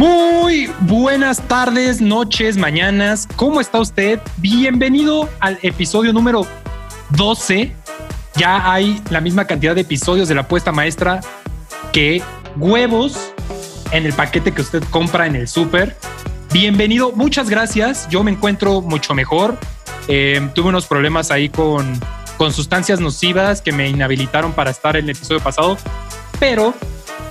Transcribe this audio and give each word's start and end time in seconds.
Muy 0.00 0.70
buenas 0.80 1.46
tardes, 1.46 2.00
noches, 2.00 2.56
mañanas. 2.56 3.28
¿Cómo 3.36 3.60
está 3.60 3.80
usted? 3.80 4.18
Bienvenido 4.38 5.28
al 5.40 5.58
episodio 5.60 6.14
número 6.14 6.46
12. 7.10 7.76
Ya 8.36 8.72
hay 8.72 9.02
la 9.10 9.20
misma 9.20 9.44
cantidad 9.44 9.74
de 9.74 9.82
episodios 9.82 10.26
de 10.28 10.34
la 10.34 10.48
puesta 10.48 10.72
maestra 10.72 11.20
que 11.92 12.22
huevos 12.56 13.32
en 13.92 14.06
el 14.06 14.14
paquete 14.14 14.52
que 14.52 14.62
usted 14.62 14.82
compra 14.84 15.26
en 15.26 15.36
el 15.36 15.48
súper. 15.48 15.98
Bienvenido, 16.52 17.12
muchas 17.12 17.48
gracias. 17.48 18.08
Yo 18.08 18.24
me 18.24 18.32
encuentro 18.32 18.80
mucho 18.80 19.14
mejor. 19.14 19.56
Eh, 20.08 20.50
tuve 20.52 20.70
unos 20.70 20.86
problemas 20.86 21.30
ahí 21.30 21.48
con, 21.48 21.86
con 22.36 22.52
sustancias 22.52 22.98
nocivas 22.98 23.62
que 23.62 23.70
me 23.70 23.88
inhabilitaron 23.88 24.52
para 24.52 24.72
estar 24.72 24.96
en 24.96 25.04
el 25.04 25.10
episodio 25.10 25.40
pasado, 25.40 25.78
pero 26.40 26.74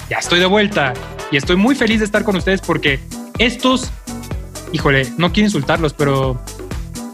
ya 0.10 0.20
estoy 0.20 0.40
de 0.40 0.46
vuelta 0.46 0.94
y 1.32 1.38
estoy 1.38 1.58
muy 1.58 1.76
feliz 1.76 2.00
de 2.00 2.06
estar 2.06 2.24
con 2.24 2.38
ustedes 2.38 2.62
porque 2.62 3.02
estos, 3.40 3.92
híjole, 4.72 5.06
no 5.18 5.34
quiero 5.34 5.48
insultarlos, 5.48 5.94
pero, 5.94 6.42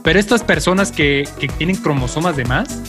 pero 0.03 0.19
estas 0.19 0.43
personas 0.43 0.91
que, 0.91 1.27
que 1.39 1.47
tienen 1.47 1.75
cromosomas 1.77 2.35
de 2.35 2.45
más, 2.45 2.81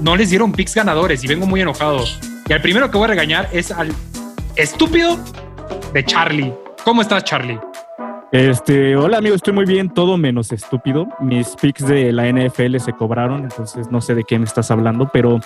no 0.00 0.14
les 0.14 0.30
dieron 0.30 0.52
picks 0.52 0.76
ganadores 0.76 1.24
y 1.24 1.26
vengo 1.26 1.44
muy 1.44 1.60
enojado. 1.60 2.04
Y 2.48 2.52
al 2.52 2.62
primero 2.62 2.88
que 2.88 2.98
voy 2.98 3.06
a 3.06 3.08
regañar 3.08 3.48
es 3.52 3.72
al 3.72 3.92
estúpido 4.54 5.18
de 5.92 6.04
Charlie. 6.04 6.54
¿Cómo 6.84 7.02
estás, 7.02 7.24
Charlie? 7.24 7.58
Este, 8.32 8.94
hola 8.96 9.18
amigo, 9.18 9.34
estoy 9.34 9.52
muy 9.52 9.64
bien, 9.64 9.90
todo 9.90 10.16
menos 10.16 10.52
estúpido. 10.52 11.08
Mis 11.18 11.48
picks 11.60 11.84
de 11.84 12.12
la 12.12 12.30
NFL 12.30 12.78
se 12.78 12.92
cobraron, 12.92 13.42
entonces 13.42 13.90
no 13.90 14.00
sé 14.00 14.14
de 14.14 14.22
qué 14.22 14.38
me 14.38 14.44
estás 14.44 14.70
hablando, 14.70 15.10
pero 15.12 15.40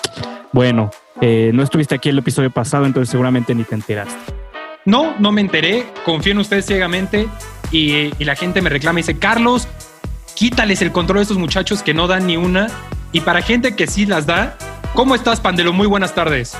bueno, 0.53 0.91
eh, 1.23 1.51
no 1.55 1.63
estuviste 1.63 1.95
aquí 1.95 2.11
el 2.11 2.19
episodio 2.19 2.51
pasado, 2.51 2.85
entonces 2.85 3.11
seguramente 3.11 3.55
ni 3.55 3.65
te 3.65 3.75
enteraste. 3.75 4.35
No, 4.85 5.15
no 5.19 5.33
me 5.33 5.41
enteré, 5.41 5.87
confío 6.05 6.33
en 6.33 6.39
ustedes 6.39 6.67
ciegamente 6.67 7.27
y, 7.71 8.13
y 8.19 8.25
la 8.25 8.37
gente 8.37 8.61
me 8.61 8.69
reclama 8.69 8.99
y 8.99 9.03
dice, 9.03 9.19
Carlos, 9.19 9.67
quítales 10.35 10.83
el 10.83 10.93
control 10.93 11.19
de 11.19 11.23
estos 11.23 11.39
muchachos 11.39 11.83
que 11.83 11.95
no 11.95 12.07
dan 12.07 12.27
ni 12.27 12.37
una. 12.37 12.67
Y 13.13 13.21
para 13.21 13.41
gente 13.41 13.77
que 13.77 13.87
sí 13.87 14.05
las 14.05 14.27
da, 14.27 14.59
¿cómo 14.93 15.15
estás, 15.15 15.41
Pandelo? 15.41 15.73
Muy 15.73 15.87
buenas 15.87 16.15
tardes. 16.15 16.55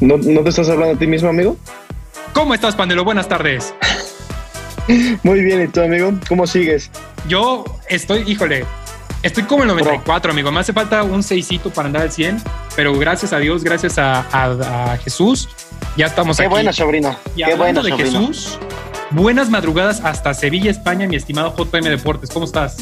¿No, 0.00 0.18
¿No 0.18 0.42
te 0.42 0.50
estás 0.50 0.68
hablando 0.68 0.94
a 0.94 0.98
ti 0.98 1.08
mismo, 1.08 1.30
amigo? 1.30 1.56
¿Cómo 2.32 2.54
estás, 2.54 2.76
Pandelo? 2.76 3.04
Buenas 3.04 3.28
tardes. 3.28 3.74
Muy 5.22 5.40
bien, 5.42 5.62
¿y 5.62 5.68
tú, 5.68 5.80
amigo? 5.80 6.12
¿Cómo 6.28 6.46
sigues? 6.46 6.90
Yo 7.28 7.64
estoy, 7.88 8.24
híjole, 8.26 8.64
estoy 9.22 9.44
como 9.44 9.62
el 9.62 9.68
94, 9.68 10.32
amigo. 10.32 10.50
Me 10.52 10.60
hace 10.60 10.72
falta 10.72 11.02
un 11.02 11.22
seisito 11.22 11.70
para 11.70 11.86
andar 11.86 12.02
al 12.02 12.12
100, 12.12 12.38
pero 12.76 12.96
gracias 12.98 13.32
a 13.32 13.38
Dios, 13.38 13.62
gracias 13.64 13.98
a, 13.98 14.20
a- 14.32 14.92
a 14.92 14.96
Jesús, 14.98 15.48
ya 15.96 16.06
estamos 16.06 16.36
Qué 16.36 16.44
aquí. 16.44 16.50
buena, 16.50 16.72
sobrino. 16.72 17.16
Y 17.34 17.44
Qué 17.44 17.52
hablando 17.52 17.82
buena, 17.82 17.82
de 17.82 17.90
sobrino. 18.04 18.26
Jesús, 18.28 18.58
buenas 19.10 19.50
madrugadas 19.50 20.00
hasta 20.04 20.34
Sevilla, 20.34 20.70
España, 20.70 21.06
mi 21.06 21.16
estimado 21.16 21.54
JM 21.56 21.84
Deportes. 21.84 22.30
¿Cómo 22.30 22.44
estás? 22.46 22.76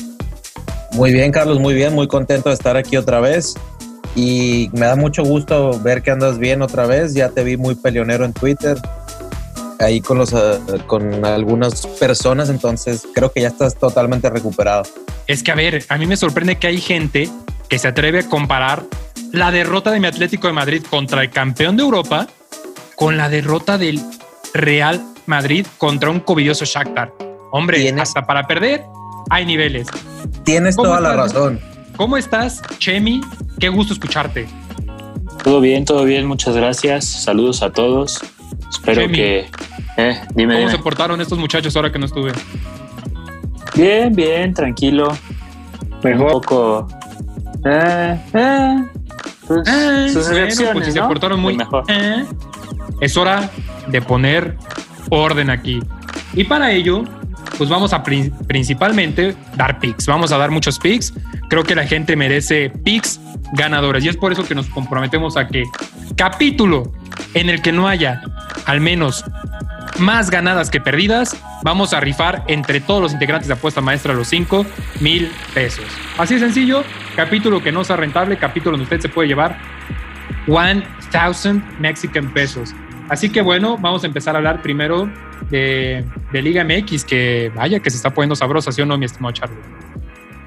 Muy 0.92 1.12
bien, 1.12 1.30
Carlos, 1.32 1.58
muy 1.60 1.74
bien, 1.74 1.94
muy 1.94 2.08
contento 2.08 2.48
de 2.48 2.54
estar 2.54 2.76
aquí 2.76 2.96
otra 2.96 3.20
vez. 3.20 3.54
Y 4.16 4.70
me 4.72 4.86
da 4.86 4.96
mucho 4.96 5.22
gusto 5.22 5.78
ver 5.80 6.02
que 6.02 6.10
andas 6.10 6.38
bien 6.38 6.62
otra 6.62 6.86
vez. 6.86 7.14
Ya 7.14 7.28
te 7.28 7.44
vi 7.44 7.56
muy 7.56 7.74
peleonero 7.76 8.24
en 8.24 8.32
Twitter, 8.32 8.76
ahí 9.78 10.00
con, 10.00 10.18
los, 10.18 10.32
eh, 10.32 10.58
con 10.86 11.24
algunas 11.24 11.86
personas, 11.86 12.48
entonces 12.50 13.06
creo 13.14 13.32
que 13.32 13.42
ya 13.42 13.48
estás 13.48 13.76
totalmente 13.76 14.28
recuperado. 14.30 14.82
Es 15.26 15.42
que, 15.42 15.50
a 15.52 15.54
ver, 15.54 15.84
a 15.88 15.98
mí 15.98 16.06
me 16.06 16.16
sorprende 16.16 16.56
que 16.56 16.66
hay 16.66 16.80
gente 16.80 17.28
que 17.68 17.78
se 17.78 17.88
atreve 17.88 18.20
a 18.20 18.28
comparar 18.28 18.84
la 19.32 19.50
derrota 19.50 19.90
de 19.90 20.00
mi 20.00 20.06
Atlético 20.06 20.46
de 20.46 20.54
Madrid 20.54 20.82
contra 20.88 21.22
el 21.22 21.30
campeón 21.30 21.76
de 21.76 21.82
Europa 21.82 22.26
con 22.96 23.16
la 23.16 23.28
derrota 23.28 23.78
del 23.78 24.00
Real 24.54 25.02
Madrid 25.26 25.66
contra 25.76 26.10
un 26.10 26.20
covidioso 26.20 26.64
Shakhtar. 26.64 27.12
Hombre, 27.52 27.78
Tienes- 27.80 28.02
hasta 28.02 28.26
para 28.26 28.46
perder 28.46 28.82
hay 29.30 29.44
niveles. 29.44 29.86
Tienes 30.44 30.76
¿Cómo 30.76 30.88
toda 30.88 31.00
la 31.00 31.14
razón. 31.14 31.60
¿Cómo 31.96 32.16
estás, 32.16 32.62
Chemi? 32.78 33.20
Qué 33.60 33.68
gusto 33.68 33.92
escucharte. 33.92 34.48
Todo 35.44 35.60
bien, 35.60 35.84
todo 35.84 36.04
bien, 36.04 36.26
muchas 36.26 36.56
gracias. 36.56 37.04
Saludos 37.04 37.62
a 37.62 37.70
todos. 37.70 38.20
Espero 38.70 39.08
que. 39.08 39.46
Eh, 39.96 40.20
dime, 40.34 40.54
¿Cómo 40.54 40.66
dime. 40.66 40.70
se 40.70 40.78
portaron 40.78 41.20
estos 41.20 41.38
muchachos 41.38 41.74
ahora 41.76 41.90
que 41.90 41.98
no 41.98 42.06
estuve? 42.06 42.32
Bien, 43.74 44.14
bien, 44.14 44.54
tranquilo. 44.54 45.08
Un 45.10 46.10
Mejor. 46.10 46.32
poco. 46.32 46.88
Eh, 47.64 48.20
eh, 48.34 48.76
pues, 49.46 49.68
Ah, 49.68 50.06
sus 50.12 50.28
bueno, 50.30 50.46
pues 50.72 50.86
si 50.86 50.92
se 50.92 51.00
¿no? 51.00 51.08
portaron 51.08 51.40
muy 51.40 51.56
mejor. 51.56 51.84
eh, 51.88 52.24
es 53.00 53.16
hora 53.16 53.50
de 53.88 54.00
poner 54.02 54.56
orden 55.10 55.50
aquí. 55.50 55.80
Y 56.34 56.44
para 56.44 56.70
ello, 56.70 57.02
pues 57.56 57.68
vamos 57.70 57.92
a 57.92 58.02
prin- 58.02 58.32
principalmente 58.46 59.34
dar 59.56 59.78
picks. 59.80 60.06
Vamos 60.06 60.30
a 60.32 60.38
dar 60.38 60.50
muchos 60.50 60.78
picks. 60.78 61.12
Creo 61.48 61.64
que 61.64 61.74
la 61.74 61.86
gente 61.86 62.14
merece 62.16 62.70
picks 62.70 63.20
ganadores. 63.54 64.04
Y 64.04 64.08
es 64.08 64.16
por 64.16 64.32
eso 64.32 64.44
que 64.46 64.54
nos 64.54 64.66
comprometemos 64.68 65.36
a 65.36 65.46
que 65.48 65.64
capítulo 66.16 66.92
en 67.34 67.48
el 67.48 67.62
que 67.62 67.72
no 67.72 67.88
haya 67.88 68.22
al 68.68 68.82
menos 68.82 69.24
más 69.98 70.30
ganadas 70.30 70.70
que 70.70 70.80
perdidas, 70.80 71.36
vamos 71.64 71.94
a 71.94 72.00
rifar 72.00 72.44
entre 72.48 72.80
todos 72.80 73.00
los 73.00 73.12
integrantes 73.14 73.48
de 73.48 73.54
Apuesta 73.54 73.80
Maestra 73.80 74.12
los 74.12 74.28
5 74.28 74.64
mil 75.00 75.32
pesos. 75.54 75.86
Así 76.18 76.34
de 76.34 76.40
sencillo, 76.40 76.84
capítulo 77.16 77.62
que 77.62 77.72
no 77.72 77.82
sea 77.82 77.96
rentable, 77.96 78.36
capítulo 78.36 78.72
donde 78.72 78.84
usted 78.84 79.00
se 79.00 79.08
puede 79.08 79.26
llevar 79.26 79.58
1000 80.46 80.84
Mexican 81.80 82.30
pesos. 82.32 82.74
Así 83.08 83.30
que 83.30 83.40
bueno, 83.40 83.78
vamos 83.78 84.04
a 84.04 84.06
empezar 84.06 84.34
a 84.34 84.38
hablar 84.38 84.60
primero 84.60 85.10
de, 85.50 86.04
Liga 86.32 86.62
MX, 86.62 87.04
que 87.04 87.50
vaya 87.54 87.80
que 87.80 87.88
se 87.88 87.96
está 87.96 88.10
poniendo 88.10 88.36
sabrosa, 88.36 88.70
¿sí 88.70 88.82
o 88.82 88.86
no, 88.86 88.98
mi 88.98 89.06
estimado 89.06 89.32
Charlie? 89.32 89.56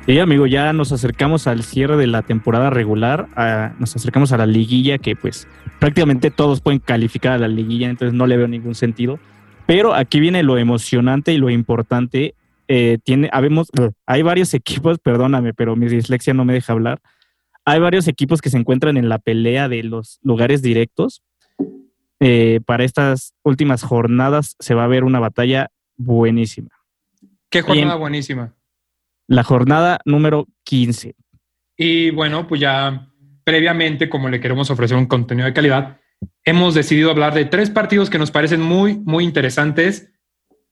Sí, 0.05 0.17
amigo, 0.19 0.47
ya 0.47 0.73
nos 0.73 0.91
acercamos 0.91 1.47
al 1.47 1.63
cierre 1.63 1.95
de 1.95 2.07
la 2.07 2.21
temporada 2.23 2.69
regular, 2.69 3.27
a- 3.35 3.73
nos 3.79 3.95
acercamos 3.95 4.31
a 4.31 4.37
la 4.37 4.45
liguilla 4.45 4.97
que 4.97 5.15
pues 5.15 5.47
prácticamente 5.79 6.31
todos 6.31 6.59
pueden 6.59 6.79
calificar 6.79 7.33
a 7.33 7.37
la 7.37 7.47
liguilla, 7.47 7.89
entonces 7.89 8.13
no 8.13 8.25
le 8.27 8.35
veo 8.37 8.47
ningún 8.47 8.75
sentido. 8.75 9.19
Pero 9.67 9.93
aquí 9.93 10.19
viene 10.19 10.43
lo 10.43 10.57
emocionante 10.57 11.33
y 11.33 11.37
lo 11.37 11.49
importante. 11.49 12.35
eh, 12.73 12.99
tiene, 13.03 13.29
habemos, 13.33 13.69
hay 14.05 14.21
varios 14.21 14.53
equipos, 14.53 14.97
perdóname, 14.99 15.53
pero 15.53 15.75
mi 15.75 15.87
dislexia 15.89 16.33
no 16.33 16.45
me 16.45 16.53
deja 16.53 16.71
hablar. 16.71 17.01
Hay 17.65 17.81
varios 17.81 18.07
equipos 18.07 18.39
que 18.41 18.49
se 18.49 18.57
encuentran 18.57 18.95
en 18.95 19.09
la 19.09 19.19
pelea 19.19 19.67
de 19.67 19.83
los 19.83 20.19
lugares 20.23 20.61
directos. 20.61 21.21
Eh, 22.21 22.61
para 22.65 22.85
estas 22.85 23.33
últimas 23.43 23.83
jornadas 23.83 24.55
se 24.59 24.73
va 24.73 24.85
a 24.85 24.87
ver 24.87 25.03
una 25.03 25.19
batalla 25.19 25.69
buenísima. 25.97 26.69
Qué 27.49 27.61
jornada 27.61 27.87
Bien. 27.95 27.99
buenísima. 27.99 28.53
La 29.31 29.45
jornada 29.45 30.01
número 30.03 30.45
15. 30.65 31.15
Y 31.77 32.09
bueno, 32.09 32.47
pues 32.49 32.59
ya 32.59 33.07
previamente, 33.45 34.09
como 34.09 34.27
le 34.27 34.41
queremos 34.41 34.69
ofrecer 34.69 34.97
un 34.97 35.05
contenido 35.05 35.45
de 35.45 35.53
calidad, 35.53 36.01
hemos 36.43 36.73
decidido 36.73 37.11
hablar 37.11 37.33
de 37.33 37.45
tres 37.45 37.69
partidos 37.69 38.09
que 38.09 38.19
nos 38.19 38.29
parecen 38.29 38.61
muy, 38.61 38.97
muy 39.05 39.23
interesantes. 39.23 40.11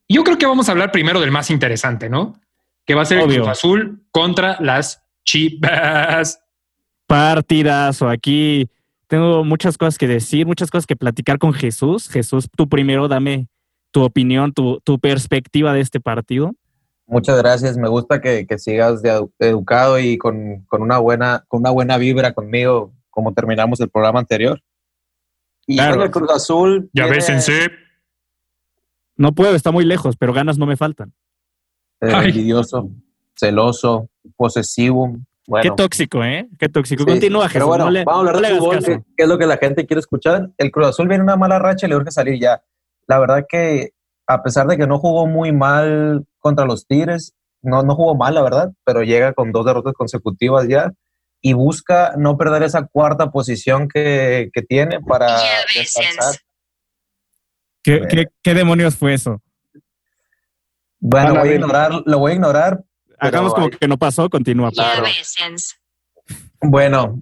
Yo 0.09 0.25
creo 0.25 0.37
que 0.37 0.45
vamos 0.45 0.67
a 0.67 0.73
hablar 0.73 0.91
primero 0.91 1.21
del 1.21 1.31
más 1.31 1.49
interesante, 1.51 2.09
¿no? 2.09 2.33
Que 2.85 2.95
va 2.95 3.03
a 3.03 3.05
ser 3.05 3.19
el. 3.19 3.33
Cruz 3.33 3.47
Azul 3.47 4.03
contra 4.11 4.57
las 4.59 5.05
Chivas. 5.23 6.41
Partidazo. 7.07 8.09
Aquí 8.09 8.67
tengo 9.07 9.45
muchas 9.45 9.77
cosas 9.77 9.97
que 9.97 10.05
decir, 10.05 10.45
muchas 10.45 10.69
cosas 10.69 10.85
que 10.85 10.97
platicar 10.97 11.37
con 11.37 11.53
Jesús. 11.53 12.09
Jesús, 12.09 12.49
tú 12.57 12.67
primero 12.67 13.07
dame 13.07 13.47
tu 13.91 14.01
opinión, 14.01 14.51
tu, 14.51 14.81
tu 14.83 14.99
perspectiva 14.99 15.71
de 15.71 15.79
este 15.79 16.01
partido. 16.01 16.55
Muchas 17.09 17.37
gracias. 17.39 17.75
Me 17.77 17.89
gusta 17.89 18.21
que, 18.21 18.45
que 18.45 18.59
sigas 18.59 19.01
de 19.01 19.11
edu- 19.11 19.31
educado 19.39 19.97
y 19.99 20.17
con, 20.17 20.63
con 20.67 20.81
una 20.83 20.99
buena, 20.99 21.43
con 21.47 21.61
una 21.61 21.71
buena 21.71 21.97
vibra 21.97 22.33
conmigo, 22.33 22.93
como 23.09 23.33
terminamos 23.33 23.79
el 23.79 23.89
programa 23.89 24.19
anterior. 24.19 24.61
Y 25.65 25.75
Claro. 25.77 26.03
el 26.03 26.11
Cruz 26.11 26.29
Azul. 26.31 26.89
Ya 26.93 27.07
ves, 27.07 27.25
Sense. 27.25 27.69
No 29.15 29.33
puedo, 29.33 29.55
está 29.55 29.71
muy 29.71 29.85
lejos, 29.85 30.15
pero 30.17 30.33
ganas 30.33 30.57
no 30.57 30.65
me 30.65 30.77
faltan. 30.77 31.13
eh, 32.01 32.11
envidioso, 32.13 32.89
celoso, 33.35 34.09
posesivo. 34.37 35.17
Bueno, 35.47 35.63
Qué 35.63 35.71
tóxico, 35.83 36.23
¿eh? 36.23 36.47
Qué 36.57 36.69
tóxico. 36.69 37.03
Sí, 37.03 37.09
Continúa, 37.09 37.47
Pero 37.51 37.65
Jesús. 37.65 37.67
bueno, 37.67 37.85
no 37.85 37.91
le- 37.91 38.03
vamos 38.05 38.25
a 38.25 38.29
hablar 38.29 38.41
no 38.41 38.47
de 38.55 38.59
fútbol, 38.59 39.03
que 39.17 39.23
es 39.23 39.27
lo 39.27 39.37
que 39.37 39.45
la 39.47 39.57
gente 39.57 39.85
quiere 39.85 39.99
escuchar. 39.99 40.49
El 40.57 40.71
Cruz 40.71 40.87
Azul 40.87 41.07
viene 41.07 41.23
una 41.23 41.35
mala 41.35 41.59
racha 41.59 41.87
y 41.87 41.89
le 41.89 41.95
urge 41.97 42.11
salir 42.11 42.39
ya. 42.39 42.63
La 43.07 43.19
verdad 43.19 43.45
que, 43.49 43.93
a 44.29 44.43
pesar 44.43 44.67
de 44.67 44.77
que 44.77 44.85
no 44.85 44.99
jugó 44.99 45.25
muy 45.25 45.51
mal 45.51 46.23
contra 46.37 46.65
los 46.65 46.85
Tigres, 46.85 47.33
no, 47.63 47.81
no 47.81 47.95
jugó 47.95 48.15
mal, 48.15 48.35
la 48.35 48.43
verdad, 48.43 48.71
pero 48.85 49.01
llega 49.01 49.33
con 49.33 49.51
dos 49.51 49.65
derrotas 49.65 49.93
consecutivas 49.93 50.67
ya 50.67 50.91
y 51.41 51.53
busca 51.53 52.13
no 52.15 52.37
perder 52.37 52.61
esa 52.61 52.85
cuarta 52.85 53.31
posición 53.31 53.87
que, 53.87 54.51
que 54.53 54.61
tiene 54.61 54.99
para 55.01 55.35
descansar. 55.75 56.35
¿Qué, 57.81 58.01
qué, 58.07 58.25
qué 58.43 58.53
demonios 58.53 58.95
fue 58.95 59.15
eso? 59.15 59.41
Bueno, 60.99 61.33
voy 61.33 61.49
a 61.49 61.55
ignorar, 61.55 61.91
lo 62.05 62.19
voy 62.19 62.33
a 62.33 62.35
ignorar. 62.35 62.83
pero 63.07 63.17
Hagamos 63.19 63.55
como 63.55 63.71
que 63.71 63.87
no 63.87 63.97
pasó, 63.97 64.29
continúa. 64.29 64.69
Claro. 64.71 65.05
Bueno, 66.61 67.19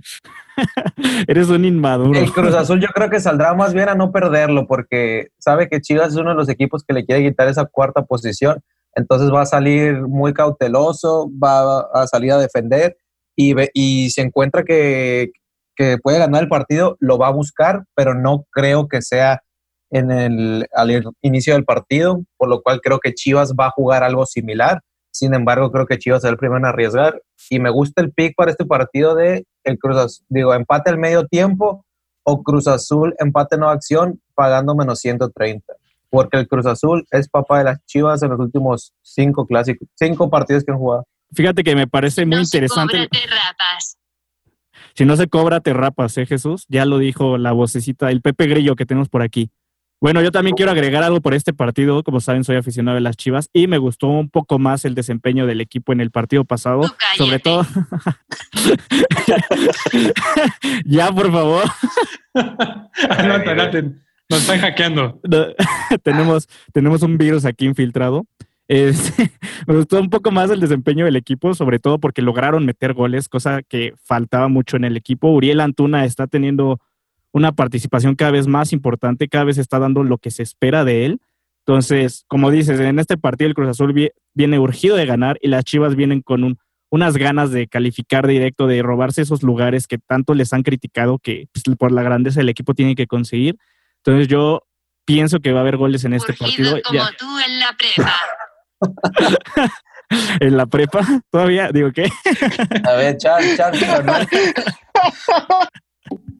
Eres 1.28 1.50
un 1.50 1.66
inmaduro. 1.66 2.18
El 2.20 2.32
Cruz 2.32 2.54
Azul 2.56 2.80
yo 2.80 2.88
creo 2.90 3.10
que 3.10 3.20
saldrá 3.20 3.54
más 3.54 3.74
bien 3.74 3.90
a 3.90 3.96
no 3.96 4.12
perderlo 4.12 4.68
porque 4.68 5.28
sabe 5.40 5.68
que 5.70 5.82
Chivas 5.82 6.10
es 6.10 6.16
uno 6.16 6.32
de 6.32 6.36
los 6.36 6.50
equipos 6.50 6.84
que 6.84 6.94
le 6.94 7.06
quiere 7.06 7.24
quitar 7.24 7.48
esa 7.48 7.66
cuarta 7.66 8.04
posición. 8.06 8.62
Entonces 8.96 9.32
va 9.32 9.42
a 9.42 9.46
salir 9.46 10.02
muy 10.02 10.34
cauteloso, 10.34 11.30
va 11.42 11.82
a 11.94 12.08
salir 12.08 12.32
a 12.32 12.38
defender 12.40 12.98
y, 13.36 13.54
ve- 13.54 13.70
y 13.74 14.10
se 14.10 14.22
encuentra 14.22 14.64
que, 14.64 15.32
que 15.76 15.98
puede 16.00 16.18
ganar 16.18 16.42
el 16.44 16.50
partido, 16.50 16.98
lo 17.00 17.18
va 17.20 17.28
a 17.28 17.32
buscar, 17.32 17.84
pero 17.96 18.16
no 18.16 18.46
creo 18.52 18.88
que 18.88 19.02
sea 19.04 19.42
en 19.92 20.12
el, 20.12 20.68
al 20.74 21.04
inicio 21.22 21.54
del 21.54 21.64
partido, 21.64 22.24
por 22.38 22.50
lo 22.50 22.62
cual 22.62 22.82
creo 22.82 23.00
que 23.00 23.14
Chivas 23.14 23.54
va 23.54 23.68
a 23.68 23.72
jugar 23.72 24.04
algo 24.04 24.26
similar. 24.26 24.82
Sin 25.18 25.34
embargo, 25.34 25.72
creo 25.72 25.88
que 25.88 25.98
Chivas 25.98 26.24
es 26.24 26.30
el 26.30 26.38
primero 26.38 26.60
en 26.60 26.66
arriesgar 26.66 27.24
y 27.50 27.60
me 27.60 27.72
gusta 27.72 28.04
el 28.04 28.12
pick 28.12 28.36
para 28.36 28.52
este 28.52 28.66
partido 28.66 29.16
de 29.16 29.48
el 29.64 29.80
Cruz 29.80 29.98
Azul, 29.98 30.26
digo, 30.30 30.54
empate 30.54 30.92
al 30.92 31.00
medio 31.00 31.26
tiempo 31.26 31.84
o 32.22 32.44
Cruz 32.44 32.68
Azul 32.68 33.16
empate 33.18 33.58
no 33.58 33.68
acción 33.68 34.22
pagando 34.36 34.76
menos 34.76 35.00
130. 35.00 35.74
Porque 36.12 36.38
el 36.38 36.48
Cruz 36.48 36.68
Azul 36.68 37.04
es 37.10 37.30
papá 37.30 37.58
de 37.58 37.64
las 37.64 37.84
Chivas 37.88 38.22
en 38.22 38.30
los 38.30 38.40
últimos 38.40 38.94
cinco 39.02 39.48
clásicos, 39.48 39.88
cinco 39.96 40.30
partidos 40.30 40.64
que 40.64 40.72
han 40.72 40.78
jugado. 40.78 41.08
Fíjate 41.34 41.64
que 41.64 41.76
me 41.76 41.88
parece 41.88 42.24
muy 42.24 42.38
interesante. 42.38 43.10
Si 44.94 45.04
no 45.04 45.16
se 45.16 45.28
cobra, 45.28 45.62
te 45.62 45.74
rapas, 45.74 46.16
¿eh, 46.20 46.28
Jesús? 46.28 46.66
Ya 46.70 46.86
lo 46.86 47.00
dijo 47.00 47.40
la 47.40 47.54
vocecita, 47.54 48.12
el 48.12 48.22
Pepe 48.22 48.46
Grillo 48.46 48.76
que 48.76 48.86
tenemos 48.86 49.10
por 49.10 49.24
aquí. 49.24 49.50
Bueno, 50.00 50.22
yo 50.22 50.32
también 50.32 50.56
quiero 50.56 50.72
agregar 50.72 51.04
algo 51.04 51.22
por 51.22 51.34
este 51.34 51.54
partido. 51.54 52.04
Como 52.04 52.20
saben, 52.20 52.44
soy 52.44 52.56
aficionado 52.56 52.96
de 52.96 53.02
las 53.02 53.18
Chivas 53.18 53.50
y 53.52 53.68
me 53.68 53.80
gustó 53.80 54.08
un 54.08 54.30
poco 54.30 54.60
más 54.60 54.86
el 54.86 54.94
desempeño 54.94 55.48
del 55.48 55.60
equipo 55.60 55.92
en 55.92 56.02
el 56.02 56.12
partido 56.12 56.46
pasado. 56.46 56.82
Sobre 57.18 57.40
todo. 57.40 57.66
ya, 60.86 61.12
por 61.12 61.32
favor. 61.32 61.64
adelante, 63.10 63.50
adelante. 63.50 63.84
Nos 64.30 64.42
están 64.42 64.60
hackeando. 64.60 65.20
Tenemos, 66.04 66.48
tenemos 66.74 67.02
un 67.02 67.18
virus 67.18 67.46
aquí 67.46 67.66
infiltrado. 67.66 68.26
Me 68.70 69.76
gustó 69.76 70.00
un 70.00 70.10
poco 70.10 70.32
más 70.32 70.50
el 70.50 70.60
desempeño 70.60 71.06
del 71.06 71.16
equipo, 71.16 71.54
sobre 71.54 71.80
todo 71.80 72.00
porque 72.00 72.22
lograron 72.22 72.66
meter 72.66 72.94
goles, 72.94 73.30
cosa 73.30 73.62
que 73.64 73.94
faltaba 74.04 74.50
mucho 74.50 74.76
en 74.76 74.84
el 74.84 74.98
equipo. 74.98 75.30
Uriel 75.30 75.62
Antuna 75.62 76.04
está 76.04 76.28
teniendo 76.28 76.80
una 77.38 77.52
participación 77.54 78.16
cada 78.16 78.32
vez 78.32 78.48
más 78.48 78.74
importante, 78.74 79.28
cada 79.30 79.46
vez 79.46 79.58
está 79.58 79.80
dando 79.80 80.04
lo 80.04 80.18
que 80.18 80.32
se 80.32 80.44
espera 80.44 80.84
de 80.84 81.06
él. 81.06 81.20
Entonces, 81.66 82.24
como 82.28 82.50
dices, 82.52 82.80
en 82.80 83.00
este 83.00 83.18
partido 83.18 83.48
el 83.48 83.54
Cruz 83.54 83.70
Azul 83.70 83.94
vi- 83.94 84.12
viene 84.34 84.58
urgido 84.60 84.96
de 84.96 85.06
ganar 85.06 85.38
y 85.42 85.48
las 85.50 85.64
Chivas 85.66 85.96
vienen 85.96 86.22
con 86.22 86.44
un- 86.44 86.58
unas 86.90 87.18
ganas 87.18 87.52
de 87.52 87.68
calificar 87.68 88.26
directo, 88.28 88.66
de 88.68 88.82
robarse 88.82 89.22
esos 89.22 89.44
lugares 89.44 89.88
que 89.88 89.98
tanto 89.98 90.34
les 90.34 90.54
han 90.54 90.64
criticado 90.64 91.20
que 91.20 91.48
pues, 91.52 91.64
por 91.78 91.92
la 91.92 92.02
grandeza 92.04 92.40
del 92.40 92.48
equipo 92.50 92.74
tienen 92.74 92.96
que 92.96 93.08
conseguir. 93.08 93.58
Entonces 93.98 94.28
yo 94.30 94.64
pienso 95.06 95.40
que 95.40 95.52
va 95.52 95.60
a 95.60 95.62
haber 95.64 95.76
goles 95.78 96.06
en 96.06 96.14
este 96.14 96.34
partido. 96.34 96.78
Ya- 96.94 97.12
tú 97.18 97.26
en 97.46 97.60
la 97.60 97.76
prepa. 97.78 98.14
en 100.40 100.56
la 100.56 100.66
prepa, 100.66 101.02
todavía, 101.30 101.70
digo, 101.74 101.92
¿qué? 101.92 102.10
A 102.86 102.94
ver, 102.94 103.18
Char, 103.18 103.42
Char, 103.58 103.74
pero 103.78 104.04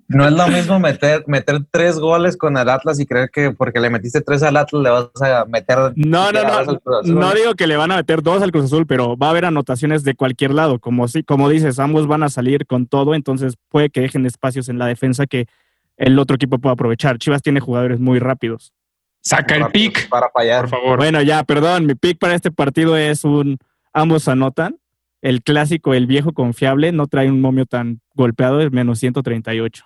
no, 0.08 0.26
es 0.26 0.34
lo 0.34 0.48
mismo 0.48 0.80
meter, 0.80 1.24
meter 1.28 1.60
tres 1.70 2.00
goles 2.00 2.38
con 2.38 2.58
el 2.58 2.70
Atlas 2.70 3.00
y 3.00 3.06
creer 3.06 3.30
que 3.30 3.52
porque 3.52 3.80
le 3.80 3.90
metiste 3.90 4.22
tres 4.22 4.42
al 4.44 4.56
Atlas 4.56 4.82
le 4.82 4.90
vas 4.90 5.10
a 5.22 5.46
meter. 5.46 5.78
No, 5.96 6.32
no, 6.32 6.44
no, 6.44 6.54
al 6.54 6.66
Cruz 6.80 7.00
Azul. 7.02 7.20
no 7.20 7.34
digo 7.34 7.56
que 7.56 7.68
le 7.68 7.76
van 7.76 7.92
a 7.92 7.98
meter 7.98 8.24
dos 8.24 8.42
al 8.42 8.52
Cruz 8.52 8.66
Azul, 8.66 8.88
pero 8.88 9.18
va 9.18 9.28
a 9.28 9.30
haber 9.32 9.46
anotaciones 9.46 10.04
de 10.04 10.16
cualquier 10.16 10.52
lado, 10.54 10.80
como 10.80 11.08
si, 11.08 11.24
como 11.24 11.50
dices, 11.50 11.78
ambos 11.80 12.08
van 12.08 12.24
a 12.24 12.30
salir 12.30 12.66
con 12.66 12.88
todo, 12.88 13.16
entonces 13.16 13.56
puede 13.70 13.90
que 13.90 14.02
dejen 14.02 14.26
espacios 14.26 14.70
en 14.70 14.80
la 14.80 14.86
defensa 14.86 15.28
que 15.28 15.48
el 15.98 16.18
otro 16.20 16.36
equipo 16.36 16.60
pueda 16.60 16.74
aprovechar. 16.74 17.18
Chivas 17.18 17.42
tiene 17.42 17.60
jugadores 17.60 18.00
muy 18.00 18.20
rápidos. 18.20 18.72
Saca 19.22 19.56
el 19.56 19.68
pick, 19.68 20.08
Para 20.08 20.30
fallar. 20.30 20.62
por 20.62 20.70
favor. 20.70 20.98
Bueno, 20.98 21.22
ya, 21.22 21.44
perdón, 21.44 21.86
mi 21.86 21.96
pick 21.96 22.18
para 22.18 22.34
este 22.34 22.52
partido 22.52 22.96
es 22.96 23.26
un 23.26 23.58
ambos 23.92 24.28
anotan. 24.28 24.78
El 25.22 25.42
clásico, 25.42 25.94
el 25.94 26.08
viejo 26.08 26.34
confiable, 26.34 26.92
no 26.92 27.08
trae 27.08 27.30
un 27.30 27.42
momio 27.42 27.66
tan 27.66 28.02
golpeado, 28.14 28.62
es 28.62 28.72
menos 28.72 29.00
138. 29.00 29.86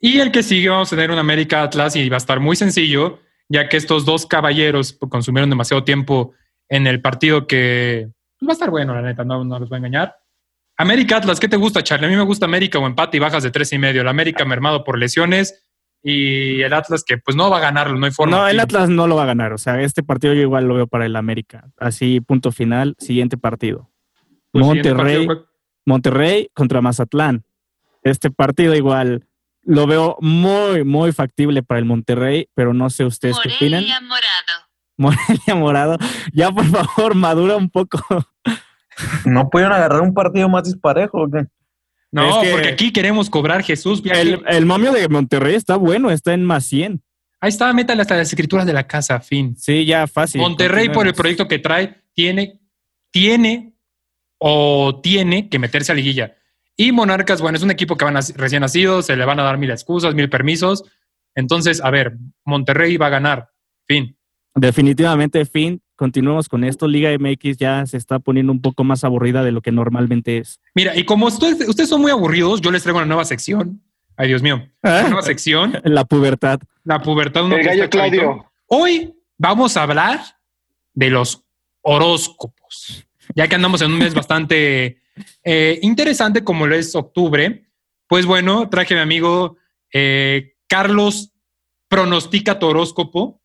Y 0.00 0.20
el 0.20 0.30
que 0.30 0.42
sigue 0.42 0.68
vamos 0.68 0.92
a 0.92 0.96
tener 0.96 1.10
un 1.10 1.18
América 1.18 1.62
Atlas 1.62 1.94
y 1.96 2.08
va 2.08 2.16
a 2.16 2.18
estar 2.18 2.40
muy 2.40 2.56
sencillo, 2.56 3.20
ya 3.48 3.68
que 3.68 3.76
estos 3.76 4.06
dos 4.06 4.26
caballeros 4.26 4.92
consumieron 4.92 5.50
demasiado 5.50 5.84
tiempo 5.84 6.32
en 6.68 6.86
el 6.86 7.02
partido 7.02 7.46
que 7.46 8.08
pues, 8.38 8.48
va 8.48 8.52
a 8.52 8.54
estar 8.54 8.70
bueno, 8.70 8.94
la 8.94 9.02
neta, 9.02 9.24
no, 9.24 9.44
no 9.44 9.58
los 9.58 9.68
voy 9.68 9.76
a 9.76 9.78
engañar. 9.78 10.16
América 10.78 11.18
Atlas, 11.18 11.38
¿qué 11.38 11.48
te 11.48 11.58
gusta, 11.58 11.82
Charlie? 11.82 12.06
A 12.06 12.08
mí 12.08 12.16
me 12.16 12.22
gusta 12.22 12.46
América 12.46 12.78
o 12.78 12.86
empate 12.86 13.18
y 13.18 13.20
bajas 13.20 13.42
de 13.42 13.50
tres 13.50 13.70
y 13.74 13.78
medio. 13.78 14.00
El 14.00 14.08
América 14.08 14.46
mermado 14.46 14.82
por 14.82 14.98
lesiones 14.98 15.66
y 16.02 16.62
el 16.62 16.72
Atlas 16.72 17.04
que 17.04 17.18
pues 17.18 17.36
no 17.36 17.50
va 17.50 17.58
a 17.58 17.60
ganarlo, 17.60 17.98
no 17.98 18.06
hay 18.06 18.12
forma. 18.12 18.38
No, 18.38 18.48
el. 18.48 18.58
Atlas 18.58 18.88
no 18.88 19.06
lo 19.06 19.16
va 19.16 19.24
a 19.24 19.26
ganar. 19.26 19.52
O 19.52 19.58
sea, 19.58 19.82
este 19.82 20.02
partido 20.02 20.32
yo 20.32 20.40
igual 20.40 20.64
lo 20.64 20.74
veo 20.74 20.86
para 20.86 21.04
el 21.04 21.16
América. 21.16 21.68
Así, 21.76 22.22
punto 22.22 22.50
final, 22.50 22.96
siguiente 22.98 23.36
partido. 23.36 23.89
Pues, 24.52 24.64
Monterrey, 24.64 25.26
partido, 25.26 25.48
Monterrey 25.86 26.50
contra 26.54 26.80
Mazatlán. 26.80 27.44
Este 28.02 28.30
partido 28.30 28.74
igual 28.74 29.26
lo 29.62 29.86
veo 29.86 30.16
muy, 30.20 30.84
muy 30.84 31.12
factible 31.12 31.62
para 31.62 31.78
el 31.78 31.84
Monterrey, 31.84 32.48
pero 32.54 32.72
no 32.74 32.90
sé 32.90 33.04
ustedes 33.04 33.36
qué 33.42 33.50
opinan. 33.54 33.82
Morelia 33.82 34.00
Morado. 34.00 34.66
Morelia 34.96 35.54
Morado. 35.54 35.98
Ya, 36.32 36.50
por 36.50 36.64
favor, 36.66 37.14
madura 37.14 37.56
un 37.56 37.70
poco. 37.70 38.00
¿No 39.24 39.48
pudieron 39.48 39.72
agarrar 39.74 40.00
un 40.02 40.12
partido 40.14 40.48
más 40.48 40.64
disparejo? 40.64 41.22
o 41.22 41.30
qué? 41.30 41.46
No, 42.12 42.28
Es 42.28 42.36
que- 42.48 42.52
porque 42.52 42.68
aquí 42.68 42.92
queremos 42.92 43.30
cobrar 43.30 43.62
Jesús. 43.62 44.02
viaje. 44.02 44.20
El, 44.20 44.42
el 44.48 44.66
momio 44.66 44.92
de 44.92 45.08
Monterrey 45.08 45.54
está 45.54 45.76
bueno, 45.76 46.10
está 46.10 46.34
en 46.34 46.44
más 46.44 46.64
100. 46.66 47.02
Ahí 47.42 47.48
está, 47.48 47.72
métale 47.72 48.02
hasta 48.02 48.16
las 48.16 48.28
escrituras 48.28 48.66
de 48.66 48.72
la 48.74 48.86
casa, 48.86 49.20
fin. 49.20 49.56
Sí, 49.56 49.86
ya 49.86 50.06
fácil. 50.06 50.40
Monterrey 50.42 50.90
por 50.90 51.06
el 51.06 51.14
proyecto 51.14 51.48
que 51.48 51.58
trae 51.58 52.02
tiene, 52.12 52.60
tiene 53.10 53.72
o 54.40 55.00
tiene 55.02 55.48
que 55.48 55.58
meterse 55.58 55.92
a 55.92 55.94
liguilla. 55.94 56.34
Y 56.76 56.92
Monarcas, 56.92 57.42
bueno, 57.42 57.56
es 57.56 57.62
un 57.62 57.70
equipo 57.70 57.96
que 57.96 58.06
van 58.06 58.16
a, 58.16 58.20
recién 58.36 58.62
nacido, 58.62 59.02
se 59.02 59.14
le 59.14 59.26
van 59.26 59.38
a 59.38 59.42
dar 59.42 59.58
mil 59.58 59.70
excusas, 59.70 60.14
mil 60.14 60.30
permisos. 60.30 60.84
Entonces, 61.34 61.82
a 61.82 61.90
ver, 61.90 62.16
Monterrey 62.44 62.96
va 62.96 63.06
a 63.06 63.10
ganar. 63.10 63.50
Fin. 63.86 64.16
Definitivamente, 64.54 65.44
fin. 65.44 65.82
Continuemos 65.94 66.48
con 66.48 66.64
esto. 66.64 66.88
Liga 66.88 67.10
MX 67.18 67.58
ya 67.58 67.84
se 67.84 67.98
está 67.98 68.18
poniendo 68.18 68.50
un 68.50 68.62
poco 68.62 68.82
más 68.82 69.04
aburrida 69.04 69.44
de 69.44 69.52
lo 69.52 69.60
que 69.60 69.72
normalmente 69.72 70.38
es. 70.38 70.58
Mira, 70.74 70.96
y 70.96 71.04
como 71.04 71.26
ustedes, 71.26 71.68
ustedes 71.68 71.90
son 71.90 72.00
muy 72.00 72.10
aburridos, 72.10 72.62
yo 72.62 72.70
les 72.70 72.82
traigo 72.82 72.98
una 72.98 73.06
nueva 73.06 73.26
sección. 73.26 73.82
Ay, 74.16 74.28
Dios 74.28 74.42
mío. 74.42 74.66
Una 74.82 75.02
nueva 75.02 75.22
sección, 75.22 75.78
La 75.84 76.06
pubertad. 76.06 76.60
la 76.84 77.00
pubertad. 77.02 77.52
El 77.52 77.62
gallo. 77.62 77.90
Claudio. 77.90 78.50
Hoy 78.66 79.14
vamos 79.36 79.76
a 79.76 79.82
hablar 79.82 80.20
de 80.94 81.10
los 81.10 81.44
horóscopos, 81.82 83.06
ya 83.34 83.48
que 83.48 83.54
andamos 83.54 83.82
en 83.82 83.92
un 83.92 83.98
mes 83.98 84.14
bastante 84.14 85.00
eh, 85.44 85.78
interesante 85.82 86.44
como 86.44 86.66
lo 86.66 86.74
es 86.74 86.94
octubre. 86.94 87.66
Pues 88.08 88.26
bueno, 88.26 88.68
traje 88.68 88.94
a 88.94 88.98
mi 88.98 89.02
amigo 89.02 89.56
eh, 89.92 90.54
Carlos 90.66 91.32
Pronostica 91.88 92.58
tu 92.60 92.66
horóscopo 92.66 93.42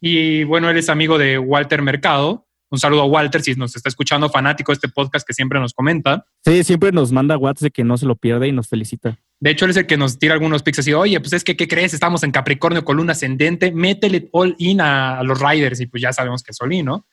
y 0.00 0.44
bueno, 0.44 0.68
él 0.68 0.76
es 0.76 0.88
amigo 0.88 1.16
de 1.16 1.38
Walter 1.38 1.80
Mercado. 1.80 2.46
Un 2.70 2.78
saludo 2.78 3.02
a 3.02 3.06
Walter 3.06 3.42
si 3.42 3.54
nos 3.54 3.74
está 3.74 3.88
escuchando, 3.88 4.28
fanático 4.28 4.70
de 4.70 4.74
este 4.74 4.88
podcast 4.88 5.26
que 5.26 5.34
siempre 5.34 5.58
nos 5.58 5.72
comenta. 5.72 6.26
Sí, 6.44 6.62
siempre 6.62 6.92
nos 6.92 7.10
manda 7.10 7.36
WhatsApp 7.36 7.64
de 7.64 7.70
que 7.70 7.84
no 7.84 7.96
se 7.96 8.06
lo 8.06 8.16
pierde 8.16 8.48
y 8.48 8.52
nos 8.52 8.68
felicita. 8.68 9.18
De 9.40 9.50
hecho, 9.50 9.64
él 9.64 9.72
es 9.72 9.78
el 9.78 9.86
que 9.86 9.96
nos 9.96 10.18
tira 10.18 10.34
algunos 10.34 10.62
pics 10.62 10.80
así, 10.80 10.92
oye, 10.92 11.18
pues 11.20 11.32
es 11.32 11.42
que, 11.42 11.56
¿qué 11.56 11.66
crees? 11.66 11.94
Estamos 11.94 12.22
en 12.22 12.30
Capricornio 12.30 12.84
con 12.84 12.98
luna 12.98 13.12
ascendente, 13.12 13.72
métele 13.72 14.28
all 14.32 14.54
in 14.58 14.80
a, 14.80 15.18
a 15.18 15.24
los 15.24 15.40
Riders 15.40 15.80
y 15.80 15.86
pues 15.86 16.02
ya 16.02 16.12
sabemos 16.12 16.42
que 16.42 16.52
es 16.52 16.60
all 16.60 16.72
in, 16.72 16.84
¿no? 16.84 17.06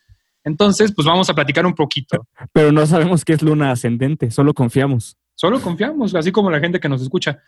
Entonces, 0.44 0.92
pues 0.94 1.06
vamos 1.06 1.28
a 1.28 1.34
platicar 1.34 1.66
un 1.66 1.74
poquito. 1.74 2.26
Pero 2.52 2.72
no 2.72 2.86
sabemos 2.86 3.24
qué 3.24 3.34
es 3.34 3.42
luna 3.42 3.70
ascendente, 3.70 4.30
solo 4.30 4.54
confiamos. 4.54 5.16
Solo 5.34 5.60
confiamos, 5.60 6.14
así 6.14 6.32
como 6.32 6.50
la 6.50 6.60
gente 6.60 6.80
que 6.80 6.88
nos 6.88 7.02
escucha. 7.02 7.42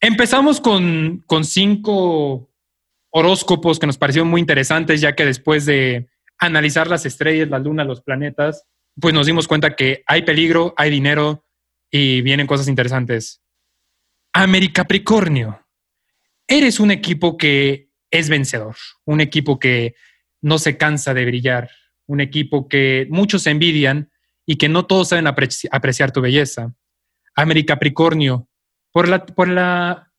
Empezamos 0.00 0.60
con, 0.60 1.22
con 1.26 1.44
cinco 1.44 2.50
horóscopos 3.10 3.78
que 3.78 3.86
nos 3.86 3.96
parecieron 3.96 4.28
muy 4.28 4.40
interesantes, 4.40 5.00
ya 5.00 5.14
que 5.14 5.24
después 5.24 5.66
de 5.66 6.08
analizar 6.38 6.88
las 6.88 7.06
estrellas, 7.06 7.48
la 7.48 7.58
luna, 7.58 7.84
los 7.84 8.02
planetas, 8.02 8.66
pues 9.00 9.14
nos 9.14 9.26
dimos 9.26 9.46
cuenta 9.46 9.76
que 9.76 10.02
hay 10.06 10.22
peligro, 10.22 10.74
hay 10.76 10.90
dinero 10.90 11.44
y 11.90 12.22
vienen 12.22 12.46
cosas 12.46 12.68
interesantes. 12.68 13.42
Americapricornio, 14.32 15.66
eres 16.46 16.80
un 16.80 16.90
equipo 16.90 17.36
que 17.36 17.90
es 18.10 18.28
vencedor, 18.28 18.76
un 19.04 19.20
equipo 19.20 19.58
que 19.58 19.94
no 20.42 20.58
se 20.58 20.76
cansa 20.76 21.14
de 21.14 21.24
brillar, 21.24 21.70
un 22.06 22.20
equipo 22.20 22.68
que 22.68 23.06
muchos 23.10 23.46
envidian 23.46 24.10
y 24.44 24.56
que 24.56 24.68
no 24.68 24.86
todos 24.86 25.08
saben 25.08 25.26
apreci- 25.26 25.68
apreciar 25.70 26.12
tu 26.12 26.20
belleza. 26.20 26.74
Americapricornio, 27.34 28.48
por 28.92 29.08
la, 29.08 29.26
por 29.26 29.48
la 29.48 30.12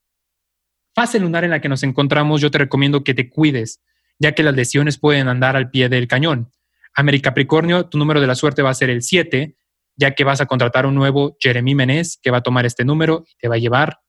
fase 0.93 1.19
lunar 1.19 1.43
en 1.43 1.51
la 1.51 1.61
que 1.61 1.69
nos 1.69 1.83
encontramos, 1.83 2.41
yo 2.41 2.51
te 2.51 2.57
recomiendo 2.57 3.03
que 3.03 3.13
te 3.13 3.29
cuides, 3.29 3.81
ya 4.19 4.33
que 4.33 4.43
las 4.43 4.55
lesiones 4.55 4.97
pueden 4.97 5.27
andar 5.27 5.55
al 5.55 5.69
pie 5.69 5.89
del 5.89 6.07
cañón. 6.07 6.51
Americapricornio, 6.95 7.87
tu 7.87 7.97
número 7.97 8.19
de 8.19 8.27
la 8.27 8.35
suerte 8.35 8.61
va 8.61 8.71
a 8.71 8.73
ser 8.75 8.89
el 8.89 9.01
7, 9.01 9.55
ya 9.95 10.11
que 10.11 10.23
vas 10.23 10.41
a 10.41 10.45
contratar 10.45 10.85
un 10.85 10.95
nuevo 10.95 11.37
Jeremy 11.39 11.75
Menez 11.75 12.17
que 12.21 12.31
va 12.31 12.37
a 12.37 12.43
tomar 12.43 12.65
este 12.65 12.85
número 12.85 13.23
y 13.27 13.35
te 13.37 13.47
va 13.47 13.55
a 13.55 13.59
llevar 13.59 13.99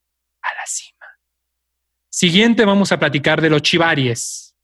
a 0.43 0.49
la 0.55 0.67
cima. 0.67 1.07
Siguiente, 2.11 2.65
vamos 2.65 2.91
a 2.93 2.99
platicar 2.99 3.41
de 3.41 3.51
los 3.51 3.63
Chivaries. 3.63 4.55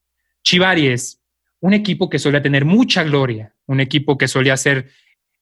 Chivaries, 0.42 1.20
un 1.64 1.72
equipo 1.72 2.10
que 2.10 2.18
solía 2.18 2.42
tener 2.42 2.66
mucha 2.66 3.04
gloria, 3.04 3.54
un 3.64 3.80
equipo 3.80 4.18
que 4.18 4.28
solía 4.28 4.54
ser 4.54 4.90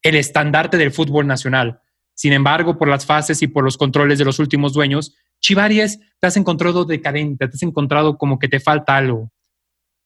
el 0.02 0.14
estandarte 0.14 0.76
del 0.76 0.92
fútbol 0.92 1.26
nacional. 1.26 1.80
Sin 2.14 2.32
embargo, 2.32 2.78
por 2.78 2.86
las 2.86 3.04
fases 3.04 3.42
y 3.42 3.48
por 3.48 3.64
los 3.64 3.76
controles 3.76 4.20
de 4.20 4.24
los 4.24 4.38
últimos 4.38 4.72
dueños, 4.72 5.16
Chivaries 5.40 5.98
te 6.20 6.28
has 6.28 6.36
encontrado 6.36 6.84
decadente, 6.84 7.48
te 7.48 7.56
has 7.56 7.62
encontrado 7.64 8.18
como 8.18 8.38
que 8.38 8.46
te 8.46 8.60
falta 8.60 8.96
algo. 8.96 9.32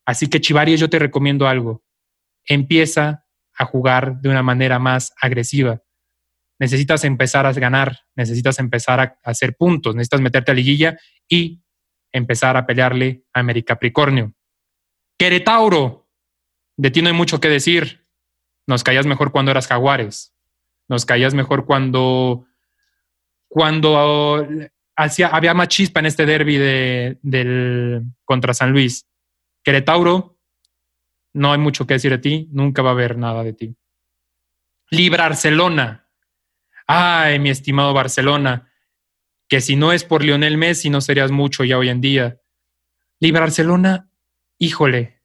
Así 0.07 0.29
que 0.29 0.41
Chivaries, 0.41 0.81
yo 0.81 0.89
te 0.89 0.99
recomiendo 0.99 1.49
algo. 1.49 1.85
Empieza 2.47 3.27
a 3.55 3.67
jugar 3.67 4.19
de 4.23 4.31
una 4.31 4.43
manera 4.43 4.79
más 4.79 5.13
agresiva. 5.21 5.83
Necesitas 6.59 7.05
empezar 7.05 7.45
a 7.45 7.53
ganar, 7.53 8.01
necesitas 8.15 8.59
empezar 8.59 9.01
a 9.01 9.19
hacer 9.23 9.55
puntos, 9.55 9.95
necesitas 9.95 10.23
meterte 10.23 10.51
a 10.51 10.55
liguilla 10.55 10.99
y 11.29 11.63
empezar 12.11 12.57
a 12.57 12.65
pelearle 12.65 13.27
a 13.35 13.41
Americapricornio. 13.41 14.33
Queretauro, 15.19 16.06
de 16.77 16.91
ti 16.91 17.03
no 17.03 17.09
hay 17.09 17.15
mucho 17.15 17.41
que 17.41 17.49
decir. 17.49 18.07
Nos 18.67 18.83
caías 18.83 19.07
mejor 19.07 19.33
cuando 19.33 19.51
eras 19.51 19.67
Jaguares. 19.67 20.35
Nos 20.89 21.05
caías 21.05 21.35
mejor 21.35 21.67
cuando, 21.67 22.47
cuando 23.49 24.47
hacía, 24.95 25.29
había 25.29 25.55
más 25.55 25.69
chispa 25.69 26.01
en 26.01 26.07
este 26.07 26.27
derby 26.27 26.57
de, 26.57 27.19
del, 27.23 28.03
contra 28.25 28.55
San 28.55 28.73
Luis. 28.73 29.07
Queretauro, 29.63 30.39
no 31.33 31.53
hay 31.53 31.59
mucho 31.59 31.87
que 31.87 31.95
decir 31.95 32.13
de 32.13 32.19
ti, 32.19 32.49
nunca 32.53 32.83
va 32.83 32.91
a 32.91 32.93
haber 32.93 33.19
nada 33.19 33.43
de 33.43 33.53
ti. 33.53 33.77
Librarcelona. 34.91 36.09
Ay, 36.87 37.41
mi 37.41 37.51
estimado 37.51 37.93
Barcelona, 37.93 38.71
que 39.49 39.61
si 39.61 39.75
no 39.75 39.93
es 39.93 40.05
por 40.05 40.23
Lionel 40.23 40.57
Messi 40.57 40.89
no 40.89 41.01
serías 41.01 41.33
mucho 41.33 41.65
ya 41.65 41.79
hoy 41.79 41.89
en 41.89 42.01
día. 42.01 42.41
Librarcelona, 43.19 44.09
híjole, 44.59 45.16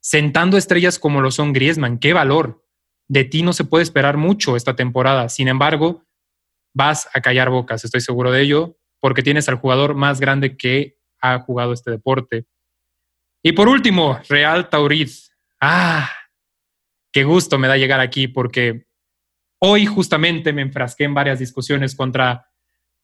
sentando 0.00 0.56
estrellas 0.56 0.98
como 0.98 1.20
lo 1.20 1.30
son 1.30 1.52
Griezmann, 1.52 1.98
qué 1.98 2.12
valor. 2.12 2.64
De 3.08 3.24
ti 3.24 3.42
no 3.42 3.52
se 3.52 3.64
puede 3.64 3.82
esperar 3.82 4.16
mucho 4.16 4.56
esta 4.56 4.76
temporada. 4.76 5.28
Sin 5.28 5.48
embargo, 5.48 6.06
vas 6.74 7.08
a 7.14 7.20
callar 7.20 7.50
bocas, 7.50 7.84
estoy 7.84 8.00
seguro 8.00 8.30
de 8.30 8.42
ello, 8.42 8.78
porque 9.00 9.22
tienes 9.22 9.48
al 9.48 9.56
jugador 9.56 9.94
más 9.94 10.20
grande 10.20 10.56
que 10.56 10.98
ha 11.20 11.38
jugado 11.40 11.72
este 11.72 11.90
deporte. 11.90 12.46
Y 13.42 13.52
por 13.52 13.68
último, 13.68 14.20
Real 14.28 14.68
Taurid. 14.68 15.10
Ah, 15.60 16.10
qué 17.12 17.24
gusto 17.24 17.58
me 17.58 17.68
da 17.68 17.76
llegar 17.76 18.00
aquí 18.00 18.28
porque 18.28 18.86
hoy 19.58 19.86
justamente 19.86 20.52
me 20.52 20.62
enfrasqué 20.62 21.04
en 21.04 21.14
varias 21.14 21.38
discusiones 21.38 21.94
contra 21.94 22.46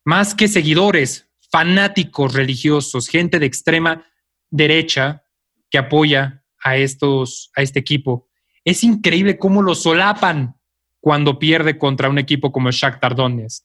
más 0.05 0.35
que 0.35 0.49
seguidores, 0.49 1.29
fanáticos 1.51 2.35
religiosos, 2.35 3.09
gente 3.09 3.39
de 3.39 3.47
extrema 3.47 4.07
derecha 4.51 5.25
que 5.71 5.79
apoya 5.79 6.46
a 6.67 6.77
estos 6.77 7.53
a 7.55 7.63
este 7.63 7.79
equipo. 7.79 8.29
Es 8.65 8.83
increíble 8.83 9.39
cómo 9.39 9.63
lo 9.63 9.77
solapan 9.77 10.57
cuando 11.01 11.39
pierde 11.39 11.79
contra 11.79 12.09
un 12.09 12.19
equipo 12.19 12.51
como 12.51 12.69
el 12.69 12.75
Shakhtar 12.75 13.15
Donetsk. 13.15 13.65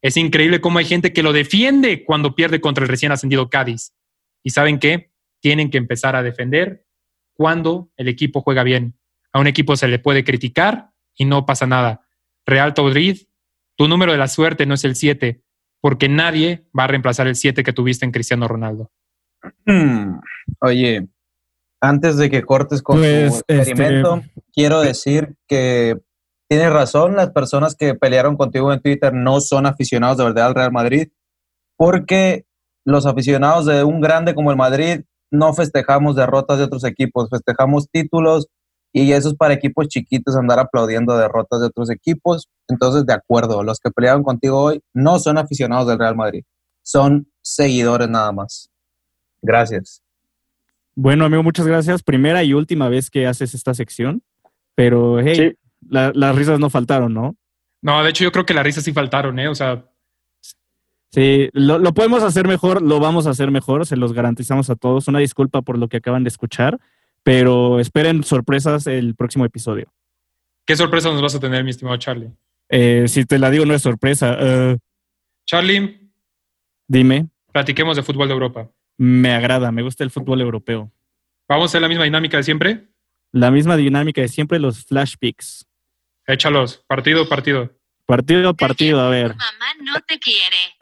Es 0.00 0.16
increíble 0.16 0.62
cómo 0.62 0.78
hay 0.78 0.86
gente 0.86 1.12
que 1.12 1.22
lo 1.22 1.34
defiende 1.34 2.02
cuando 2.06 2.34
pierde 2.34 2.62
contra 2.62 2.84
el 2.84 2.88
recién 2.88 3.12
ascendido 3.12 3.50
Cádiz. 3.50 3.92
¿Y 4.42 4.50
saben 4.50 4.78
qué? 4.78 5.12
Tienen 5.40 5.70
que 5.70 5.76
empezar 5.76 6.16
a 6.16 6.22
defender 6.22 6.86
cuando 7.34 7.90
el 7.98 8.08
equipo 8.08 8.40
juega 8.40 8.62
bien. 8.62 8.98
A 9.34 9.40
un 9.40 9.46
equipo 9.46 9.76
se 9.76 9.88
le 9.88 9.98
puede 9.98 10.24
criticar 10.24 10.92
y 11.14 11.26
no 11.26 11.44
pasa 11.44 11.66
nada. 11.66 12.06
Real 12.46 12.72
Madrid, 12.78 13.18
tu 13.76 13.86
número 13.86 14.12
de 14.12 14.18
la 14.18 14.28
suerte 14.28 14.64
no 14.64 14.72
es 14.72 14.84
el 14.84 14.96
7, 14.96 15.42
porque 15.82 16.08
nadie 16.08 16.64
va 16.76 16.84
a 16.84 16.86
reemplazar 16.86 17.26
el 17.26 17.36
7 17.36 17.62
que 17.62 17.74
tuviste 17.74 18.06
en 18.06 18.12
Cristiano 18.12 18.48
Ronaldo. 18.48 18.90
Oye, 20.62 21.08
antes 21.80 22.16
de 22.16 22.30
que 22.30 22.42
cortes 22.42 22.82
con 22.82 22.98
Pues, 22.98 23.42
tu 23.46 23.54
experimento, 23.54 24.16
este- 24.16 24.42
quiero 24.52 24.80
decir 24.80 25.36
que 25.48 25.98
tienes 26.48 26.72
razón, 26.72 27.16
las 27.16 27.30
personas 27.30 27.74
que 27.74 27.94
pelearon 27.94 28.36
contigo 28.36 28.72
en 28.72 28.80
Twitter 28.80 29.14
no 29.14 29.40
son 29.40 29.66
aficionados 29.66 30.18
de 30.18 30.24
verdad 30.24 30.46
al 30.48 30.54
Real 30.54 30.72
Madrid, 30.72 31.08
porque 31.76 32.44
los 32.84 33.06
aficionados 33.06 33.66
de 33.66 33.84
un 33.84 34.00
grande 34.00 34.34
como 34.34 34.50
el 34.50 34.56
Madrid 34.56 35.02
no 35.30 35.54
festejamos 35.54 36.16
derrotas 36.16 36.58
de 36.58 36.64
otros 36.64 36.84
equipos, 36.84 37.28
festejamos 37.30 37.88
títulos 37.90 38.48
y 38.92 39.12
eso 39.12 39.28
es 39.28 39.36
para 39.36 39.54
equipos 39.54 39.86
chiquitos 39.88 40.34
andar 40.34 40.58
aplaudiendo 40.58 41.16
derrotas 41.16 41.60
de 41.60 41.66
otros 41.66 41.90
equipos. 41.90 42.48
Entonces, 42.68 43.06
de 43.06 43.12
acuerdo, 43.12 43.62
los 43.62 43.78
que 43.78 43.90
pelearon 43.90 44.24
contigo 44.24 44.60
hoy 44.60 44.82
no 44.92 45.20
son 45.20 45.38
aficionados 45.38 45.86
del 45.86 45.98
Real 46.00 46.16
Madrid, 46.16 46.42
son 46.82 47.30
seguidores 47.42 48.08
nada 48.08 48.32
más. 48.32 48.68
Gracias. 49.40 50.02
Bueno, 51.02 51.24
amigo, 51.24 51.42
muchas 51.42 51.66
gracias. 51.66 52.02
Primera 52.02 52.44
y 52.44 52.52
última 52.52 52.90
vez 52.90 53.08
que 53.08 53.26
haces 53.26 53.54
esta 53.54 53.72
sección, 53.72 54.22
pero 54.74 55.18
hey, 55.18 55.34
Sí. 55.34 55.52
la- 55.88 56.12
las 56.14 56.36
risas 56.36 56.60
no 56.60 56.68
faltaron, 56.68 57.14
¿no? 57.14 57.36
No, 57.80 58.02
de 58.04 58.10
hecho 58.10 58.22
yo 58.24 58.32
creo 58.32 58.44
que 58.44 58.52
las 58.52 58.64
risas 58.64 58.84
sí 58.84 58.92
faltaron, 58.92 59.38
¿eh? 59.38 59.48
O 59.48 59.54
sea, 59.54 59.86
Sí, 61.12 61.48
lo, 61.54 61.78
lo 61.80 61.92
podemos 61.94 62.22
hacer 62.22 62.46
mejor, 62.46 62.82
lo 62.82 63.00
vamos 63.00 63.26
a 63.26 63.30
hacer 63.30 63.50
mejor, 63.50 63.84
se 63.86 63.96
los 63.96 64.12
garantizamos 64.12 64.70
a 64.70 64.76
todos. 64.76 65.08
Una 65.08 65.18
disculpa 65.18 65.60
por 65.62 65.76
lo 65.76 65.88
que 65.88 65.96
acaban 65.96 66.22
de 66.22 66.28
escuchar, 66.28 66.78
pero 67.24 67.80
esperen 67.80 68.22
sorpresas 68.22 68.86
el 68.86 69.14
próximo 69.16 69.44
episodio. 69.46 69.90
¿qué 70.66 70.76
sorpresa 70.76 71.08
nos 71.10 71.20
vas 71.22 71.34
a 71.34 71.40
tener, 71.40 71.64
mi 71.64 71.70
estimado 71.70 71.96
Charlie? 71.96 72.30
Eh, 72.68 73.06
si 73.08 73.24
te 73.24 73.38
la 73.40 73.50
digo, 73.50 73.64
no 73.64 73.74
es 73.74 73.82
sorpresa. 73.82 74.36
Eh, 74.38 74.78
Charlie, 75.46 76.12
dime, 76.86 77.26
platiquemos 77.52 77.96
de 77.96 78.04
fútbol 78.04 78.28
de 78.28 78.34
Europa. 78.34 78.70
Me 79.00 79.32
agrada, 79.32 79.72
me 79.72 79.80
gusta 79.80 80.04
el 80.04 80.10
fútbol 80.10 80.42
europeo. 80.42 80.92
¿Vamos 81.48 81.64
a 81.64 81.66
hacer 81.70 81.80
la 81.80 81.88
misma 81.88 82.04
dinámica 82.04 82.36
de 82.36 82.42
siempre? 82.42 82.90
La 83.32 83.50
misma 83.50 83.78
dinámica 83.78 84.20
de 84.20 84.28
siempre, 84.28 84.58
los 84.58 84.84
flash 84.84 85.14
picks. 85.18 85.66
Échalos, 86.26 86.84
partido, 86.86 87.26
partido. 87.26 87.70
Partido 88.04 88.50
a 88.50 88.52
partido, 88.52 89.00
a 89.00 89.08
ver. 89.08 89.28
Mamá 89.28 89.74
no 89.82 90.00
te 90.06 90.18
quiere. 90.18 90.76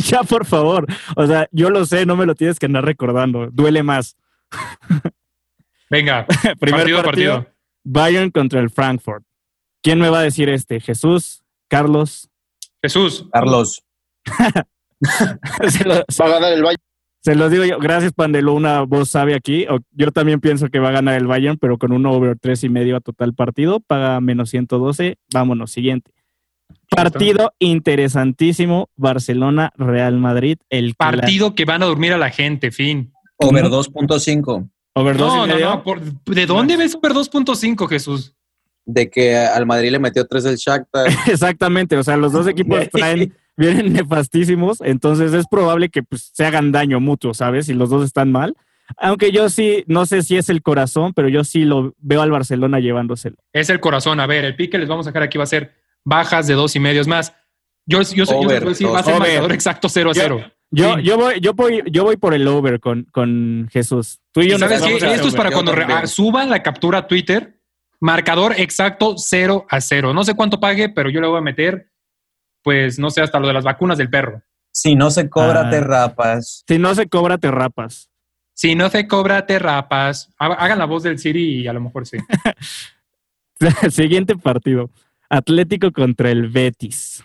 ya, 0.02 0.22
por 0.22 0.44
favor. 0.44 0.86
O 1.16 1.26
sea, 1.26 1.48
yo 1.50 1.70
lo 1.70 1.86
sé, 1.86 2.04
no 2.04 2.14
me 2.14 2.26
lo 2.26 2.34
tienes 2.34 2.58
que 2.58 2.66
andar 2.66 2.84
recordando. 2.84 3.48
Duele 3.50 3.82
más. 3.82 4.14
Venga, 5.88 6.26
Primer 6.60 6.80
partido, 6.80 7.02
partido, 7.02 7.36
partido. 7.36 7.54
Bayern 7.84 8.30
contra 8.30 8.60
el 8.60 8.68
Frankfurt. 8.68 9.24
¿Quién 9.82 9.98
me 9.98 10.10
va 10.10 10.18
a 10.18 10.24
decir 10.24 10.50
este? 10.50 10.78
¿Jesús? 10.78 11.42
¿Carlos? 11.68 12.28
Jesús, 12.82 13.26
Carlos, 13.32 13.82
se, 15.68 15.84
lo, 15.84 15.94
Va 15.94 16.26
a 16.26 16.28
ganar 16.28 16.52
el 16.52 16.62
Valle. 16.62 16.76
Se 17.28 17.34
los 17.34 17.50
digo 17.50 17.62
yo. 17.66 17.78
Gracias, 17.78 18.12
Pandelo, 18.14 18.54
una 18.54 18.80
voz 18.82 19.10
sabe 19.10 19.34
aquí. 19.34 19.66
Yo 19.92 20.12
también 20.12 20.40
pienso 20.40 20.68
que 20.68 20.78
va 20.78 20.88
a 20.88 20.92
ganar 20.92 21.14
el 21.16 21.26
Bayern, 21.26 21.58
pero 21.58 21.76
con 21.76 21.92
un 21.92 22.06
over 22.06 22.38
tres 22.40 22.64
y 22.64 22.70
medio 22.70 22.96
a 22.96 23.00
total 23.00 23.34
partido. 23.34 23.80
Paga 23.80 24.18
menos 24.22 24.48
112. 24.48 25.16
Vámonos, 25.34 25.70
siguiente. 25.70 26.10
Partido 26.90 27.52
interesantísimo. 27.58 28.88
Barcelona-Real 28.96 30.16
Madrid. 30.16 30.56
El 30.70 30.94
partido 30.94 31.54
que 31.54 31.66
van 31.66 31.82
a 31.82 31.86
dormir 31.86 32.14
a 32.14 32.18
la 32.18 32.30
gente, 32.30 32.70
fin. 32.70 33.12
over 33.36 33.66
2.5. 33.66 34.70
Over 34.94 35.18
No, 35.18 35.46
no, 35.46 35.58
no. 35.58 35.82
por- 35.82 36.00
¿De 36.00 36.46
dónde 36.46 36.78
ves 36.78 36.92
Super 36.92 37.12
2.5, 37.12 37.86
Jesús? 37.88 38.34
De 38.90 39.10
que 39.10 39.36
al 39.36 39.66
Madrid 39.66 39.90
le 39.90 39.98
metió 39.98 40.26
3 40.26 40.46
el 40.46 40.56
Shakhtar. 40.56 41.08
Exactamente, 41.26 41.94
o 41.98 42.02
sea, 42.02 42.16
los 42.16 42.32
dos 42.32 42.46
equipos 42.46 42.88
traen, 42.92 43.34
vienen 43.54 43.92
nefastísimos, 43.92 44.78
entonces 44.80 45.34
es 45.34 45.46
probable 45.46 45.90
que 45.90 46.02
pues, 46.02 46.30
se 46.32 46.46
hagan 46.46 46.72
daño 46.72 46.98
mutuo, 46.98 47.34
¿sabes? 47.34 47.66
Si 47.66 47.74
los 47.74 47.90
dos 47.90 48.02
están 48.04 48.32
mal. 48.32 48.56
Aunque 48.96 49.30
yo 49.30 49.50
sí, 49.50 49.84
no 49.86 50.06
sé 50.06 50.22
si 50.22 50.38
es 50.38 50.48
el 50.48 50.62
corazón, 50.62 51.12
pero 51.12 51.28
yo 51.28 51.44
sí 51.44 51.64
lo 51.66 51.94
veo 51.98 52.22
al 52.22 52.30
Barcelona 52.30 52.80
llevándoselo. 52.80 53.36
Es 53.52 53.68
el 53.68 53.78
corazón. 53.80 54.20
A 54.20 54.26
ver, 54.26 54.46
el 54.46 54.56
pique 54.56 54.78
les 54.78 54.88
vamos 54.88 55.06
a 55.06 55.10
dejar 55.10 55.24
aquí 55.24 55.36
va 55.36 55.44
a 55.44 55.48
ser 55.48 55.74
bajas 56.02 56.46
de 56.46 56.54
dos 56.54 56.74
y 56.74 56.80
medios 56.80 57.06
más. 57.06 57.34
Yo, 57.84 57.98
yo, 58.00 58.24
sé- 58.24 58.32
yo 58.32 58.38
Over, 58.38 58.48
les 58.50 58.60
voy 58.60 58.68
a 58.68 58.70
decir, 58.70 58.86
va 58.86 59.00
a 59.00 59.02
ser 59.02 59.14
over. 59.16 59.28
marcador 59.28 59.52
exacto 59.52 59.88
0 59.90 60.10
a 60.10 60.14
0. 60.14 60.40
Yo, 60.70 60.96
Sí. 60.96 61.02
yo, 61.02 61.16
voy, 61.18 61.40
yo, 61.40 61.52
voy, 61.52 61.82
yo 61.90 62.04
voy 62.04 62.16
por 62.16 62.32
el 62.32 62.48
over 62.48 62.80
con, 62.80 63.04
con 63.12 63.68
Jesús. 63.70 64.20
Tú 64.32 64.40
y 64.40 64.46
Y 64.46 64.50
yo 64.50 64.58
nos 64.58 64.70
sabes 64.70 64.82
qué? 65.02 65.12
Esto 65.14 65.28
es 65.28 65.34
para 65.34 65.50
Yo 65.50 65.54
cuando 65.62 66.06
suban 66.06 66.48
la 66.48 66.62
captura 66.62 66.98
a 67.00 67.06
Twitter. 67.06 67.57
Marcador 68.00 68.54
exacto 68.58 69.14
0 69.18 69.66
a 69.68 69.80
0. 69.80 70.14
No 70.14 70.24
sé 70.24 70.34
cuánto 70.34 70.60
pague, 70.60 70.88
pero 70.88 71.10
yo 71.10 71.20
le 71.20 71.26
voy 71.28 71.38
a 71.38 71.42
meter, 71.42 71.90
pues 72.62 72.98
no 72.98 73.10
sé, 73.10 73.20
hasta 73.22 73.40
lo 73.40 73.46
de 73.48 73.54
las 73.54 73.64
vacunas 73.64 73.98
del 73.98 74.10
perro. 74.10 74.42
Si 74.72 74.94
no 74.94 75.10
se 75.10 75.28
cobra, 75.28 75.66
Ah. 75.66 75.70
te 75.70 75.80
rapas. 75.80 76.64
Si 76.68 76.78
no 76.78 76.94
se 76.94 77.08
cobra, 77.08 77.38
te 77.38 77.50
rapas. 77.50 78.10
Si 78.54 78.74
no 78.74 78.88
se 78.90 79.06
cobra, 79.08 79.46
te 79.46 79.58
rapas. 79.58 80.30
Ha- 80.38 80.46
Hagan 80.46 80.78
la 80.78 80.84
voz 80.84 81.02
del 81.02 81.18
Siri 81.18 81.62
y 81.62 81.66
a 81.68 81.72
lo 81.72 81.80
mejor 81.80 82.06
sí. 82.06 82.18
Siguiente 83.90 84.36
partido. 84.36 84.90
Atlético 85.28 85.92
contra 85.92 86.30
el 86.30 86.48
Betis. 86.48 87.24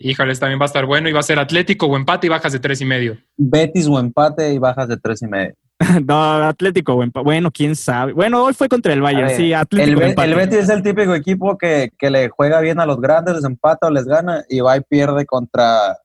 Híjoles, 0.00 0.38
también 0.38 0.60
va 0.60 0.64
a 0.64 0.66
estar 0.66 0.86
bueno 0.86 1.08
y 1.08 1.12
va 1.12 1.20
a 1.20 1.24
ser 1.24 1.38
Atlético 1.38 1.86
o 1.86 1.96
empate 1.96 2.26
y 2.26 2.30
bajas 2.30 2.52
de 2.52 2.60
tres 2.60 2.80
y 2.80 2.84
medio. 2.84 3.18
Betis 3.36 3.86
o 3.88 3.98
empate 3.98 4.52
y 4.52 4.58
bajas 4.58 4.88
de 4.88 4.96
tres 4.96 5.22
y 5.22 5.26
medio. 5.26 5.54
no, 6.06 6.22
Atlético 6.44 6.94
o 6.94 7.02
empate. 7.02 7.24
Bueno, 7.24 7.50
quién 7.52 7.76
sabe. 7.76 8.12
Bueno, 8.12 8.42
hoy 8.44 8.54
fue 8.54 8.68
contra 8.68 8.92
el 8.92 9.00
Bayern. 9.00 9.28
ver, 9.28 9.36
Sí, 9.36 9.46
El, 9.48 9.54
Atlético 9.54 10.00
empate. 10.02 10.28
el 10.30 10.34
Betis 10.36 10.58
es 10.58 10.68
el 10.70 10.82
típico 10.82 11.14
equipo 11.14 11.56
que, 11.56 11.90
que 11.98 12.10
le 12.10 12.28
juega 12.28 12.60
bien 12.60 12.80
a 12.80 12.86
los 12.86 13.00
grandes, 13.00 13.36
les 13.36 13.44
empata 13.44 13.86
o 13.86 13.90
les 13.90 14.04
gana 14.04 14.44
y 14.48 14.60
va 14.60 14.76
y 14.76 14.80
pierde 14.80 15.24
contra, 15.24 15.96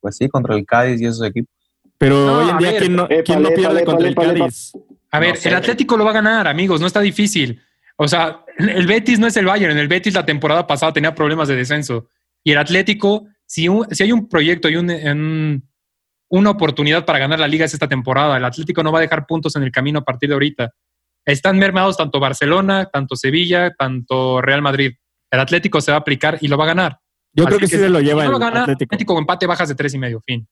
pues 0.00 0.16
sí, 0.16 0.28
contra 0.28 0.56
el 0.56 0.66
Cádiz 0.66 1.00
y 1.00 1.06
esos 1.06 1.22
equipos. 1.26 1.50
Pero 1.98 2.26
No, 2.26 2.38
hoy 2.38 2.50
en 2.50 2.58
día, 2.58 2.70
ver. 2.72 2.80
¿quién 2.80 2.96
no, 2.96 3.08
quién 3.24 3.42
no 3.42 3.50
pierde 3.50 3.84
contra 3.84 4.08
el. 4.08 4.14
Cádiz? 4.14 4.72
A 5.12 5.20
ver, 5.20 5.30
No 5.30 5.36
sé. 5.36 5.48
el 5.48 5.54
Atlético 5.54 5.96
lo 5.96 6.04
va 6.04 6.10
a 6.10 6.14
ganar, 6.14 6.48
amigos, 6.48 6.80
no 6.80 6.86
está 6.88 7.00
difícil. 7.00 7.60
O 7.96 8.08
sea, 8.08 8.40
el 8.58 8.86
Betis 8.88 9.20
no 9.20 9.28
es 9.28 9.36
el 9.36 9.46
Bayern. 9.46 9.78
El 9.78 9.86
Betis 9.86 10.14
la 10.14 10.26
temporada 10.26 10.66
pasada 10.66 10.92
tenía 10.92 11.14
problemas 11.14 11.46
de 11.46 11.54
descenso. 11.54 12.08
Y 12.42 12.50
el 12.50 12.58
Atlético, 12.58 13.26
si, 13.46 13.68
un- 13.68 13.86
si 13.92 14.02
hay 14.02 14.10
un 14.10 14.28
proyecto 14.28 14.68
y 14.68 14.74
un- 14.74 14.90
un- 14.90 15.62
una 16.36 16.50
oportunidad 16.50 17.04
para 17.04 17.18
ganar 17.18 17.38
la 17.40 17.48
liga 17.48 17.64
es 17.64 17.74
esta 17.74 17.88
temporada. 17.88 18.36
El 18.36 18.44
Atlético 18.44 18.82
no 18.82 18.92
va 18.92 18.98
a 18.98 19.02
dejar 19.02 19.26
puntos 19.26 19.54
en 19.56 19.62
el 19.62 19.70
camino 19.70 20.00
a 20.00 20.04
partir 20.04 20.28
de 20.28 20.34
ahorita. 20.34 20.70
Están 21.24 21.58
mermados 21.58 21.96
tanto 21.96 22.20
Barcelona, 22.20 22.86
tanto 22.92 23.16
Sevilla, 23.16 23.72
tanto 23.78 24.40
Real 24.42 24.60
Madrid. 24.62 24.92
El 25.30 25.40
Atlético 25.40 25.80
se 25.80 25.90
va 25.92 25.98
a 25.98 26.00
aplicar 26.00 26.38
y 26.40 26.48
lo 26.48 26.56
va 26.58 26.64
a 26.64 26.68
ganar. 26.68 26.98
Yo 27.32 27.44
Así 27.44 27.48
creo 27.48 27.58
que, 27.60 27.66
sí 27.68 27.76
se 27.76 27.88
lo 27.88 28.00
lleva 28.00 28.22
si 28.22 28.28
no 28.28 28.36
el 28.36 28.40
lo 28.40 28.46
gana, 28.46 28.62
Atlético. 28.62 29.14
o 29.14 29.18
empate 29.18 29.46
bajas 29.46 29.68
de 29.68 29.74
tres 29.74 29.94
y 29.94 29.98
medio, 29.98 30.20
fin. 30.24 30.46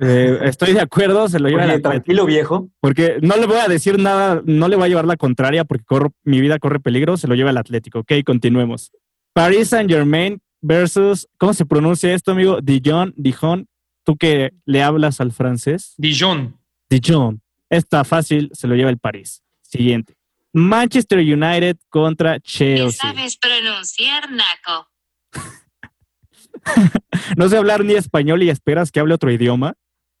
Eh, 0.00 0.38
estoy 0.42 0.74
de 0.74 0.80
acuerdo, 0.82 1.28
se 1.28 1.38
lo 1.38 1.48
lleva 1.48 1.62
el 1.62 1.68
Oye, 1.70 1.76
Atlético. 1.76 1.90
tranquilo, 1.90 2.26
viejo. 2.26 2.68
Porque 2.80 3.18
no 3.22 3.36
le 3.36 3.46
voy 3.46 3.56
a 3.58 3.68
decir 3.68 3.98
nada, 3.98 4.42
no 4.44 4.68
le 4.68 4.76
voy 4.76 4.84
a 4.84 4.88
llevar 4.88 5.06
la 5.06 5.16
contraria 5.16 5.64
porque 5.64 5.84
corro- 5.84 6.12
mi 6.24 6.40
vida 6.40 6.58
corre 6.58 6.80
peligro, 6.80 7.16
se 7.16 7.26
lo 7.28 7.34
lleva 7.34 7.50
el 7.50 7.56
Atlético. 7.56 8.00
Ok, 8.00 8.12
continuemos. 8.26 8.90
Paris 9.32 9.68
Saint 9.68 9.90
Germain 9.90 10.40
versus, 10.60 11.26
¿cómo 11.38 11.54
se 11.54 11.64
pronuncia 11.64 12.12
esto, 12.12 12.32
amigo? 12.32 12.58
Dijon, 12.62 13.14
Dijon. 13.16 13.66
Tú 14.08 14.16
que 14.16 14.54
le 14.64 14.82
hablas 14.82 15.20
al 15.20 15.32
francés. 15.32 15.92
Dijon. 15.98 16.56
Dijon. 16.88 17.42
Está 17.68 18.04
fácil, 18.04 18.48
se 18.54 18.66
lo 18.66 18.74
lleva 18.74 18.88
el 18.88 18.96
París. 18.96 19.42
Siguiente. 19.60 20.14
Manchester 20.54 21.18
United 21.18 21.76
contra 21.90 22.36
¿Qué 22.36 22.40
Chelsea. 22.40 23.12
sabes 23.12 23.36
pronunciar, 23.36 24.30
Naco? 24.30 24.88
No 27.36 27.50
sé 27.50 27.58
hablar 27.58 27.84
ni 27.84 27.92
español 27.92 28.42
y 28.42 28.48
esperas 28.48 28.90
que 28.90 29.00
hable 29.00 29.12
otro 29.12 29.30
idioma. 29.30 29.74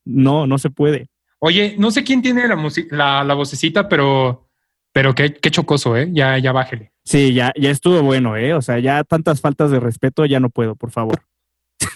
No, 0.04 0.46
no 0.46 0.58
se 0.58 0.68
puede. 0.68 1.08
Oye, 1.38 1.74
no 1.78 1.90
sé 1.90 2.04
quién 2.04 2.20
tiene 2.20 2.46
la, 2.46 2.62
la, 2.90 3.24
la 3.24 3.34
vocecita, 3.34 3.88
pero, 3.88 4.50
pero 4.92 5.14
qué, 5.14 5.32
qué 5.32 5.50
chocoso, 5.50 5.96
¿eh? 5.96 6.10
Ya, 6.12 6.36
ya 6.36 6.52
bájele. 6.52 6.92
Sí, 7.06 7.32
ya, 7.32 7.54
ya 7.56 7.70
estuvo 7.70 8.02
bueno, 8.02 8.36
¿eh? 8.36 8.52
O 8.52 8.60
sea, 8.60 8.80
ya 8.80 9.02
tantas 9.02 9.40
faltas 9.40 9.70
de 9.70 9.80
respeto, 9.80 10.26
ya 10.26 10.40
no 10.40 10.50
puedo, 10.50 10.76
por 10.76 10.90
favor. 10.90 11.22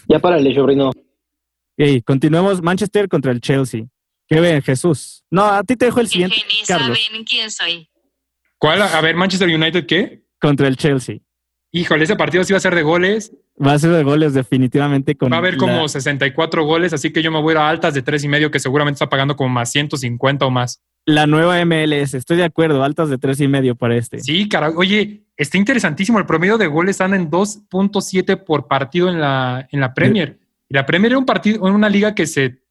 Ya 0.08 0.20
párale, 0.20 0.54
sobrino. 0.54 0.90
Ok, 1.82 2.04
continuemos. 2.04 2.62
Manchester 2.62 3.08
contra 3.08 3.32
el 3.32 3.40
Chelsea. 3.40 3.84
¿Qué 4.28 4.40
ven, 4.40 4.62
Jesús? 4.62 5.24
No, 5.30 5.44
a 5.44 5.62
ti 5.64 5.76
te 5.76 5.86
dejo 5.86 6.00
el 6.00 6.06
Que 6.06 6.12
siguiente, 6.12 6.36
ni 6.48 6.66
Carlos. 6.66 6.98
saben 6.98 7.24
quién 7.24 7.50
soy. 7.50 7.88
¿Cuál? 8.58 8.82
A 8.82 9.00
ver, 9.00 9.16
Manchester 9.16 9.48
United, 9.48 9.86
¿qué? 9.86 10.24
Contra 10.40 10.68
el 10.68 10.76
Chelsea. 10.76 11.16
Híjole, 11.72 12.04
ese 12.04 12.16
partido 12.16 12.44
sí 12.44 12.52
va 12.52 12.58
a 12.58 12.60
ser 12.60 12.74
de 12.74 12.82
goles. 12.82 13.32
Va 13.64 13.72
a 13.72 13.78
ser 13.78 13.90
de 13.90 14.02
goles 14.02 14.34
definitivamente 14.34 15.14
con 15.16 15.32
Va 15.32 15.36
a 15.36 15.38
haber 15.38 15.56
como 15.56 15.72
la- 15.82 15.88
64 15.88 16.64
goles, 16.64 16.92
así 16.92 17.12
que 17.12 17.22
yo 17.22 17.30
me 17.32 17.40
voy 17.40 17.52
a 17.52 17.54
ir 17.54 17.58
a 17.58 17.68
altas 17.68 17.94
de 17.94 18.02
tres 18.02 18.22
y 18.24 18.28
medio, 18.28 18.50
que 18.50 18.60
seguramente 18.60 18.96
está 18.96 19.08
pagando 19.08 19.36
como 19.36 19.48
más 19.50 19.70
150 19.72 20.46
o 20.46 20.50
más. 20.50 20.82
la 21.04 21.26
nueva 21.26 21.58
MLS. 21.64 22.14
Estoy 22.14 22.36
de 22.36 22.44
acuerdo, 22.44 22.84
altas 22.84 23.08
de 23.10 23.18
tres 23.18 23.40
y 23.40 23.48
medio 23.48 23.74
para 23.74 23.96
este. 23.96 24.20
Sí, 24.20 24.48
carajo. 24.48 24.78
Oye, 24.78 25.24
está 25.36 25.58
interesantísimo. 25.58 26.18
El 26.20 26.26
promedio 26.26 26.58
de 26.58 26.68
goles 26.68 27.00
anda 27.00 27.16
en 27.16 27.28
2.7 27.28 28.36
por 28.44 28.68
partido 28.68 29.08
en 29.08 29.20
la, 29.20 29.66
en 29.72 29.80
la 29.80 29.94
Premier. 29.94 30.38
Y 30.72 30.74
la 30.74 30.86
Premier 30.86 31.12
era 31.12 31.18
un 31.18 31.26
partido, 31.26 31.62
una 31.64 31.90
liga 31.90 32.14
que 32.14 32.26
se 32.26 32.62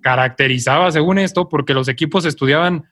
caracterizaba, 0.00 0.90
según 0.90 1.18
esto, 1.18 1.48
porque 1.48 1.74
los 1.74 1.88
equipos 1.88 2.24
estudiaban 2.24 2.84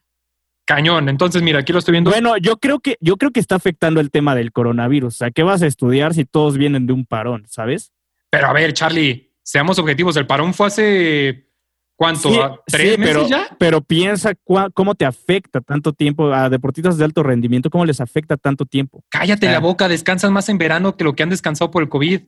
cañón. 0.66 1.08
Entonces, 1.08 1.40
mira, 1.42 1.60
aquí 1.60 1.72
lo 1.72 1.78
estoy 1.78 1.92
viendo. 1.92 2.10
Bueno, 2.10 2.36
yo 2.36 2.58
creo 2.58 2.78
que 2.80 2.96
yo 3.00 3.16
creo 3.16 3.30
que 3.30 3.40
está 3.40 3.54
afectando 3.54 4.00
el 4.00 4.10
tema 4.10 4.34
del 4.34 4.52
coronavirus. 4.52 5.14
O 5.14 5.16
sea, 5.16 5.30
¿qué 5.30 5.42
vas 5.42 5.62
a 5.62 5.66
estudiar 5.66 6.12
si 6.12 6.24
todos 6.26 6.58
vienen 6.58 6.86
de 6.86 6.92
un 6.92 7.06
parón, 7.06 7.44
sabes? 7.48 7.92
Pero 8.30 8.46
a 8.48 8.52
ver, 8.52 8.74
Charlie, 8.74 9.32
seamos 9.42 9.78
objetivos. 9.78 10.16
El 10.18 10.26
parón 10.26 10.52
fue 10.52 10.66
hace 10.66 11.48
¿cuánto? 11.96 12.30
Sí, 12.30 12.38
¿A- 12.38 12.60
¿Tres 12.66 12.92
sí, 12.92 12.98
meses 12.98 13.14
pero, 13.16 13.28
ya? 13.28 13.56
pero 13.58 13.80
piensa 13.80 14.32
cua- 14.44 14.70
cómo 14.74 14.94
te 14.94 15.06
afecta 15.06 15.62
tanto 15.62 15.94
tiempo 15.94 16.30
a 16.32 16.50
deportistas 16.50 16.98
de 16.98 17.04
alto 17.06 17.22
rendimiento, 17.22 17.70
cómo 17.70 17.86
les 17.86 18.00
afecta 18.02 18.36
tanto 18.36 18.66
tiempo. 18.66 19.02
Cállate 19.08 19.48
Ah. 19.48 19.52
la 19.52 19.60
boca, 19.60 19.88
descansan 19.88 20.32
más 20.34 20.48
en 20.50 20.58
verano 20.58 20.94
que 20.96 21.04
lo 21.04 21.14
que 21.14 21.22
han 21.22 21.30
descansado 21.30 21.70
por 21.70 21.82
el 21.82 21.88
COVID. 21.88 22.20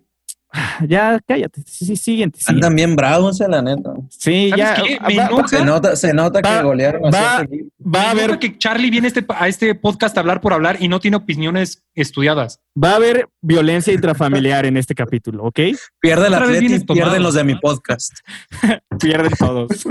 Ya, 0.88 1.20
cállate. 1.26 1.62
Sí, 1.64 1.86
sí, 1.86 1.96
siguiente. 1.96 2.40
siguiente. 2.40 2.66
Andan 2.66 2.74
bien 2.74 2.96
bravos, 2.96 3.40
eh, 3.40 3.46
la 3.48 3.62
neta. 3.62 3.92
Sí, 4.08 4.50
¿Sabes 4.50 4.58
ya. 4.58 4.82
va- 4.98 5.06
va- 5.06 5.12
enoja. 5.26 5.48
Se 5.48 5.64
nota, 5.64 5.96
se 5.96 6.12
nota 6.12 6.40
Va- 6.40 6.58
que 6.58 6.64
golearon 6.64 7.02
va- 7.04 7.46
va 7.94 8.02
a 8.02 8.10
haber 8.10 8.38
que 8.40 8.58
Charlie 8.58 8.90
viene 8.90 9.06
a 9.06 9.08
este, 9.08 9.24
a 9.28 9.46
este 9.48 9.74
podcast 9.76 10.16
a 10.16 10.20
hablar 10.20 10.40
por 10.40 10.52
hablar 10.52 10.78
y 10.80 10.88
no 10.88 10.98
tiene 10.98 11.18
opiniones 11.18 11.84
estudiadas. 11.94 12.58
Va 12.82 12.92
a 12.92 12.96
haber 12.96 13.28
violencia 13.40 13.92
intrafamiliar 13.92 14.66
en 14.66 14.76
este 14.76 14.94
capítulo, 14.94 15.44
¿ok? 15.44 15.60
Pierde 16.00 16.26
el 16.26 16.34
Atleti, 16.34 16.80
pierden 16.84 17.22
los 17.22 17.34
de 17.34 17.44
mi 17.44 17.54
podcast. 17.54 18.12
Pierden 19.00 19.32
todos. 19.38 19.68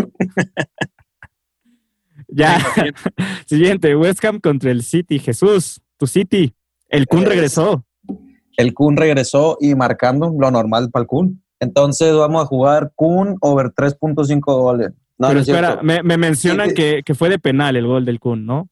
ya. 2.28 2.60
Siguiente, 3.46 3.96
West 3.96 4.24
Ham 4.26 4.40
contra 4.40 4.72
el 4.72 4.84
City. 4.84 5.20
Jesús, 5.20 5.82
tu 5.98 6.08
City. 6.08 6.54
El 6.90 7.08
Kun 7.08 7.24
Es- 7.24 7.30
regresó. 7.30 7.86
El 8.60 8.74
Kun 8.74 8.98
regresó 8.98 9.58
y 9.62 9.74
marcando 9.74 10.34
lo 10.38 10.52
normal 10.52 10.90
para 10.92 11.04
el 11.04 11.08
Kun. 11.08 11.42
Entonces 11.62 12.14
vamos 12.14 12.44
a 12.44 12.46
jugar 12.46 12.92
Kun 12.94 13.38
over 13.40 13.68
3.5 13.68 14.40
goles. 14.44 14.90
No, 15.18 15.28
Pero 15.28 15.34
no 15.36 15.40
es 15.42 15.48
espera, 15.48 15.80
me, 15.82 16.04
me 16.04 16.18
mencionan 16.18 16.70
Sí, 16.70 16.76
que, 16.76 17.02
que 17.06 17.16
fue 17.16 17.30
de 17.30 17.40
penal 17.40 17.76
el 17.78 17.88
gol 17.88 18.04
del 18.06 18.20
Kun, 18.20 18.46
¿no? 18.46 18.70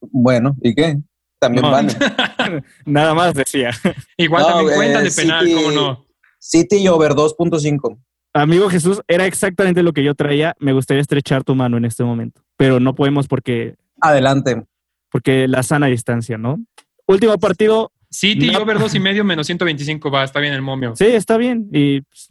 Bueno, 0.00 0.56
¿y 0.62 0.74
qué? 0.74 0.98
También 1.40 1.62
No. 1.64 1.70
vale. 1.72 1.92
Nada 2.84 3.12
más 3.14 3.34
decía. 3.34 3.70
Igual 4.16 4.42
No, 4.42 4.48
también 4.48 4.72
eh, 4.72 4.76
cuentan 4.76 5.04
de 5.04 5.10
penal, 5.10 5.46
City- 5.46 5.54
¿cómo 5.64 5.70
no? 5.74 6.04
City 6.38 6.76
y 6.76 6.88
over 6.88 7.12
2.5. 7.12 7.98
Amigo 8.34 8.68
Jesús, 8.70 9.00
era 9.08 9.26
exactamente 9.26 9.82
lo 9.82 9.92
que 9.92 10.04
yo 10.04 10.14
traía. 10.14 10.54
Me 10.60 10.72
gustaría 10.72 11.00
estrechar 11.00 11.42
tu 11.42 11.54
mano 11.56 11.76
en 11.76 11.84
este 11.84 12.04
momento, 12.04 12.42
pero 12.56 12.78
no 12.78 12.94
podemos 12.94 13.26
porque, 13.26 13.74
Adelante. 14.00 14.64
porque 15.10 15.48
la 15.48 15.62
sana 15.64 15.86
distancia, 15.86 16.38
¿no? 16.38 16.58
Último 17.06 17.36
partido. 17.38 17.90
City 18.10 18.50
No. 18.50 18.60
over 18.60 18.78
dos 18.78 18.94
y 18.94 19.00
medio 19.00 19.24
menos 19.24 19.46
125 19.46 20.10
va, 20.10 20.24
está 20.24 20.40
bien 20.40 20.54
el 20.54 20.62
momio. 20.62 20.94
Sí, 20.96 21.06
está 21.06 21.36
bien. 21.36 21.68
Y 21.72 22.00
pues, 22.02 22.28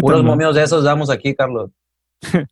Puros 0.00 0.24
momios 0.24 0.54
de 0.54 0.62
esos 0.62 0.84
damos 0.84 1.08
aquí, 1.10 1.34
Carlos. 1.34 1.70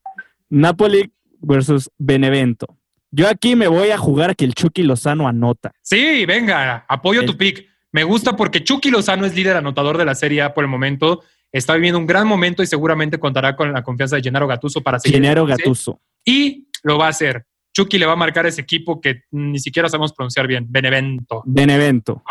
Napoli 0.48 1.12
versus 1.40 1.90
Benevento. 1.98 2.66
Yo 3.10 3.28
aquí 3.28 3.56
me 3.56 3.68
voy 3.68 3.90
a 3.90 3.98
jugar 3.98 4.30
a 4.30 4.34
que 4.34 4.44
el 4.44 4.54
Chucky 4.54 4.82
Lozano 4.82 5.26
anota. 5.28 5.72
Sí, 5.82 6.24
venga, 6.26 6.84
apoyo 6.88 7.20
El- 7.20 7.26
tu 7.26 7.36
pick. 7.36 7.66
Me 7.90 8.04
gusta 8.04 8.36
porque 8.36 8.62
Chucky 8.62 8.90
Lozano 8.90 9.24
es 9.24 9.34
líder 9.34 9.56
anotador 9.56 9.96
de 9.96 10.04
la 10.04 10.14
Serie 10.14 10.42
A 10.42 10.52
por 10.52 10.62
el 10.64 10.68
momento. 10.70 11.22
Está 11.50 11.74
viviendo 11.74 11.98
un 11.98 12.06
gran 12.06 12.26
momento 12.26 12.62
y 12.62 12.66
seguramente 12.66 13.18
contará 13.18 13.56
con 13.56 13.72
la 13.72 13.82
confianza 13.82 14.16
de 14.16 14.22
Gennaro 14.22 14.46
Gattuso 14.46 14.82
para 14.82 14.98
seguir. 14.98 15.16
Gennaro 15.22 15.46
¿sí? 15.46 15.50
Gattuso. 15.52 16.00
Y 16.24 16.68
lo 16.82 16.98
va 16.98 17.06
a 17.06 17.10
hacer. 17.10 17.46
Chucky 17.74 17.96
le 17.98 18.04
va 18.04 18.12
a 18.12 18.16
marcar 18.16 18.44
a 18.44 18.50
ese 18.50 18.60
equipo 18.60 19.00
que 19.00 19.22
ni 19.30 19.58
siquiera 19.58 19.88
sabemos 19.88 20.12
pronunciar 20.12 20.46
bien. 20.46 20.66
Benevento. 20.68 21.42
Benevento. 21.46 22.22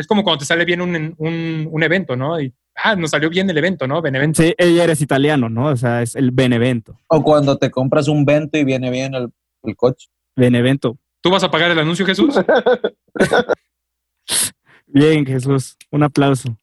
Es 0.00 0.06
como 0.06 0.22
cuando 0.24 0.38
te 0.40 0.44
sale 0.46 0.64
bien 0.64 0.80
un, 0.80 1.14
un- 1.18 1.68
un 1.70 1.82
evento, 1.82 2.16
¿no? 2.16 2.40
Y, 2.40 2.52
ah, 2.82 2.96
nos 2.96 3.10
salió 3.10 3.30
bien 3.30 3.48
el 3.50 3.58
evento, 3.58 3.86
¿no? 3.86 4.00
Benevento. 4.02 4.42
Sí, 4.42 4.54
ella 4.58 4.84
eres 4.84 5.00
italiano, 5.00 5.48
¿no? 5.48 5.66
O 5.66 5.76
sea, 5.76 6.02
es 6.02 6.14
el 6.16 6.30
Benevento. 6.30 6.98
O 7.08 7.22
cuando 7.22 7.56
te 7.58 7.70
compras 7.70 8.08
un 8.08 8.24
vento 8.24 8.58
y 8.58 8.64
viene 8.64 8.90
bien 8.90 9.14
el, 9.14 9.28
el 9.62 9.76
coche. 9.76 10.08
Benevento. 10.36 10.98
¿Tú 11.22 11.30
vas 11.30 11.44
a 11.44 11.50
pagar 11.50 11.70
el 11.70 11.78
anuncio, 11.78 12.06
Jesús? 12.06 12.34
Bien, 14.86 15.24
Jesús. 15.26 15.76
Un 15.90 16.02
aplauso. 16.02 16.56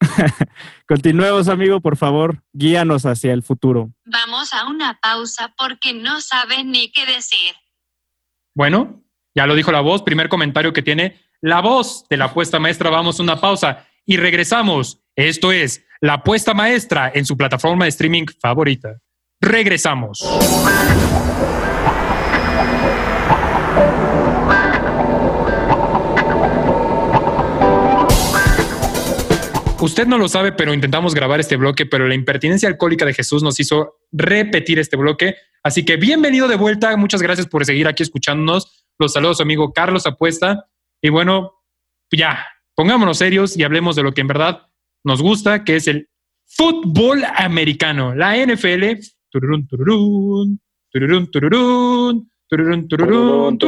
Continuemos, 0.88 1.48
amigo, 1.48 1.80
por 1.80 1.96
favor. 1.96 2.42
Guíanos 2.52 3.06
hacia 3.06 3.32
el 3.32 3.42
futuro. 3.42 3.90
Vamos 4.04 4.52
a 4.54 4.68
una 4.68 4.98
pausa 5.02 5.54
porque 5.58 5.92
no 5.92 6.20
sabes 6.20 6.64
ni 6.64 6.90
qué 6.92 7.06
decir. 7.06 7.54
Bueno, 8.54 9.02
ya 9.34 9.46
lo 9.46 9.54
dijo 9.54 9.72
la 9.72 9.80
voz. 9.80 10.02
Primer 10.02 10.28
comentario 10.28 10.72
que 10.72 10.82
tiene 10.82 11.20
la 11.40 11.60
voz 11.60 12.06
de 12.08 12.16
la 12.16 12.26
apuesta 12.26 12.58
maestra. 12.58 12.90
Vamos 12.90 13.20
a 13.20 13.22
una 13.22 13.40
pausa 13.40 13.86
y 14.04 14.16
regresamos. 14.16 15.00
Esto 15.14 15.52
es 15.52 15.84
la 16.00 16.14
apuesta 16.14 16.54
maestra 16.54 17.10
en 17.14 17.24
su 17.24 17.36
plataforma 17.36 17.84
de 17.84 17.90
streaming 17.90 18.26
favorita. 18.40 18.98
Regresamos. 19.40 20.18
Usted 29.78 30.06
no 30.06 30.16
lo 30.16 30.26
sabe, 30.26 30.52
pero 30.52 30.72
intentamos 30.72 31.14
grabar 31.14 31.38
este 31.38 31.56
bloque, 31.56 31.84
pero 31.84 32.08
la 32.08 32.14
impertinencia 32.14 32.68
alcohólica 32.68 33.04
de 33.04 33.12
Jesús 33.12 33.42
nos 33.42 33.60
hizo 33.60 33.98
repetir 34.10 34.78
este 34.78 34.96
bloque. 34.96 35.36
Así 35.62 35.84
que 35.84 35.96
bienvenido 35.96 36.48
de 36.48 36.56
vuelta. 36.56 36.96
Muchas 36.96 37.20
gracias 37.20 37.46
por 37.46 37.64
seguir 37.64 37.86
aquí 37.86 38.02
escuchándonos. 38.02 38.86
Los 38.98 39.12
saludos, 39.12 39.40
amigo 39.40 39.72
Carlos 39.72 40.06
Apuesta. 40.06 40.66
Y 41.00 41.10
bueno, 41.10 41.52
ya, 42.10 42.46
pongámonos 42.74 43.18
serios 43.18 43.56
y 43.56 43.64
hablemos 43.64 43.96
de 43.96 44.02
lo 44.02 44.12
que 44.12 44.20
en 44.20 44.28
verdad 44.28 44.68
nos 45.04 45.22
gusta, 45.22 45.64
que 45.64 45.76
es 45.76 45.88
el 45.88 46.08
fútbol 46.46 47.24
americano, 47.36 48.14
la 48.14 48.36
NFL. 48.36 48.84
Tururún, 49.30 49.66
tururún, 49.66 50.60
tururún, 50.90 51.30
tururún, 51.30 52.30
tururún, 52.48 52.88
tururún, 52.88 53.58
tururún, 53.58 53.60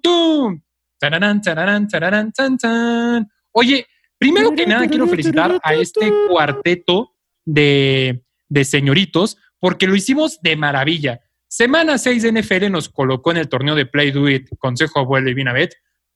tururún. 0.00 0.64
Tararán, 0.98 1.40
tararán, 1.40 1.88
tararán, 1.88 2.32
tan, 2.32 2.58
tan. 2.58 3.28
Oye, 3.52 3.86
primero 4.18 4.54
que 4.54 4.66
nada 4.66 4.86
quiero 4.86 5.06
felicitar 5.06 5.58
a 5.62 5.74
este 5.74 6.12
cuarteto 6.28 7.16
de, 7.44 8.22
de 8.48 8.64
señoritos 8.64 9.38
porque 9.58 9.86
lo 9.86 9.96
hicimos 9.96 10.40
de 10.42 10.56
maravilla. 10.56 11.20
Semana 11.52 11.98
6 11.98 12.22
de 12.22 12.32
NFL 12.40 12.70
nos 12.70 12.88
colocó 12.88 13.32
en 13.32 13.38
el 13.38 13.48
torneo 13.48 13.74
de 13.74 13.84
Play 13.84 14.12
Do 14.12 14.28
It, 14.28 14.50
Consejo 14.56 15.00
Abuelo 15.00 15.30
y 15.30 15.34
Binabet, 15.34 15.74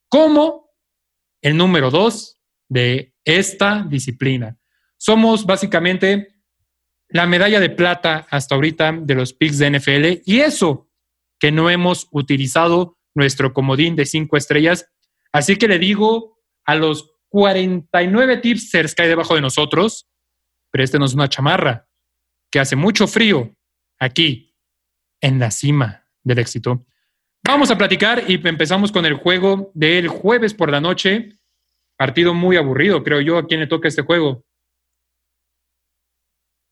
como 0.08 0.70
el 1.42 1.56
número 1.56 1.90
2 1.90 2.38
de 2.68 3.14
esta 3.24 3.84
disciplina. 3.88 4.56
Somos 4.96 5.44
básicamente 5.44 6.36
la 7.08 7.26
medalla 7.26 7.58
de 7.58 7.68
plata 7.68 8.28
hasta 8.30 8.54
ahorita 8.54 8.92
de 8.92 9.14
los 9.16 9.32
picks 9.32 9.58
de 9.58 9.70
NFL 9.72 10.22
y 10.24 10.38
eso 10.38 10.88
que 11.40 11.50
no 11.50 11.68
hemos 11.68 12.06
utilizado 12.12 12.96
nuestro 13.12 13.52
comodín 13.52 13.96
de 13.96 14.06
cinco 14.06 14.36
estrellas. 14.36 14.88
Así 15.32 15.56
que 15.56 15.66
le 15.66 15.80
digo 15.80 16.38
a 16.64 16.76
los 16.76 17.10
49 17.30 18.36
tipsters 18.36 18.94
que 18.94 19.02
hay 19.02 19.08
debajo 19.08 19.34
de 19.34 19.40
nosotros, 19.40 20.06
préstenos 20.70 21.12
una 21.12 21.28
chamarra, 21.28 21.88
que 22.52 22.60
hace 22.60 22.76
mucho 22.76 23.08
frío 23.08 23.52
aquí, 23.98 24.53
en 25.24 25.38
la 25.38 25.50
cima 25.50 26.04
del 26.22 26.38
éxito. 26.38 26.84
Vamos 27.42 27.70
a 27.70 27.78
platicar 27.78 28.24
y 28.28 28.46
empezamos 28.46 28.92
con 28.92 29.06
el 29.06 29.14
juego 29.14 29.70
del 29.74 30.08
jueves 30.08 30.52
por 30.52 30.70
la 30.70 30.82
noche. 30.82 31.30
Partido 31.96 32.34
muy 32.34 32.56
aburrido, 32.56 33.02
creo 33.02 33.22
yo. 33.22 33.38
¿A 33.38 33.46
quién 33.46 33.60
le 33.60 33.66
toca 33.66 33.88
este 33.88 34.02
juego? 34.02 34.44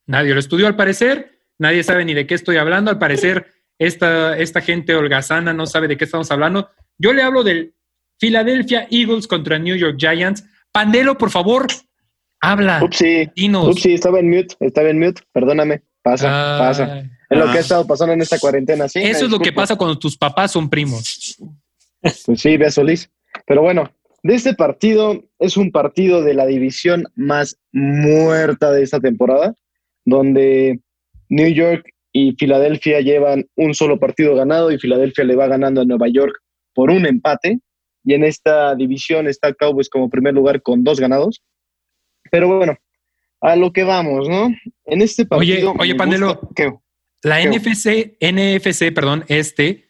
Nadie 0.05 0.33
lo 0.33 0.39
estudió 0.39 0.67
al 0.67 0.75
parecer. 0.75 1.39
Nadie 1.57 1.83
sabe 1.83 2.05
ni 2.05 2.13
de 2.13 2.27
qué 2.27 2.35
estoy 2.35 2.57
hablando. 2.57 2.91
Al 2.91 2.99
parecer, 2.99 3.47
esta, 3.79 4.37
esta 4.37 4.61
gente 4.61 4.93
holgazana 4.93 5.51
no 5.53 5.65
sabe 5.65 5.87
de 5.87 5.97
qué 5.97 6.05
estamos 6.05 6.29
hablando. 6.29 6.69
Yo 6.99 7.11
le 7.11 7.23
hablo 7.23 7.43
del 7.43 7.73
Philadelphia 8.19 8.87
Eagles 8.91 9.27
contra 9.27 9.57
New 9.57 9.75
York 9.75 9.95
Giants. 9.97 10.43
Pandelo, 10.71 11.17
por 11.17 11.31
favor, 11.31 11.65
habla. 12.39 12.83
Upsi, 12.83 13.31
upsi, 13.51 13.93
estaba 13.93 14.19
en 14.19 14.29
mute, 14.29 14.55
estaba 14.59 14.89
en 14.89 14.99
mute, 14.99 15.23
perdóname. 15.31 15.81
Pasa, 16.03 16.27
Ay. 16.29 16.59
pasa. 16.59 17.03
Es 17.33 17.39
lo 17.39 17.45
que 17.45 17.51
Ah. 17.51 17.55
ha 17.55 17.59
estado 17.59 17.87
pasando 17.87 18.13
en 18.13 18.21
esta 18.21 18.39
cuarentena, 18.39 18.87
sí. 18.87 18.99
Eso 19.01 19.25
es 19.25 19.31
lo 19.31 19.39
que 19.39 19.51
pasa 19.53 19.75
cuando 19.75 19.97
tus 19.97 20.17
papás 20.17 20.51
son 20.51 20.69
primos. 20.69 21.37
Pues 22.01 22.23
sí, 22.41 22.57
ve 22.57 22.69
Solís. 22.71 23.09
Pero 23.47 23.61
bueno, 23.61 23.89
de 24.23 24.35
este 24.35 24.53
partido 24.53 25.23
es 25.39 25.57
un 25.57 25.71
partido 25.71 26.21
de 26.21 26.33
la 26.33 26.45
división 26.45 27.05
más 27.15 27.57
muerta 27.71 28.71
de 28.71 28.83
esta 28.83 28.99
temporada, 28.99 29.55
donde 30.05 30.79
New 31.29 31.47
York 31.53 31.85
y 32.11 32.33
Filadelfia 32.37 32.99
llevan 33.01 33.45
un 33.55 33.73
solo 33.73 33.99
partido 33.99 34.35
ganado 34.35 34.71
y 34.71 34.77
Filadelfia 34.77 35.23
le 35.23 35.35
va 35.35 35.47
ganando 35.47 35.81
a 35.81 35.85
Nueva 35.85 36.07
York 36.09 36.35
por 36.73 36.91
un 36.91 37.05
empate. 37.05 37.59
Y 38.05 38.13
en 38.13 38.23
esta 38.25 38.75
división 38.75 39.27
está 39.27 39.53
Cowboys 39.53 39.89
como 39.89 40.09
primer 40.09 40.33
lugar 40.33 40.61
con 40.61 40.83
dos 40.83 40.99
ganados. 40.99 41.41
Pero 42.29 42.55
bueno, 42.57 42.75
a 43.41 43.55
lo 43.55 43.71
que 43.71 43.83
vamos, 43.83 44.27
¿no? 44.27 44.49
En 44.85 45.01
este 45.01 45.25
Oye, 45.31 45.53
partido. 45.61 45.73
oye, 45.79 45.93
me 45.93 45.97
Pandelo. 45.97 46.35
gusta-. 46.35 46.79
La 47.23 47.41
¿Qué? 47.41 47.47
NFC, 47.49 48.17
NFC, 48.21 48.93
perdón, 48.93 49.23
este, 49.29 49.89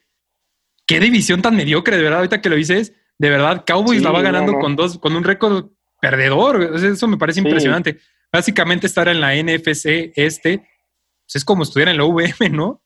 qué 0.86 1.00
división 1.00 1.42
tan 1.42 1.56
mediocre, 1.56 1.98
de 1.98 2.04
verdad, 2.04 2.20
ahorita 2.20 2.42
que 2.42 2.50
lo 2.50 2.56
dices, 2.56 2.94
de 3.18 3.30
verdad, 3.30 3.64
Cowboys 3.66 4.00
Sí, 4.00 4.04
la 4.06 4.12
va 4.12 4.22
ganando 4.22 4.54
no. 4.54 4.60
con 4.60 4.76
dos, 4.76 5.00
con 5.00 5.16
un 5.16 5.24
récord 5.24 5.72
perdedor. 6.02 6.76
Eso 6.76 7.08
me 7.08 7.18
parece 7.18 7.42
Sí. 7.42 7.48
impresionante. 7.48 7.98
Básicamente 8.32 8.88
estar 8.88 9.08
en 9.08 9.22
la 9.22 9.36
NFC 9.36 10.12
este, 10.16 10.58
pues 10.60 11.36
es 11.36 11.46
como 11.46 11.64
estuviera 11.64 11.92
en 11.92 11.98
la 11.98 12.06
VM, 12.06 12.50
¿no? 12.50 12.82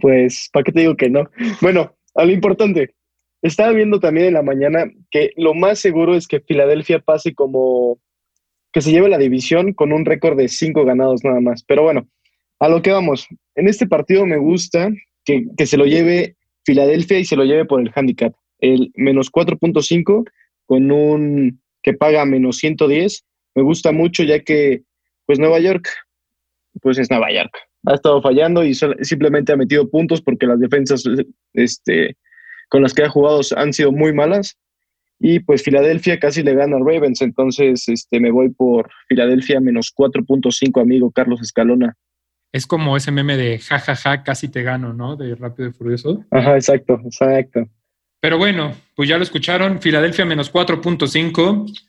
Pues, 0.00 0.48
¿para 0.52 0.64
qué 0.64 0.72
te 0.72 0.80
digo 0.80 0.96
que 0.96 1.10
no? 1.10 1.28
Bueno, 1.60 1.94
a 2.14 2.24
lo 2.24 2.32
importante. 2.32 2.94
Estaba 3.42 3.72
viendo 3.72 4.00
también 4.00 4.28
en 4.28 4.34
la 4.34 4.42
mañana 4.42 4.86
que 5.10 5.32
lo 5.36 5.52
más 5.54 5.78
seguro 5.78 6.14
es 6.16 6.26
que 6.26 6.40
Filadelfia 6.40 6.98
pase 7.00 7.34
como 7.34 8.00
que 8.76 8.82
se 8.82 8.90
lleve 8.92 9.08
la 9.08 9.16
división 9.16 9.72
con 9.72 9.90
un 9.90 10.04
récord 10.04 10.36
de 10.36 10.48
cinco 10.48 10.84
ganados 10.84 11.24
nada 11.24 11.40
más. 11.40 11.62
Pero 11.62 11.82
bueno, 11.82 12.06
a 12.58 12.68
lo 12.68 12.82
que 12.82 12.90
vamos. 12.90 13.26
En 13.54 13.68
este 13.68 13.86
partido 13.86 14.26
me 14.26 14.36
gusta 14.36 14.90
que, 15.24 15.46
que 15.56 15.64
se 15.64 15.78
lo 15.78 15.86
lleve 15.86 16.36
Filadelfia 16.66 17.18
y 17.18 17.24
se 17.24 17.36
lo 17.36 17.44
lleve 17.44 17.64
por 17.64 17.80
el 17.80 17.90
handicap. 17.94 18.34
El 18.58 18.92
menos 18.94 19.32
4.5 19.32 20.28
con 20.66 20.92
un 20.92 21.58
que 21.82 21.94
paga 21.94 22.26
menos 22.26 22.58
110. 22.58 23.24
Me 23.54 23.62
gusta 23.62 23.92
mucho 23.92 24.24
ya 24.24 24.40
que, 24.40 24.82
pues 25.24 25.38
Nueva 25.38 25.58
York, 25.58 25.88
pues 26.82 26.98
es 26.98 27.10
Nueva 27.10 27.32
York 27.32 27.56
ha 27.86 27.94
estado 27.94 28.20
fallando 28.20 28.62
y 28.62 28.74
simplemente 28.74 29.52
ha 29.52 29.56
metido 29.56 29.88
puntos 29.88 30.20
porque 30.20 30.46
las 30.46 30.60
defensas 30.60 31.04
este, 31.54 32.16
con 32.68 32.82
las 32.82 32.92
que 32.92 33.04
ha 33.04 33.08
jugado 33.08 33.40
han 33.56 33.72
sido 33.72 33.90
muy 33.90 34.12
malas. 34.12 34.58
Y 35.18 35.40
pues 35.40 35.62
Filadelfia 35.62 36.18
casi 36.18 36.42
le 36.42 36.54
gana 36.54 36.76
a 36.76 36.80
Ravens, 36.80 37.22
entonces 37.22 37.88
este, 37.88 38.20
me 38.20 38.30
voy 38.30 38.50
por 38.50 38.90
Filadelfia 39.08 39.60
menos 39.60 39.92
4.5, 39.96 40.80
amigo 40.80 41.10
Carlos 41.10 41.40
Escalona. 41.40 41.96
Es 42.52 42.66
como 42.66 42.96
ese 42.96 43.10
meme 43.10 43.36
de 43.36 43.58
jajaja, 43.58 44.22
casi 44.22 44.48
te 44.48 44.62
gano, 44.62 44.92
¿no? 44.92 45.16
De 45.16 45.34
Rápido 45.34 45.68
y 45.68 45.72
Furioso. 45.72 46.24
Ajá, 46.30 46.54
exacto, 46.54 47.00
exacto. 47.04 47.68
Pero 48.20 48.38
bueno, 48.38 48.72
pues 48.94 49.08
ya 49.08 49.16
lo 49.16 49.22
escucharon, 49.22 49.80
Filadelfia 49.80 50.24
menos 50.24 50.52
4.5. 50.52 51.86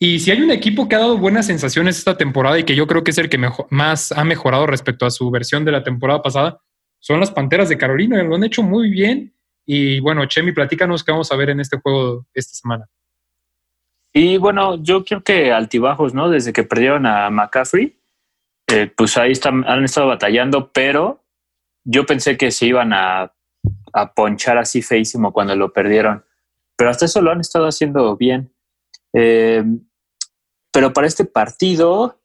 Y 0.00 0.20
si 0.20 0.30
hay 0.30 0.40
un 0.40 0.50
equipo 0.50 0.88
que 0.88 0.94
ha 0.94 1.00
dado 1.00 1.18
buenas 1.18 1.46
sensaciones 1.46 1.98
esta 1.98 2.16
temporada 2.16 2.58
y 2.58 2.64
que 2.64 2.76
yo 2.76 2.86
creo 2.86 3.02
que 3.02 3.10
es 3.10 3.18
el 3.18 3.28
que 3.28 3.40
más 3.70 4.12
ha 4.12 4.24
mejorado 4.24 4.66
respecto 4.66 5.06
a 5.06 5.10
su 5.10 5.30
versión 5.30 5.64
de 5.64 5.72
la 5.72 5.82
temporada 5.82 6.22
pasada, 6.22 6.60
son 7.00 7.20
las 7.20 7.30
Panteras 7.30 7.68
de 7.68 7.78
Carolina. 7.78 8.22
Lo 8.22 8.36
han 8.36 8.44
hecho 8.44 8.62
muy 8.62 8.90
bien. 8.90 9.34
Y 9.70 10.00
bueno, 10.00 10.24
Chemi, 10.24 10.52
platícanos 10.52 11.04
qué 11.04 11.12
vamos 11.12 11.30
a 11.30 11.36
ver 11.36 11.50
en 11.50 11.60
este 11.60 11.78
juego 11.78 12.26
esta 12.32 12.54
semana. 12.54 12.88
Y 14.14 14.38
bueno, 14.38 14.82
yo 14.82 15.04
creo 15.04 15.22
que 15.22 15.52
altibajos, 15.52 16.14
¿no? 16.14 16.30
Desde 16.30 16.54
que 16.54 16.64
perdieron 16.64 17.04
a 17.04 17.28
McCaffrey, 17.28 18.00
eh, 18.66 18.90
pues 18.96 19.18
ahí 19.18 19.32
están, 19.32 19.68
han 19.68 19.84
estado 19.84 20.06
batallando, 20.06 20.72
pero 20.72 21.22
yo 21.84 22.06
pensé 22.06 22.38
que 22.38 22.50
se 22.50 22.64
iban 22.64 22.94
a, 22.94 23.34
a 23.92 24.14
ponchar 24.14 24.56
así 24.56 24.80
feísimo 24.80 25.34
cuando 25.34 25.54
lo 25.54 25.70
perdieron. 25.70 26.24
Pero 26.74 26.88
hasta 26.88 27.04
eso 27.04 27.20
lo 27.20 27.30
han 27.30 27.40
estado 27.40 27.66
haciendo 27.66 28.16
bien. 28.16 28.50
Eh, 29.12 29.62
pero 30.72 30.94
para 30.94 31.06
este 31.06 31.26
partido, 31.26 32.22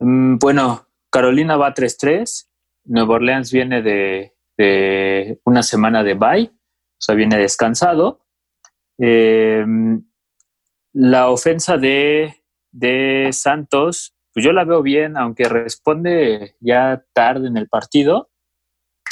mm, 0.00 0.38
bueno, 0.38 0.88
Carolina 1.10 1.56
va 1.56 1.74
3-3, 1.74 2.48
Nueva 2.86 3.14
Orleans 3.14 3.52
viene 3.52 3.82
de, 3.82 4.34
de 4.56 5.40
una 5.44 5.62
semana 5.62 6.02
de 6.02 6.14
bye, 6.14 6.50
sea, 7.02 7.14
viene 7.14 7.38
descansado. 7.38 8.20
Eh, 8.98 9.64
la 10.92 11.30
ofensa 11.30 11.76
de, 11.78 12.42
de 12.70 13.30
Santos, 13.32 14.14
pues 14.32 14.44
yo 14.44 14.52
la 14.52 14.64
veo 14.64 14.82
bien, 14.82 15.16
aunque 15.16 15.48
responde 15.48 16.56
ya 16.60 17.04
tarde 17.12 17.48
en 17.48 17.56
el 17.56 17.68
partido 17.68 18.30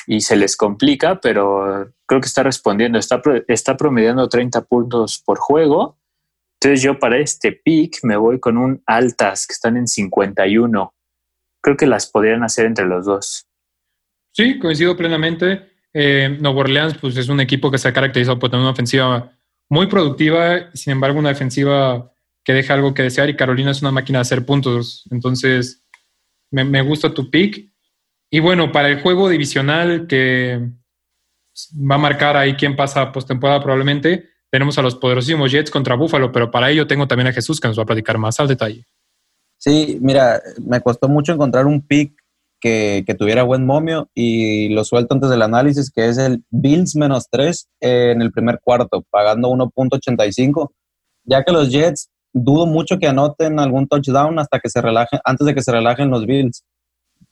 y 0.07 0.21
se 0.23 0.37
les 0.37 0.57
complica, 0.57 1.21
pero 1.21 1.93
creo 2.07 2.21
que 2.21 2.27
está 2.27 2.43
respondiendo, 2.43 2.99
está, 2.99 3.23
está 3.49 3.77
promediando 3.77 4.29
30 4.29 4.63
puntos 4.63 5.23
por 5.25 5.39
juego. 5.39 5.99
Entonces 6.61 6.83
yo 6.83 6.99
para 6.99 7.19
este 7.19 7.53
pick 7.53 7.99
me 8.03 8.17
voy 8.17 8.41
con 8.41 8.59
un 8.59 8.83
altas 8.87 9.47
que 9.47 9.53
están 9.53 9.77
en 9.77 9.87
51. 9.87 10.95
Creo 11.63 11.77
que 11.77 11.87
las 11.87 12.11
podrían 12.11 12.43
hacer 12.43 12.67
entre 12.67 12.87
los 12.87 13.07
dos. 13.07 13.47
Sí, 14.33 14.59
coincido 14.59 14.97
plenamente. 14.97 15.70
Eh, 15.93 16.37
Nueva 16.41 16.61
Orleans 16.61 16.97
pues, 17.01 17.17
es 17.17 17.29
un 17.29 17.41
equipo 17.41 17.71
que 17.71 17.79
se 17.79 17.89
ha 17.89 17.93
caracterizado 17.93 18.39
por 18.39 18.51
tener 18.51 18.63
una 18.63 18.73
ofensiva 18.73 19.33
muy 19.69 19.87
productiva, 19.87 20.71
sin 20.75 20.93
embargo, 20.93 21.19
una 21.19 21.29
defensiva 21.31 22.13
que 22.45 22.53
deja 22.53 22.75
algo 22.75 22.95
que 22.95 23.03
desear 23.03 23.29
y 23.29 23.37
Carolina 23.37 23.71
es 23.71 23.83
una 23.83 23.93
máquina 23.93 24.19
de 24.19 24.23
hacer 24.23 24.45
puntos. 24.45 25.07
Entonces, 25.11 25.85
me, 26.51 26.65
me 26.65 26.83
gusta 26.83 27.13
tu 27.13 27.31
pick. 27.31 27.71
Y 28.31 28.41
bueno, 28.41 28.73
para 28.73 28.89
el 28.89 29.01
juego 29.01 29.29
divisional 29.29 30.07
que 30.07 30.61
va 31.75 31.97
a 31.97 31.99
marcar 31.99 32.37
ahí 32.37 32.55
quién 32.55 32.77
pasa 32.77 33.13
postemporada 33.13 33.61
probablemente, 33.61 34.29
tenemos 34.51 34.79
a 34.79 34.83
los 34.83 34.97
poderosísimos 34.97 35.53
Jets 35.53 35.71
contra 35.71 35.95
Buffalo, 35.95 36.33
pero 36.33 36.51
para 36.51 36.71
ello 36.71 36.87
tengo 36.87 37.07
también 37.07 37.29
a 37.29 37.33
Jesús 37.33 37.61
que 37.61 37.69
nos 37.69 37.79
va 37.79 37.85
a 37.85 37.87
platicar 37.87 38.19
más 38.19 38.41
al 38.41 38.49
detalle. 38.49 38.87
Sí, 39.57 39.99
mira, 40.01 40.41
me 40.65 40.81
costó 40.81 41.09
mucho 41.09 41.33
encontrar 41.33 41.67
un 41.67 41.87
pick 41.87 42.20
que, 42.61 43.05
que 43.07 43.15
tuviera 43.15 43.43
buen 43.43 43.65
momio 43.67 44.09
y 44.15 44.69
lo 44.71 44.85
suelto 44.85 45.15
antes 45.15 45.31
del 45.31 45.43
análisis, 45.43 45.91
que 45.91 46.09
es 46.09 46.19
el 46.19 46.45
Bills 46.51 46.97
menos 46.97 47.27
3 47.31 47.69
en 47.81 48.23
el 48.23 48.31
primer 48.31 48.61
cuarto, 48.63 49.05
pagando 49.11 49.51
1.85, 49.51 50.71
ya 51.25 51.43
que 51.43 51.53
los 51.53 51.71
Jets 51.71 52.11
dudo 52.33 52.67
mucho 52.67 52.99
que 52.99 53.09
anoten 53.09 53.59
algún 53.59 53.89
touchdown 53.89 54.39
hasta 54.39 54.61
que 54.61 54.69
se 54.69 54.81
relajen, 54.81 55.21
antes 55.25 55.47
de 55.47 55.55
que 55.55 55.63
se 55.63 55.73
relajen 55.73 56.11
los 56.11 56.27
Bills. 56.27 56.65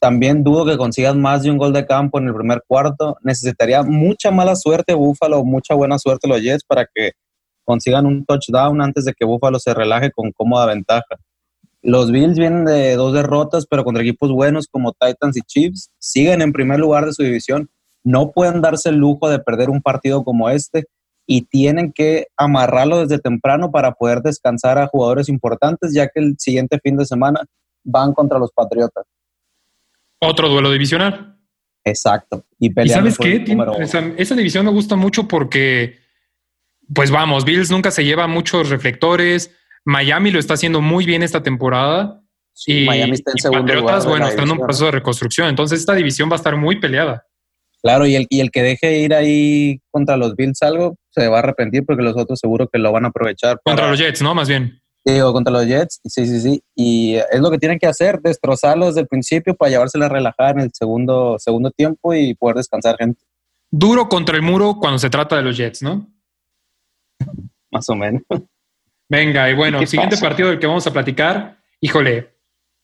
También 0.01 0.45
dudo 0.45 0.65
que 0.65 0.77
consigan 0.77 1.21
más 1.21 1.43
de 1.43 1.51
un 1.51 1.59
gol 1.59 1.73
de 1.73 1.87
campo 1.87 2.19
en 2.19 2.29
el 2.29 2.35
primer 2.35 2.63
cuarto. 2.67 3.17
Necesitaría 3.23 3.83
mucha 3.83 4.31
mala 4.31 4.55
suerte 4.55 4.95
Buffalo, 4.95 5.45
mucha 5.45 5.75
buena 5.75 5.99
suerte 5.99 6.29
los 6.29 6.41
Jets 6.41 6.65
para 6.65 6.87
que 6.93 7.13
consigan 7.65 8.07
un 8.07 8.25
touchdown 8.25 8.81
antes 8.81 9.05
de 9.05 9.13
que 9.13 9.25
Buffalo 9.25 9.59
se 9.59 9.75
relaje 9.75 10.11
con 10.11 10.31
cómoda 10.33 10.67
ventaja. 10.67 11.17
Los 11.83 12.11
Bills 12.11 12.39
vienen 12.39 12.65
de 12.65 12.97
dos 12.97 13.13
derrotas, 13.15 13.67
pero 13.67 13.85
contra 13.85 14.03
equipos 14.03 14.33
buenos 14.33 14.67
como 14.69 14.93
Titans 14.93 15.37
y 15.37 15.43
Chiefs. 15.43 15.91
Siguen 15.99 16.43
en 16.43 16.53
primer 16.53 16.81
lugar 16.81 17.07
de 17.07 17.13
su 17.13 17.23
división. 17.23 17.71
No 18.03 18.33
pueden 18.33 18.61
darse 18.61 18.89
el 18.89 18.97
lujo 18.97 19.29
de 19.29 19.39
perder 19.39 19.71
un 19.71 19.81
partido 19.81 20.25
como 20.25 20.51
este 20.51 20.87
y 21.27 21.43
tienen 21.43 21.93
que 21.93 22.29
amarrarlo 22.37 23.01
desde 23.01 23.19
temprano 23.19 23.71
para 23.71 23.93
poder 23.93 24.23
descansar 24.23 24.79
a 24.79 24.87
jugadores 24.87 25.29
importantes, 25.29 25.93
ya 25.93 26.09
que 26.09 26.21
el 26.21 26.37
siguiente 26.39 26.81
fin 26.83 26.97
de 26.97 27.05
semana 27.05 27.45
van 27.85 28.15
contra 28.15 28.39
los 28.39 28.51
Patriotas. 28.51 29.05
Otro 30.21 30.49
duelo 30.49 30.71
divisional. 30.71 31.37
Exacto. 31.85 32.45
Y, 32.59 32.73
sabes 32.89 33.19
qué? 33.19 33.45
Esa, 33.79 34.01
esa, 34.17 34.35
división 34.35 34.65
me 34.65 34.73
gusta 34.73 34.97
mucho 34.97 35.29
porque, 35.29 35.99
pues 36.93 37.11
vamos, 37.11 37.45
Bills 37.45 37.71
nunca 37.71 37.91
se 37.91 38.05
lleva 38.05 38.27
muchos 38.27 38.69
reflectores. 38.69 39.55
Miami 39.85 40.31
lo 40.31 40.39
está 40.39 40.55
haciendo 40.55 40.81
muy 40.81 41.07
bien 41.07 41.23
esta 41.23 41.43
temporada. 41.43 42.23
y, 42.67 42.85
Miami 42.85 43.13
está 43.13 43.33
en 43.33 43.39
segundo 43.39 43.65
Patriotas, 43.65 44.05
lugar 44.05 44.09
bueno, 44.09 44.25
la 44.25 44.31
están 44.31 44.45
en 44.47 44.53
un 44.53 44.59
proceso 44.59 44.87
de 44.87 44.91
reconstrucción. 44.93 45.49
Entonces, 45.49 45.81
esta 45.81 45.95
división 45.95 46.29
va 46.29 46.35
a 46.35 46.37
estar 46.37 46.57
muy 46.57 46.81
peleada. 46.81 47.25
Claro, 47.83 48.07
y 48.07 48.17
el, 48.17 48.27
y 48.29 48.41
el 48.41 48.51
que 48.51 48.63
deje 48.63 48.99
ir 48.99 49.15
ahí 49.15 49.81
contra 49.91 50.17
los 50.17 50.35
Bills 50.35 50.63
algo, 50.63 50.97
se 51.11 51.29
va 51.29 51.37
a 51.37 51.39
arrepentir 51.41 51.85
porque 51.87 52.03
los 52.03 52.17
otros 52.17 52.41
seguro 52.41 52.69
que 52.69 52.79
lo 52.79 52.91
van 52.91 53.05
a 53.05 53.09
aprovechar. 53.09 53.61
Contra 53.65 53.85
para- 53.85 53.91
los 53.91 54.01
Jets, 54.01 54.21
¿no? 54.21 54.35
Más 54.35 54.49
bien. 54.49 54.81
Digo, 55.05 55.33
contra 55.33 55.53
los 55.53 55.65
Jets, 55.65 56.01
sí, 56.05 56.27
sí, 56.27 56.41
sí. 56.41 56.63
Y 56.75 57.15
es 57.15 57.41
lo 57.41 57.51
que 57.51 57.59
tienen 57.59 57.79
que 57.79 57.87
hacer, 57.87 58.21
destrozarlos 58.21 58.89
desde 58.89 59.03
el 59.03 59.07
principio 59.07 59.55
para 59.55 59.71
llevársela 59.71 60.07
a 60.07 60.09
relajar 60.09 60.57
en 60.57 60.65
el 60.65 60.71
segundo, 60.75 61.37
segundo 61.39 61.71
tiempo 61.71 62.13
y 62.15 62.35
poder 62.35 62.57
descansar 62.57 62.97
gente, 62.99 63.23
Duro 63.71 64.09
contra 64.09 64.37
el 64.37 64.43
muro 64.43 64.77
cuando 64.81 64.99
se 64.99 65.11
trata 65.11 65.37
de 65.37 65.43
los 65.43 65.57
Jets, 65.57 65.83
¿no? 65.83 66.11
más 67.71 67.89
o 67.89 67.95
menos. 67.95 68.23
Venga, 69.09 69.51
y 69.51 69.55
bueno, 69.55 69.81
¿Qué 69.81 69.87
siguiente 69.87 70.17
pasa? 70.17 70.29
partido 70.29 70.49
del 70.51 70.59
que 70.59 70.67
vamos 70.67 70.87
a 70.87 70.93
platicar. 70.93 71.63
Híjole, 71.81 72.35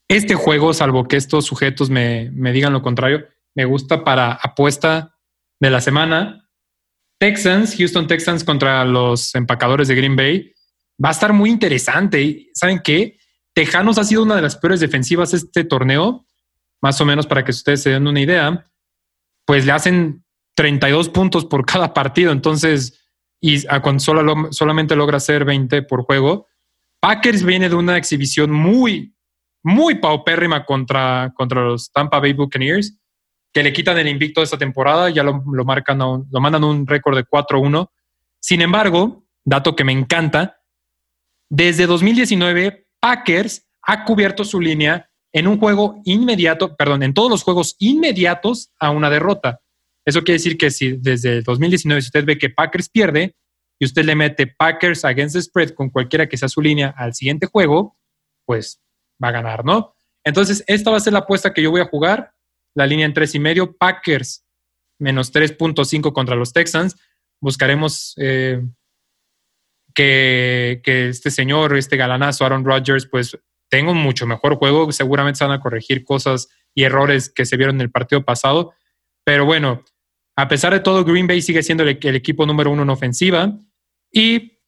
este 0.09 0.35
juego, 0.35 0.73
salvo 0.73 1.07
que 1.07 1.17
estos 1.17 1.45
sujetos 1.45 1.91
me, 1.91 2.31
me 2.33 2.53
digan 2.53 2.73
lo 2.73 2.83
contrario, 2.83 3.27
me 3.55 3.65
gusta 3.65 4.05
para 4.05 4.33
apuesta 4.33 5.17
de 5.61 5.71
la 5.71 5.81
semana. 5.81 6.49
Texans, 7.19 7.77
Houston 7.77 8.07
Texans 8.07 8.45
contra 8.45 8.85
los 8.85 9.35
empacadores 9.35 9.89
de 9.89 9.95
Green 9.95 10.17
Bay. 10.17 10.53
Va 11.03 11.11
a 11.11 11.13
estar 11.13 11.33
muy 11.33 11.51
interesante. 11.51 12.51
¿Saben 12.55 12.81
qué? 12.83 13.19
Tejanos 13.55 13.99
ha 13.99 14.05
sido 14.05 14.23
una 14.23 14.37
de 14.37 14.43
las 14.43 14.57
peores 14.57 14.81
defensivas 14.81 15.33
este 15.33 15.65
torneo, 15.65 16.27
más 16.83 17.01
o 17.01 17.05
menos 17.05 17.27
para 17.27 17.45
que 17.45 17.53
ustedes 17.53 17.83
se 17.83 17.91
den 17.91 18.07
una 18.07 18.21
idea. 18.21 18.67
Pues 19.47 19.65
le 19.65 19.73
hacen 19.73 20.25
32 20.57 21.09
puntos 21.11 21.45
por 21.45 21.65
cada 21.65 21.95
partido. 21.95 22.33
Entonces, 22.33 23.04
y 23.47 23.67
a 23.69 23.83
cuando 23.83 24.01
solo 24.01 24.23
lo- 24.23 24.51
solamente 24.53 24.97
logra 24.97 25.19
hacer 25.19 25.45
20 25.45 25.83
por 25.83 26.05
juego. 26.05 26.47
Packers 26.99 27.45
viene 27.45 27.69
de 27.69 27.75
una 27.75 27.99
exhibición 27.99 28.51
muy, 28.51 29.15
muy 29.63 29.97
paupérrima 29.97 30.65
contra, 30.65 31.31
contra 31.37 31.63
los 31.63 31.93
Tampa 31.93 32.21
Bay 32.21 32.33
Buccaneers, 32.33 32.97
que 33.53 33.63
le 33.63 33.71
quitan 33.75 33.99
el 33.99 34.09
invicto 34.09 34.41
de 34.41 34.45
esta 34.47 34.57
temporada, 34.57 35.11
ya 35.11 35.23
lo, 35.23 35.45
lo 35.53 35.65
marcan, 35.67 36.01
a 36.01 36.07
un- 36.07 36.27
lo 36.33 36.41
mandan 36.41 36.65
a 36.65 36.69
un 36.69 36.87
récord 36.87 37.17
de 37.17 37.25
4-1. 37.25 37.91
Sin 38.41 38.63
embargo, 38.63 39.27
dato 39.45 39.77
que 39.77 39.85
me 39.85 39.93
encanta, 39.93 40.57
desde 41.51 41.87
2019, 41.87 42.87
Packers 42.99 43.67
ha 43.83 44.05
cubierto 44.05 44.43
su 44.45 44.59
línea 44.59 45.11
en 45.35 45.47
un 45.49 45.59
juego 45.59 46.01
inmediato, 46.07 46.75
perdón, 46.77 47.03
en 47.03 47.13
todos 47.13 47.31
los 47.31 47.43
juegos 47.43 47.77
inmediatos 47.79 48.73
a 48.81 48.89
una 48.91 49.11
derrota. 49.11 49.61
Eso 50.05 50.23
quiere 50.23 50.39
decir 50.39 50.59
que 50.59 50.71
si 50.71 50.93
desde 50.93 51.39
el 51.39 51.43
2019, 51.45 52.03
si 52.03 52.09
usted 52.09 52.25
ve 52.25 52.39
que 52.39 52.51
Packers 52.51 52.89
pierde 52.89 53.35
y 53.79 53.87
usted 53.87 54.05
le 54.05 54.15
mete 54.15 54.47
Packers 54.47 55.05
against 55.05 55.35
the 55.35 55.43
spread 55.43 55.71
con 55.71 55.91
cualquiera 55.91 56.29
que 56.29 56.37
sea 56.37 56.49
su 56.49 56.61
línea 56.61 56.95
al 56.97 57.15
siguiente 57.15 57.47
juego, 57.47 57.97
pues 58.45 58.81
va 59.23 59.29
a 59.29 59.33
ganar, 59.33 59.65
¿no? 59.65 59.95
Entonces, 60.25 60.65
esta 60.67 60.91
va 60.91 60.97
a 60.97 61.01
ser 61.01 61.13
la 61.13 61.21
apuesta 61.21 61.53
que 61.53 61.63
yo 61.63 61.71
voy 61.71 61.81
a 61.81 61.87
jugar. 61.87 62.33
La 62.75 62.87
línea 62.87 63.07
en 63.07 63.15
tres 63.15 63.35
y 63.35 63.39
medio, 63.39 63.77
Packers 63.77 64.45
menos 64.99 65.33
3.5 65.33 66.13
contra 66.13 66.37
los 66.37 66.53
Texans. 66.53 66.97
Buscaremos 67.41 68.15
eh, 68.17 68.63
que, 69.95 70.81
que 70.83 71.09
este 71.09 71.31
señor, 71.31 71.77
este 71.77 71.97
galanazo 71.97 72.45
Aaron 72.45 72.65
Rodgers, 72.65 73.07
pues 73.07 73.39
tenga 73.69 73.93
un 73.93 73.99
mucho 73.99 74.27
mejor 74.27 74.57
juego. 74.57 74.91
Seguramente 74.93 75.39
se 75.39 75.45
van 75.45 75.59
a 75.59 75.61
corregir 75.61 76.05
cosas 76.05 76.49
y 76.75 76.85
errores 76.85 77.31
que 77.31 77.45
se 77.45 77.57
vieron 77.57 77.77
en 77.77 77.83
el 77.83 77.91
partido 77.91 78.25
pasado. 78.25 78.73
Pero 79.25 79.45
bueno, 79.45 79.85
a 80.37 80.49
pesar 80.49 80.73
de 80.73 80.81
todo, 80.81 81.05
Green 81.05 81.27
Bay 81.27 81.41
sigue 81.43 81.63
siendo 81.63 81.85
el, 81.85 81.89
equipo 81.89 82.47
número 82.47 82.71
uno 82.71 82.83
en 82.83 82.91
ofensiva. 82.91 83.57
Y 84.13 84.59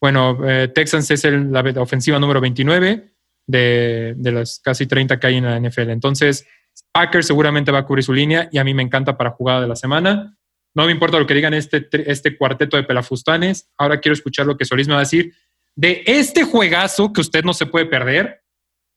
bueno, 0.00 0.38
eh, 0.48 0.68
Texans 0.68 1.10
es 1.10 1.24
el- 1.24 1.52
la 1.52 1.60
ofensiva 1.80 2.18
número 2.18 2.40
29 2.40 3.12
de, 3.46 4.14
de 4.16 4.32
las 4.32 4.60
casi 4.60 4.86
30 4.86 5.20
que 5.20 5.26
hay 5.26 5.36
en 5.36 5.44
la 5.44 5.56
NFL. 5.56 5.90
Entonces, 5.90 6.46
Packers 6.92 7.26
seguramente 7.26 7.70
va 7.70 7.80
a 7.80 7.86
cubrir 7.86 8.04
su 8.04 8.12
línea 8.12 8.48
y 8.50 8.58
a 8.58 8.64
mí 8.64 8.74
me 8.74 8.82
encanta 8.82 9.16
para 9.16 9.30
jugada 9.30 9.60
de 9.60 9.68
la 9.68 9.76
semana. 9.76 10.36
No 10.74 10.86
me 10.86 10.92
importa 10.92 11.18
lo 11.18 11.26
que 11.26 11.34
digan 11.34 11.54
este, 11.54 11.86
este 12.10 12.36
cuarteto 12.36 12.76
de 12.76 12.84
pelafustanes. 12.84 13.70
Ahora 13.76 14.00
quiero 14.00 14.14
escuchar 14.14 14.46
lo 14.46 14.56
que 14.56 14.64
Solís 14.64 14.88
me 14.88 14.94
va 14.94 15.00
a 15.00 15.04
decir 15.04 15.34
de 15.74 16.02
este 16.06 16.44
juegazo 16.44 17.12
que 17.12 17.20
usted 17.20 17.44
no 17.44 17.54
se 17.54 17.66
puede 17.66 17.86
perder. 17.86 18.42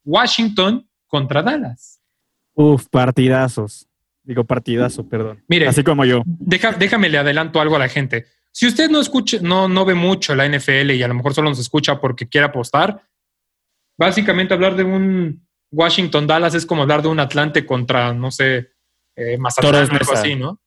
Washington 0.04 0.88
contra 1.08 1.42
Dallas. 1.42 2.02
Uf, 2.54 2.88
partidazos. 2.90 3.88
Digo 4.26 4.44
partidazo, 4.44 5.08
perdón. 5.08 5.44
Mire. 5.48 5.68
Así 5.68 5.84
como 5.84 6.04
yo. 6.06 6.24
Deja- 6.26 6.74
déjame 6.74 7.10
le 7.10 7.18
adelanto 7.20 7.62
algo 7.62 7.76
a 7.76 7.80
la 7.80 7.88
gente. 7.90 8.26
Si 8.52 8.66
usted 8.68 8.90
no 8.90 9.00
escucha, 9.00 9.38
no, 9.42 9.68
no 9.68 9.86
ve 9.86 9.94
mucho 9.94 10.34
la 10.34 10.46
NFL 10.48 10.92
y 10.92 11.04
a 11.04 11.08
lo 11.08 11.14
mejor 11.14 11.34
solo 11.34 11.50
nos 11.50 11.60
escucha 11.60 12.00
porque 12.00 12.28
quiere 12.28 12.46
apostar, 12.48 13.04
básicamente 13.98 14.54
hablar 14.54 14.76
de 14.76 14.84
un 14.84 15.46
Washington 15.72 16.26
Dallas 16.28 16.56
es 16.56 16.66
como 16.66 16.84
hablar 16.84 17.02
de 17.02 17.10
un 17.10 17.20
Atlante 17.20 17.66
contra, 17.66 18.14
no 18.14 18.32
sé, 18.32 18.72
eh, 19.16 19.38
Mazatlán 19.38 19.92
algo 19.92 20.14
así, 20.14 20.36
¿no? 20.36 20.60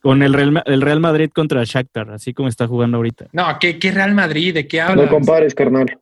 Con 0.00 0.22
el 0.22 0.32
Real, 0.34 0.62
el 0.66 0.80
Real 0.80 0.98
Madrid 0.98 1.30
contra 1.32 1.62
Shakhtar, 1.64 2.10
así 2.10 2.34
como 2.34 2.48
está 2.48 2.66
jugando 2.66 2.96
ahorita. 2.96 3.28
No, 3.32 3.46
¿qué, 3.60 3.78
qué 3.78 3.92
Real 3.92 4.14
Madrid? 4.14 4.52
¿De 4.52 4.66
qué 4.66 4.78
No 4.78 4.84
hablas? 4.88 5.10
compares, 5.10 5.54
carnal. 5.54 5.98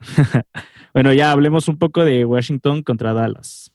Bueno, 0.92 1.12
ya 1.12 1.32
hablemos 1.32 1.66
un 1.66 1.76
poco 1.76 2.04
de 2.04 2.24
Washington 2.24 2.84
contra 2.84 3.12
Dallas. 3.12 3.72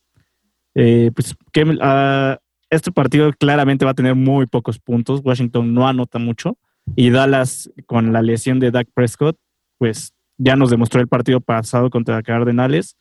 Eh, 0.74 1.12
pues 1.14 1.36
que, 1.52 1.66
ah, 1.82 2.40
este 2.70 2.92
partido 2.92 3.32
claramente 3.34 3.86
va 3.86 3.92
a 3.92 3.96
tener 3.96 4.16
muy 4.16 4.46
pocos 4.46 4.80
puntos. 4.80 5.22
Washington 5.24 5.74
no 5.74 5.88
anota 5.88 6.20
mucho. 6.20 6.58
Y 6.96 7.10
Dallas, 7.10 7.72
con 7.86 8.14
la 8.14 8.22
lesión 8.22 8.60
de 8.60 8.72
Dak 8.72 8.88
Prescott, 8.94 9.38
pues 9.78 10.14
ya 10.38 10.56
nos 10.56 10.70
demostró 10.70 11.02
el 11.02 11.08
partido 11.08 11.42
pasado 11.42 11.90
contra 11.90 12.22
Cardenales 12.24 12.98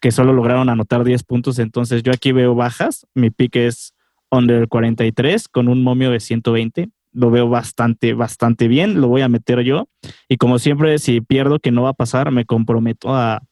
que 0.00 0.10
solo 0.10 0.32
lograron 0.32 0.68
anotar 0.68 1.04
10 1.04 1.22
puntos. 1.24 1.58
Entonces 1.58 2.02
yo 2.02 2.12
aquí 2.12 2.32
veo 2.32 2.54
bajas. 2.54 3.06
Mi 3.14 3.30
pick 3.30 3.56
es 3.56 3.94
under 4.30 4.68
43 4.68 5.48
con 5.48 5.68
un 5.68 5.82
momio 5.82 6.10
de 6.10 6.20
120. 6.20 6.88
Lo 7.12 7.30
veo 7.30 7.48
bastante, 7.48 8.14
bastante 8.14 8.68
bien. 8.68 9.00
Lo 9.00 9.08
voy 9.08 9.20
a 9.22 9.28
meter 9.28 9.60
yo. 9.60 9.88
Y 10.28 10.36
como 10.38 10.58
siempre, 10.58 10.98
si 10.98 11.20
pierdo, 11.20 11.58
que 11.58 11.70
no 11.70 11.82
va 11.82 11.90
a 11.90 11.94
pasar, 11.94 12.30
me 12.30 12.46
comprometo 12.46 13.14
a 13.14 13.42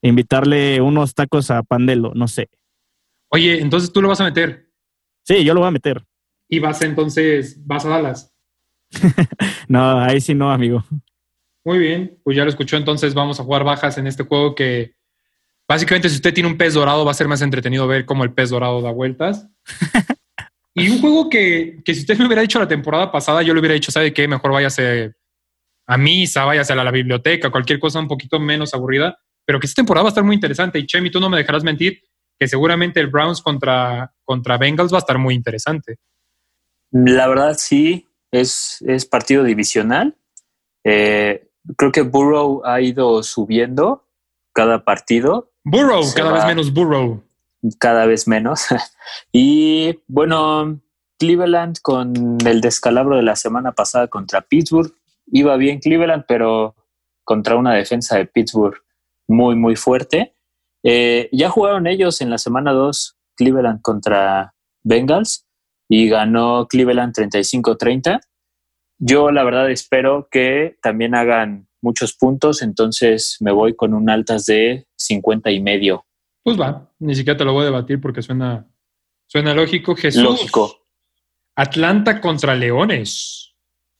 invitarle 0.00 0.80
unos 0.80 1.14
tacos 1.14 1.50
a 1.50 1.62
Pandelo, 1.62 2.12
no 2.14 2.26
sé. 2.26 2.48
Oye, 3.28 3.60
entonces 3.60 3.92
tú 3.92 4.02
lo 4.02 4.08
vas 4.08 4.20
a 4.20 4.24
meter 4.24 4.71
Sí, 5.22 5.44
yo 5.44 5.54
lo 5.54 5.60
voy 5.60 5.68
a 5.68 5.72
meter. 5.72 6.02
y 6.48 6.58
vas 6.58 6.82
entonces, 6.82 7.64
vas 7.66 7.84
a 7.84 7.88
Dallas. 7.88 8.32
No, 9.68 10.00
ahí 10.00 10.20
sí 10.20 10.34
no, 10.34 10.52
amigo. 10.52 10.84
Muy 11.64 11.78
bien, 11.78 12.18
pues 12.24 12.36
ya 12.36 12.44
lo 12.44 12.50
escuchó, 12.50 12.76
entonces 12.76 13.14
vamos 13.14 13.40
a 13.40 13.44
jugar 13.44 13.64
bajas 13.64 13.96
en 13.96 14.06
este 14.06 14.24
juego 14.24 14.54
que 14.54 14.94
básicamente 15.66 16.08
si 16.08 16.16
usted 16.16 16.34
tiene 16.34 16.48
un 16.48 16.58
pez 16.58 16.74
dorado 16.74 17.04
va 17.04 17.12
a 17.12 17.14
ser 17.14 17.28
más 17.28 17.40
entretenido 17.40 17.86
ver 17.86 18.04
cómo 18.04 18.24
el 18.24 18.34
pez 18.34 18.50
dorado 18.50 18.82
da 18.82 18.90
vueltas. 18.90 19.48
y 20.74 20.90
un 20.90 21.00
juego 21.00 21.30
que, 21.30 21.80
que 21.84 21.94
si 21.94 22.00
usted 22.00 22.18
me 22.18 22.26
hubiera 22.26 22.42
dicho 22.42 22.58
la 22.58 22.68
temporada 22.68 23.10
pasada, 23.10 23.42
yo 23.42 23.54
le 23.54 23.60
hubiera 23.60 23.74
dicho, 23.74 23.92
¿sabe 23.92 24.12
qué? 24.12 24.28
Mejor 24.28 24.52
váyase 24.52 25.14
a 25.86 25.96
misa, 25.96 26.44
váyase 26.44 26.72
a 26.72 26.76
la, 26.76 26.90
biblioteca, 26.90 27.50
cualquier 27.50 27.78
cosa 27.78 27.98
un 27.98 28.08
poquito 28.08 28.38
menos 28.38 28.74
aburrida, 28.74 29.18
pero 29.44 29.58
que 29.58 29.66
esta 29.66 29.80
temporada 29.80 30.04
va 30.04 30.08
a 30.08 30.12
estar 30.12 30.24
muy 30.24 30.34
interesante. 30.34 30.78
Y 30.78 30.86
Chemi, 30.86 31.10
tú 31.10 31.20
no 31.20 31.28
me 31.28 31.36
dejarás 31.36 31.64
mentir 31.64 32.02
que 32.42 32.48
seguramente 32.48 32.98
el 32.98 33.06
Browns 33.06 33.40
contra, 33.40 34.12
contra 34.24 34.58
Bengals 34.58 34.92
va 34.92 34.96
a 34.96 34.98
estar 34.98 35.16
muy 35.16 35.32
interesante. 35.32 36.00
La 36.90 37.28
verdad 37.28 37.54
sí, 37.56 38.08
es, 38.32 38.82
es 38.84 39.06
partido 39.06 39.44
divisional. 39.44 40.16
Eh, 40.82 41.48
creo 41.76 41.92
que 41.92 42.02
Burrow 42.02 42.60
ha 42.64 42.80
ido 42.80 43.22
subiendo 43.22 44.08
cada 44.52 44.84
partido. 44.84 45.52
Burrow, 45.62 46.02
Se 46.02 46.16
cada 46.16 46.32
vez 46.32 46.44
menos 46.46 46.72
Burrow. 46.72 47.22
cada 47.78 48.06
vez 48.06 48.26
menos. 48.26 48.66
y 49.32 50.00
bueno, 50.08 50.80
Cleveland 51.20 51.76
con 51.80 52.38
el 52.44 52.60
descalabro 52.60 53.14
de 53.14 53.22
la 53.22 53.36
semana 53.36 53.70
pasada 53.70 54.08
contra 54.08 54.40
Pittsburgh, 54.40 54.92
iba 55.28 55.56
bien 55.56 55.78
Cleveland, 55.78 56.24
pero 56.26 56.74
contra 57.22 57.54
una 57.54 57.74
defensa 57.74 58.16
de 58.16 58.26
Pittsburgh 58.26 58.82
muy, 59.28 59.54
muy 59.54 59.76
fuerte. 59.76 60.34
Eh, 60.82 61.28
ya 61.32 61.48
jugaron 61.48 61.86
ellos 61.86 62.20
en 62.20 62.30
la 62.30 62.38
semana 62.38 62.72
2 62.72 63.16
Cleveland 63.36 63.82
contra 63.82 64.54
Bengals 64.82 65.46
y 65.88 66.08
ganó 66.08 66.66
Cleveland 66.68 67.14
35-30. 67.14 68.20
Yo 68.98 69.30
la 69.30 69.44
verdad 69.44 69.70
espero 69.70 70.28
que 70.30 70.76
también 70.82 71.14
hagan 71.14 71.68
muchos 71.80 72.14
puntos, 72.14 72.62
entonces 72.62 73.36
me 73.40 73.52
voy 73.52 73.74
con 73.74 73.94
un 73.94 74.08
altas 74.08 74.46
de 74.46 74.86
50 74.96 75.50
y 75.50 75.60
medio. 75.60 76.06
Pues 76.42 76.58
va, 76.60 76.90
ni 76.98 77.14
siquiera 77.14 77.36
te 77.36 77.44
lo 77.44 77.52
voy 77.52 77.62
a 77.62 77.66
debatir 77.66 78.00
porque 78.00 78.22
suena, 78.22 78.66
suena 79.26 79.54
lógico. 79.54 79.94
Jesús. 79.96 80.22
Lógico. 80.22 80.86
Atlanta 81.56 82.20
contra 82.20 82.54
Leones. 82.54 83.41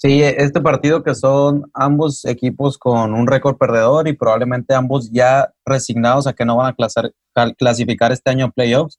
Sí, 0.05 0.21
este 0.21 0.61
partido 0.61 1.05
que 1.05 1.15
son 1.15 1.71
ambos 1.75 2.25
equipos 2.25 2.77
con 2.77 3.15
un 3.15 3.29
récord 3.29 3.57
perdedor 3.57 4.09
y 4.09 4.15
probablemente 4.15 4.75
ambos 4.75 5.13
ya 5.13 5.53
resignados 5.65 6.27
a 6.27 6.33
que 6.33 6.45
no 6.45 6.57
van 6.57 6.75
a 7.37 7.53
clasificar 7.57 8.11
este 8.11 8.29
año 8.31 8.47
a 8.47 8.51
playoffs. 8.51 8.99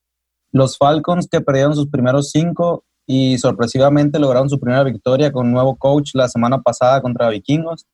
Los 0.54 0.78
Falcons 0.78 1.28
que 1.30 1.42
perdieron 1.42 1.76
sus 1.76 1.90
primeros 1.90 2.32
cinco 2.32 2.86
y 3.06 3.38
sorpresivamente 3.38 4.18
lograron 4.18 4.50
su 4.50 4.62
primera 4.62 4.82
victoria 4.86 5.34
con 5.34 5.48
un 5.48 5.52
nuevo 5.52 5.76
coach 5.76 6.12
la 6.14 6.30
semana 6.30 6.62
pasada 6.62 7.02
contra 7.02 7.28
Vikingos. 7.28 7.86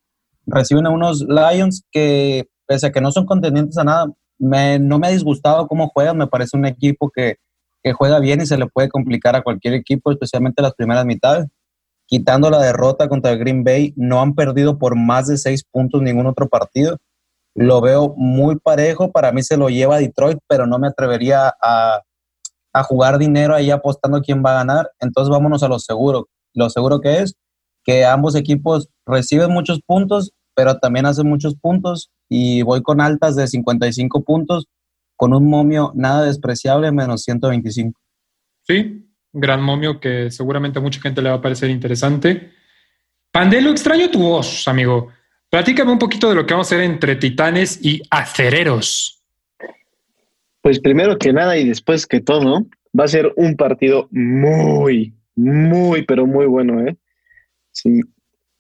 Reciben 0.46 0.86
a 0.86 0.92
unos 0.92 1.22
Lions 1.22 1.84
que, 1.92 2.48
pese 2.68 2.86
a 2.88 2.92
que 2.92 3.02
no 3.02 3.12
son 3.12 3.26
contendientes 3.26 3.80
a 3.80 3.84
nada, 3.84 4.06
me- 4.38 4.78
no 4.78 5.00
me 5.00 5.08
ha 5.08 5.10
disgustado 5.10 5.68
cómo 5.68 5.88
juegan. 5.90 6.16
Me 6.16 6.28
parece 6.28 6.56
un 6.56 6.66
equipo 6.68 7.10
que, 7.10 7.38
que 7.82 7.92
juega 7.92 8.20
bien 8.20 8.40
y 8.42 8.46
se 8.46 8.56
le 8.58 8.68
puede 8.68 8.90
complicar 8.90 9.36
a 9.36 9.42
cualquier 9.42 9.74
equipo, 9.74 10.12
especialmente 10.12 10.62
las 10.62 10.76
primeras 10.76 11.06
mitades 11.06 11.48
quitando 12.10 12.50
la 12.50 12.60
derrota 12.60 13.08
contra 13.08 13.36
Green 13.36 13.64
Bay, 13.64 13.94
no 13.96 14.20
han 14.20 14.34
perdido 14.34 14.80
por 14.80 14.96
más 14.96 15.28
de 15.28 15.38
seis 15.38 15.64
puntos 15.64 16.02
ningún 16.02 16.26
otro 16.26 16.50
partido. 16.50 16.98
Lo 17.56 17.82
veo 17.82 18.16
muy 18.18 18.58
parejo, 18.58 19.12
para 19.12 19.32
mí 19.32 19.44
se 19.44 19.58
lo 19.58 19.70
lleva 19.70 20.00
Detroit, 20.00 20.40
pero 20.48 20.66
no 20.66 20.80
me 20.80 20.88
atrevería 20.88 21.54
a, 21.62 22.02
a 22.74 22.84
jugar 22.84 23.20
dinero 23.20 23.54
ahí 23.54 23.70
apostando 23.70 24.22
quién 24.22 24.44
va 24.44 24.52
a 24.52 24.66
ganar. 24.66 24.92
Entonces 25.00 25.30
vámonos 25.30 25.62
a 25.62 25.68
lo 25.68 25.78
seguro. 25.78 26.28
Lo 26.56 26.70
seguro 26.72 27.00
que 27.00 27.20
es 27.20 27.36
que 27.84 28.06
ambos 28.06 28.36
equipos 28.36 28.90
reciben 29.06 29.52
muchos 29.52 29.80
puntos, 29.86 30.32
pero 30.56 30.80
también 30.80 31.06
hacen 31.06 31.28
muchos 31.28 31.56
puntos 31.56 32.10
y 32.28 32.64
voy 32.64 32.82
con 32.82 33.02
altas 33.02 33.36
de 33.36 33.48
55 33.48 34.24
puntos 34.24 34.66
con 35.16 35.34
un 35.36 35.48
momio 35.48 35.92
nada 35.96 36.24
despreciable, 36.24 36.92
menos 36.92 37.22
125. 37.22 38.00
Sí, 38.64 39.09
gran 39.32 39.62
momio 39.62 40.00
que 40.00 40.32
seguramente 40.32 40.80
a 40.80 40.82
mucha 40.82 41.02
gente 41.02 41.22
le 41.22 41.30
va 41.30 41.36
a 41.36 41.42
parecer 41.42 41.70
interesante. 41.70 42.52
Pandelo, 43.32 43.70
extraño 43.72 44.10
tu 44.10 44.20
voz, 44.20 44.68
amigo. 44.68 45.10
Platícame 45.50 45.92
un 45.92 46.00
poquito 46.00 46.30
de 46.30 46.36
lo 46.36 46.46
que 46.46 46.54
vamos 46.54 46.72
a 46.72 46.76
hacer 46.76 46.86
entre 46.86 47.16
titanes 47.16 47.84
y 47.84 48.02
acereros. 48.10 49.24
Pues 50.62 50.80
primero 50.80 51.18
que 51.18 51.34
nada 51.34 51.58
y 51.58 51.68
después 51.68 52.06
que 52.06 52.20
todo, 52.20 52.66
va 52.98 53.06
a 53.06 53.08
ser 53.08 53.32
un 53.36 53.56
partido 53.56 54.08
muy, 54.12 55.14
muy, 55.36 56.04
pero 56.04 56.26
muy 56.26 56.46
bueno, 56.46 56.86
¿eh? 56.88 56.98
Sí. 57.72 58.02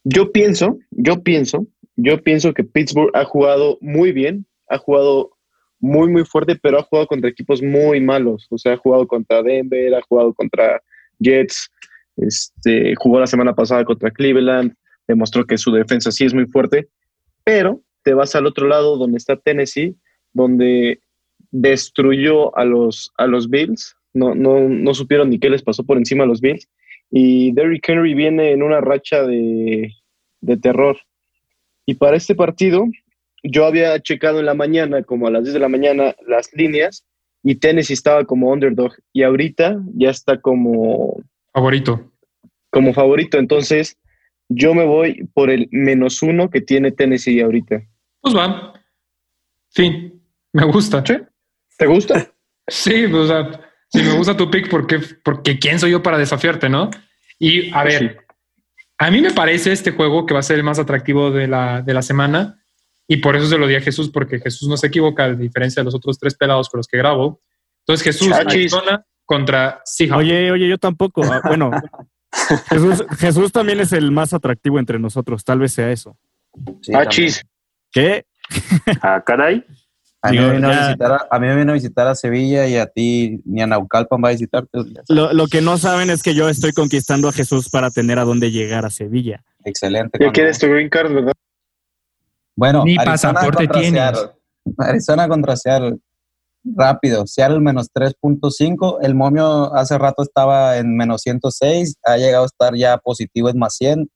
Yo 0.03 0.31
pienso, 0.31 0.79
yo 0.91 1.23
pienso, 1.23 1.67
yo 1.95 2.23
pienso 2.23 2.53
que 2.53 2.63
Pittsburgh 2.63 3.11
ha 3.15 3.25
jugado 3.25 3.77
muy 3.81 4.11
bien, 4.11 4.45
ha 4.69 4.77
jugado 4.77 5.31
muy, 5.79 6.09
muy 6.09 6.25
fuerte, 6.25 6.55
pero 6.55 6.79
ha 6.79 6.83
jugado 6.83 7.07
contra 7.07 7.29
equipos 7.29 7.61
muy 7.61 8.01
malos. 8.01 8.47
O 8.49 8.57
sea, 8.57 8.73
ha 8.73 8.77
jugado 8.77 9.07
contra 9.07 9.41
Denver, 9.41 9.95
ha 9.95 10.01
jugado 10.01 10.33
contra 10.33 10.81
Jets, 11.19 11.71
este, 12.17 12.95
jugó 12.95 13.19
la 13.19 13.27
semana 13.27 13.53
pasada 13.53 13.85
contra 13.85 14.11
Cleveland, 14.11 14.73
demostró 15.07 15.45
que 15.45 15.57
su 15.57 15.71
defensa 15.71 16.11
sí 16.11 16.25
es 16.25 16.33
muy 16.33 16.45
fuerte, 16.45 16.89
pero 17.43 17.81
te 18.03 18.13
vas 18.13 18.35
al 18.35 18.45
otro 18.45 18.67
lado 18.67 18.97
donde 18.97 19.17
está 19.17 19.35
Tennessee, 19.35 19.95
donde 20.33 20.99
destruyó 21.51 22.55
a 22.57 22.65
los, 22.65 23.11
a 23.17 23.25
los 23.25 23.49
Bills, 23.49 23.95
no, 24.13 24.35
no, 24.35 24.67
no 24.67 24.93
supieron 24.93 25.29
ni 25.29 25.39
qué 25.39 25.49
les 25.49 25.63
pasó 25.63 25.83
por 25.83 25.97
encima 25.97 26.23
a 26.23 26.27
los 26.27 26.41
Bills, 26.41 26.67
y 27.11 27.51
Derrick 27.53 27.87
Henry 27.87 28.13
viene 28.13 28.51
en 28.51 28.61
una 28.61 28.81
racha 28.81 29.23
de, 29.23 29.93
de 30.41 30.57
terror. 30.57 30.97
Y 31.85 31.95
para 31.95 32.17
este 32.17 32.35
partido, 32.35 32.85
yo 33.43 33.65
había 33.65 33.99
checado 33.99 34.39
en 34.39 34.45
la 34.45 34.53
mañana, 34.53 35.03
como 35.03 35.27
a 35.27 35.31
las 35.31 35.43
10 35.43 35.53
de 35.53 35.59
la 35.59 35.69
mañana, 35.69 36.15
las 36.27 36.51
líneas, 36.53 37.05
y 37.43 37.55
Tennessee 37.55 37.93
estaba 37.93 38.25
como 38.25 38.51
underdog, 38.51 38.93
y 39.13 39.23
ahorita 39.23 39.79
ya 39.95 40.09
está 40.09 40.39
como, 40.41 41.21
Favorito. 41.53 42.11
como 42.69 42.93
favorito, 42.93 43.37
entonces 43.37 43.97
yo 44.49 44.73
me 44.73 44.85
voy 44.85 45.27
por 45.33 45.49
el 45.49 45.67
menos 45.71 46.21
uno 46.21 46.49
que 46.49 46.61
tiene 46.61 46.91
Tennessee 46.91 47.39
ahorita. 47.39 47.81
Pues 48.21 48.35
va. 48.35 48.73
Fin. 49.71 50.21
Me 50.51 50.65
gusta. 50.65 51.03
¿Te 51.03 51.85
gusta? 51.85 52.31
Sí, 52.71 53.07
pues, 53.09 53.23
o 53.23 53.27
sea, 53.27 53.71
si 53.87 54.03
me 54.03 54.15
gusta 54.15 54.37
tu 54.37 54.51
pick, 54.51 54.69
porque, 54.69 54.99
porque 55.23 55.57
quién 55.57 55.79
soy 55.79 55.89
yo 55.89 56.03
para 56.03 56.19
desafiarte, 56.19 56.69
¿no? 56.69 56.91
Y 57.39 57.73
a 57.73 57.83
ver, 57.83 58.27
a 58.99 59.09
mí 59.09 59.21
me 59.21 59.31
parece 59.31 59.71
este 59.71 59.89
juego 59.89 60.27
que 60.27 60.35
va 60.35 60.41
a 60.41 60.43
ser 60.43 60.57
el 60.57 60.63
más 60.63 60.77
atractivo 60.77 61.31
de 61.31 61.47
la, 61.47 61.81
de 61.81 61.95
la 61.95 62.03
semana. 62.03 62.58
Y 63.11 63.17
por 63.17 63.35
eso 63.35 63.47
se 63.47 63.57
lo 63.57 63.67
di 63.67 63.75
a 63.75 63.81
Jesús, 63.81 64.09
porque 64.09 64.39
Jesús 64.39 64.69
no 64.69 64.77
se 64.77 64.87
equivoca, 64.87 65.25
a 65.25 65.33
diferencia 65.33 65.81
de 65.81 65.85
los 65.85 65.95
otros 65.95 66.17
tres 66.19 66.35
pelados 66.35 66.69
con 66.69 66.77
los 66.77 66.87
que 66.87 66.97
grabo. 66.97 67.41
Entonces, 67.85 68.03
Jesús. 68.05 68.31
Arizona 68.31 69.03
contra 69.25 69.81
Seahawks. 69.83 70.23
Oye, 70.23 70.51
oye, 70.51 70.69
yo 70.69 70.77
tampoco. 70.77 71.23
Ah, 71.23 71.41
Bueno, 71.43 71.71
Jesús, 72.69 73.03
Jesús 73.17 73.51
también 73.51 73.79
es 73.79 73.91
el 73.93 74.11
más 74.11 74.33
atractivo 74.33 74.77
entre 74.79 74.99
nosotros. 74.99 75.43
Tal 75.43 75.59
vez 75.59 75.73
sea 75.73 75.91
eso. 75.91 76.15
Sí, 76.81 76.91
ah, 76.93 76.99
también. 77.03 77.09
chis. 77.09 77.43
¿Qué? 77.91 78.25
Ah, 79.01 79.21
caray. 79.25 79.65
A 80.21 80.31
mí, 80.31 80.37
Digo, 80.37 80.49
me 80.49 80.55
vino 80.57 80.69
a, 80.69 80.73
ya- 80.73 80.87
visitar 80.89 81.11
a, 81.13 81.27
a 81.31 81.39
mí 81.39 81.47
me 81.47 81.55
vino 81.55 81.71
a 81.71 81.75
visitar 81.75 82.07
a 82.07 82.13
Sevilla 82.13 82.67
y 82.67 82.75
a 82.75 82.85
ti 82.87 83.39
ni 83.45 83.61
a 83.61 83.67
Naucalpan 83.67 84.21
va 84.23 84.29
a 84.29 84.31
visitarte. 84.33 84.69
Lo, 85.07 85.31
lo 85.33 85.47
que 85.47 85.61
no 85.61 85.77
saben 85.77 86.09
es 86.09 86.21
que 86.21 86.35
yo 86.35 86.49
estoy 86.49 86.73
conquistando 86.73 87.29
a 87.29 87.31
Jesús 87.31 87.69
para 87.69 87.89
tener 87.89 88.19
a 88.19 88.25
dónde 88.25 88.51
llegar 88.51 88.85
a 88.85 88.89
Sevilla. 88.89 89.43
Excelente. 89.63 90.09
Ya 90.13 90.25
cuando- 90.25 90.33
quieres 90.33 90.59
tu 90.59 90.67
green 90.67 90.89
card, 90.89 91.13
¿verdad? 91.13 91.33
Bueno, 92.59 92.83
Ni 92.83 92.97
Arizona 92.97 93.33
pasaporte 93.33 93.67
contra 93.67 93.81
tienes. 93.81 94.01
Seattle. 94.01 94.31
Arizona 94.79 95.27
contra 95.29 95.55
Seattle. 95.55 95.97
Rápido. 96.65 97.25
Seattle 97.25 97.61
menos 97.61 97.87
3.5. 97.93 98.97
El 99.01 99.15
momio 99.15 99.73
hace 99.73 99.97
rato 99.97 100.23
estaba 100.23 100.75
en 100.75 100.97
menos 100.97 101.21
106. 101.21 101.95
Ha 102.03 102.17
llegado 102.17 102.43
a 102.43 102.47
estar 102.47 102.75
ya 102.75 102.97
positivo 102.97 103.47
en 103.47 103.57
más 103.59 103.75
100. 103.77 104.09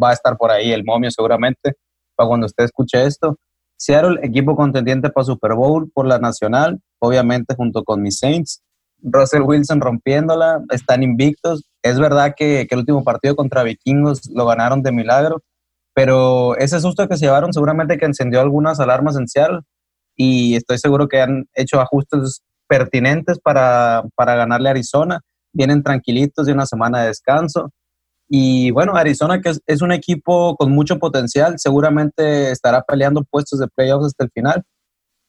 Va 0.00 0.10
a 0.10 0.12
estar 0.12 0.36
por 0.36 0.52
ahí 0.52 0.70
el 0.70 0.84
momio 0.84 1.10
seguramente 1.10 1.74
para 2.14 2.28
cuando 2.28 2.46
usted 2.46 2.64
escuche 2.64 3.04
esto. 3.04 3.36
Seattle, 3.76 4.20
equipo 4.22 4.54
contendiente 4.54 5.10
para 5.10 5.24
Super 5.24 5.54
Bowl 5.54 5.90
por 5.92 6.06
la 6.06 6.20
nacional, 6.20 6.80
obviamente 7.00 7.56
junto 7.56 7.82
con 7.82 8.00
mis 8.00 8.16
Saints. 8.16 8.62
Russell 9.02 9.42
Wilson 9.42 9.80
rompiéndola, 9.80 10.62
están 10.70 11.02
invictos. 11.02 11.64
Es 11.82 11.98
verdad 11.98 12.34
que, 12.36 12.64
que 12.68 12.76
el 12.76 12.82
último 12.82 13.02
partido 13.02 13.34
contra 13.34 13.64
Vikingos 13.64 14.30
lo 14.32 14.46
ganaron 14.46 14.84
de 14.84 14.92
milagro, 14.92 15.42
pero 15.94 16.56
ese 16.56 16.80
susto 16.80 17.06
que 17.08 17.16
se 17.16 17.26
llevaron 17.26 17.52
seguramente 17.52 17.98
que 17.98 18.06
encendió 18.06 18.40
algunas 18.40 18.80
alarmas 18.80 19.16
en 19.16 19.28
Seattle 19.28 19.60
y 20.16 20.56
estoy 20.56 20.78
seguro 20.78 21.08
que 21.08 21.20
han 21.20 21.46
hecho 21.54 21.80
ajustes 21.80 22.42
pertinentes 22.68 23.38
para, 23.38 24.02
para 24.14 24.34
ganarle 24.34 24.68
a 24.68 24.72
Arizona. 24.72 25.20
Vienen 25.52 25.82
tranquilitos 25.82 26.46
de 26.46 26.52
una 26.52 26.66
semana 26.66 27.02
de 27.02 27.08
descanso. 27.08 27.70
Y 28.28 28.70
bueno, 28.70 28.96
Arizona, 28.96 29.40
que 29.42 29.50
es, 29.50 29.60
es 29.66 29.82
un 29.82 29.92
equipo 29.92 30.56
con 30.56 30.72
mucho 30.72 30.98
potencial, 30.98 31.56
seguramente 31.58 32.50
estará 32.50 32.82
peleando 32.82 33.24
puestos 33.24 33.58
de 33.58 33.68
playoffs 33.68 34.06
hasta 34.06 34.24
el 34.24 34.30
final, 34.30 34.62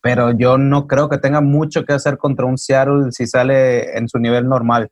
pero 0.01 0.31
yo 0.31 0.57
no 0.57 0.87
creo 0.87 1.09
que 1.09 1.17
tenga 1.17 1.41
mucho 1.41 1.83
que 1.83 1.93
hacer 1.93 2.17
contra 2.17 2.45
un 2.45 2.57
Seattle 2.57 3.11
si 3.11 3.27
sale 3.27 3.97
en 3.97 4.07
su 4.07 4.19
nivel 4.19 4.47
normal. 4.47 4.89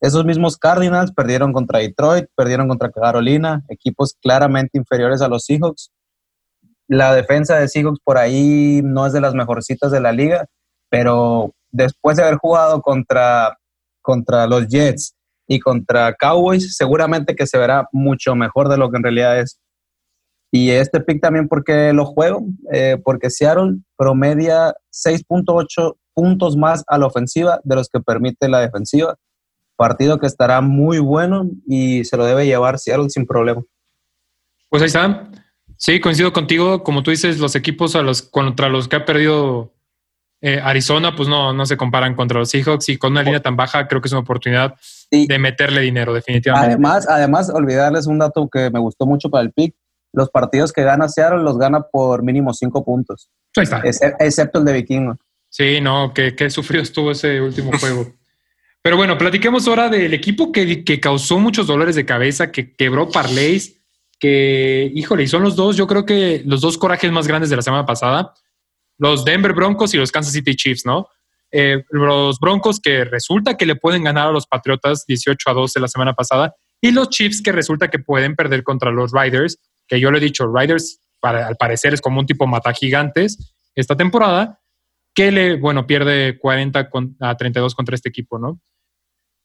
Esos 0.00 0.24
mismos 0.24 0.56
Cardinals 0.56 1.12
perdieron 1.12 1.52
contra 1.52 1.78
Detroit, 1.78 2.26
perdieron 2.36 2.68
contra 2.68 2.90
Carolina, 2.90 3.64
equipos 3.68 4.14
claramente 4.20 4.78
inferiores 4.78 5.22
a 5.22 5.28
los 5.28 5.44
Seahawks. 5.44 5.90
La 6.88 7.14
defensa 7.14 7.58
de 7.58 7.68
Seahawks 7.68 8.00
por 8.04 8.18
ahí 8.18 8.80
no 8.84 9.06
es 9.06 9.12
de 9.12 9.20
las 9.20 9.34
mejorcitas 9.34 9.90
de 9.90 10.00
la 10.00 10.12
liga, 10.12 10.46
pero 10.90 11.54
después 11.70 12.16
de 12.16 12.24
haber 12.24 12.36
jugado 12.36 12.82
contra, 12.82 13.58
contra 14.02 14.46
los 14.46 14.68
Jets 14.68 15.14
y 15.48 15.60
contra 15.60 16.14
Cowboys, 16.14 16.76
seguramente 16.76 17.34
que 17.34 17.46
se 17.46 17.58
verá 17.58 17.88
mucho 17.92 18.34
mejor 18.34 18.68
de 18.68 18.76
lo 18.76 18.90
que 18.90 18.98
en 18.98 19.02
realidad 19.02 19.40
es. 19.40 19.58
Y 20.52 20.70
este 20.70 21.00
pick 21.00 21.20
también 21.20 21.48
porque 21.48 21.92
lo 21.92 22.04
juego, 22.04 22.44
eh, 22.72 22.98
porque 23.02 23.30
Seattle 23.30 23.78
promedia 23.96 24.74
6.8 24.92 25.96
puntos 26.14 26.56
más 26.56 26.82
a 26.86 26.98
la 26.98 27.06
ofensiva 27.06 27.60
de 27.64 27.76
los 27.76 27.88
que 27.88 28.00
permite 28.00 28.48
la 28.48 28.60
defensiva. 28.60 29.16
Partido 29.76 30.18
que 30.18 30.26
estará 30.26 30.60
muy 30.60 30.98
bueno 30.98 31.48
y 31.66 32.04
se 32.04 32.16
lo 32.16 32.24
debe 32.24 32.46
llevar 32.46 32.78
Seattle 32.78 33.10
sin 33.10 33.26
problema. 33.26 33.62
Pues 34.68 34.82
ahí 34.82 34.86
está. 34.86 35.28
Sí, 35.76 36.00
coincido 36.00 36.32
contigo. 36.32 36.82
Como 36.82 37.02
tú 37.02 37.10
dices, 37.10 37.38
los 37.38 37.54
equipos 37.54 37.94
a 37.96 38.02
los, 38.02 38.22
contra 38.22 38.68
los 38.68 38.88
que 38.88 38.96
ha 38.96 39.04
perdido 39.04 39.74
eh, 40.40 40.60
Arizona, 40.62 41.14
pues 41.14 41.28
no, 41.28 41.52
no 41.52 41.66
se 41.66 41.76
comparan 41.76 42.14
contra 42.14 42.38
los 42.38 42.50
Seahawks 42.50 42.88
y 42.88 42.96
con 42.98 43.12
una 43.12 43.22
línea 43.22 43.40
tan 43.40 43.56
baja 43.56 43.86
creo 43.86 44.00
que 44.00 44.08
es 44.08 44.12
una 44.12 44.20
oportunidad 44.22 44.74
Sí. 45.10 45.26
de 45.28 45.38
meterle 45.38 45.82
dinero, 45.82 46.12
definitivamente. 46.12 46.72
Además, 46.72 47.06
además, 47.08 47.48
olvidarles 47.54 48.06
un 48.06 48.18
dato 48.18 48.48
que 48.50 48.70
me 48.70 48.80
gustó 48.80 49.06
mucho 49.06 49.30
para 49.30 49.44
el 49.44 49.52
pick. 49.52 49.74
Los 50.12 50.30
partidos 50.30 50.72
que 50.72 50.82
gana 50.82 51.08
Seattle 51.08 51.42
los 51.42 51.58
gana 51.58 51.82
por 51.82 52.22
mínimo 52.24 52.52
cinco 52.54 52.84
puntos, 52.84 53.28
Ahí 53.56 53.64
está. 53.64 53.82
exce- 53.82 54.16
excepto 54.18 54.58
el 54.58 54.64
de 54.64 54.72
Vikingo. 54.72 55.16
Sí, 55.48 55.80
no, 55.80 56.12
que, 56.12 56.34
que 56.34 56.50
sufrido 56.50 56.82
estuvo 56.82 57.10
ese 57.12 57.40
último 57.40 57.70
juego. 57.78 58.06
Pero 58.86 58.98
bueno, 58.98 59.18
platiquemos 59.18 59.66
ahora 59.66 59.88
del 59.88 60.14
equipo 60.14 60.52
que, 60.52 60.84
que 60.84 61.00
causó 61.00 61.40
muchos 61.40 61.66
dolores 61.66 61.96
de 61.96 62.06
cabeza, 62.06 62.52
que 62.52 62.76
quebró 62.76 63.10
parlays, 63.10 63.80
que, 64.20 64.92
híjole, 64.94 65.24
y 65.24 65.26
son 65.26 65.42
los 65.42 65.56
dos, 65.56 65.76
yo 65.76 65.88
creo 65.88 66.06
que 66.06 66.44
los 66.46 66.60
dos 66.60 66.78
corajes 66.78 67.10
más 67.10 67.26
grandes 67.26 67.50
de 67.50 67.56
la 67.56 67.62
semana 67.62 67.84
pasada, 67.84 68.32
los 68.96 69.24
Denver 69.24 69.54
Broncos 69.54 69.92
y 69.92 69.96
los 69.96 70.12
Kansas 70.12 70.34
City 70.34 70.54
Chiefs, 70.54 70.86
¿no? 70.86 71.08
Eh, 71.50 71.82
los 71.90 72.38
Broncos 72.38 72.78
que 72.78 73.04
resulta 73.04 73.56
que 73.56 73.66
le 73.66 73.74
pueden 73.74 74.04
ganar 74.04 74.28
a 74.28 74.30
los 74.30 74.46
Patriotas 74.46 75.04
18 75.04 75.50
a 75.50 75.52
12 75.52 75.80
la 75.80 75.88
semana 75.88 76.14
pasada, 76.14 76.54
y 76.80 76.92
los 76.92 77.08
Chiefs 77.08 77.42
que 77.42 77.50
resulta 77.50 77.88
que 77.88 77.98
pueden 77.98 78.36
perder 78.36 78.62
contra 78.62 78.92
los 78.92 79.10
Riders, 79.10 79.58
que 79.88 79.98
yo 79.98 80.12
le 80.12 80.18
he 80.18 80.20
dicho, 80.20 80.46
Riders 80.46 81.00
para, 81.18 81.48
al 81.48 81.56
parecer 81.56 81.92
es 81.92 82.00
como 82.00 82.20
un 82.20 82.26
tipo 82.26 82.46
mata 82.46 82.72
gigantes 82.72 83.52
esta 83.74 83.96
temporada, 83.96 84.60
que 85.12 85.32
le, 85.32 85.56
bueno, 85.56 85.88
pierde 85.88 86.38
40 86.38 86.88
con- 86.88 87.16
a 87.18 87.36
32 87.36 87.74
contra 87.74 87.96
este 87.96 88.10
equipo, 88.10 88.38
¿no? 88.38 88.60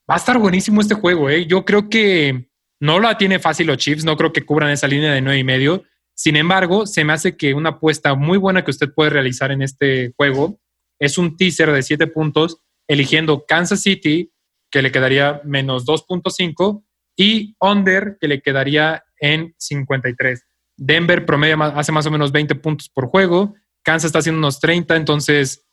Va 0.09 0.15
a 0.15 0.17
estar 0.17 0.37
buenísimo 0.37 0.81
este 0.81 0.95
juego, 0.95 1.29
¿eh? 1.29 1.45
Yo 1.45 1.63
creo 1.65 1.89
que 1.89 2.49
no 2.79 2.99
la 2.99 3.17
tiene 3.17 3.39
fácil 3.39 3.67
los 3.67 3.77
Chiefs, 3.77 4.03
no 4.03 4.17
creo 4.17 4.33
que 4.33 4.45
cubran 4.45 4.71
esa 4.71 4.87
línea 4.87 5.13
de 5.13 5.21
nueve 5.21 5.39
y 5.39 5.43
medio. 5.43 5.83
Sin 6.15 6.35
embargo, 6.35 6.85
se 6.85 7.03
me 7.05 7.13
hace 7.13 7.37
que 7.37 7.53
una 7.53 7.69
apuesta 7.71 8.13
muy 8.15 8.37
buena 8.37 8.63
que 8.63 8.71
usted 8.71 8.91
puede 8.93 9.11
realizar 9.11 9.51
en 9.51 9.61
este 9.61 10.13
juego 10.17 10.59
es 10.99 11.17
un 11.17 11.35
teaser 11.37 11.71
de 11.71 11.81
7 11.81 12.07
puntos, 12.07 12.57
eligiendo 12.87 13.45
Kansas 13.47 13.81
City, 13.81 14.31
que 14.69 14.81
le 14.81 14.91
quedaría 14.91 15.41
menos 15.45 15.85
2.5, 15.85 16.83
y 17.15 17.55
under, 17.59 18.17
que 18.19 18.27
le 18.27 18.41
quedaría 18.41 19.03
en 19.19 19.55
53. 19.57 20.45
Denver 20.77 21.25
promedia 21.25 21.57
ma- 21.57 21.67
hace 21.75 21.91
más 21.91 22.05
o 22.05 22.11
menos 22.11 22.31
20 22.31 22.53
puntos 22.55 22.87
por 22.89 23.07
juego, 23.07 23.55
Kansas 23.83 24.09
está 24.09 24.19
haciendo 24.19 24.39
unos 24.39 24.59
30, 24.59 24.95
entonces 24.95 25.65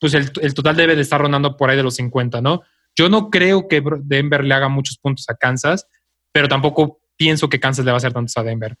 pues 0.00 0.14
el, 0.14 0.30
el 0.40 0.54
total 0.54 0.76
debe 0.76 0.96
de 0.96 1.02
estar 1.02 1.20
rondando 1.20 1.56
por 1.56 1.68
ahí 1.70 1.76
de 1.76 1.82
los 1.82 1.94
50, 1.96 2.40
¿no? 2.40 2.62
Yo 2.96 3.08
no 3.08 3.30
creo 3.30 3.68
que 3.68 3.82
Denver 4.02 4.44
le 4.44 4.54
haga 4.54 4.68
muchos 4.68 4.98
puntos 4.98 5.28
a 5.28 5.34
Kansas, 5.34 5.86
pero 6.32 6.48
tampoco 6.48 7.00
pienso 7.16 7.48
que 7.48 7.60
Kansas 7.60 7.84
le 7.84 7.90
va 7.90 7.96
a 7.96 7.98
hacer 7.98 8.12
tantos 8.12 8.36
a 8.36 8.42
Denver. 8.42 8.76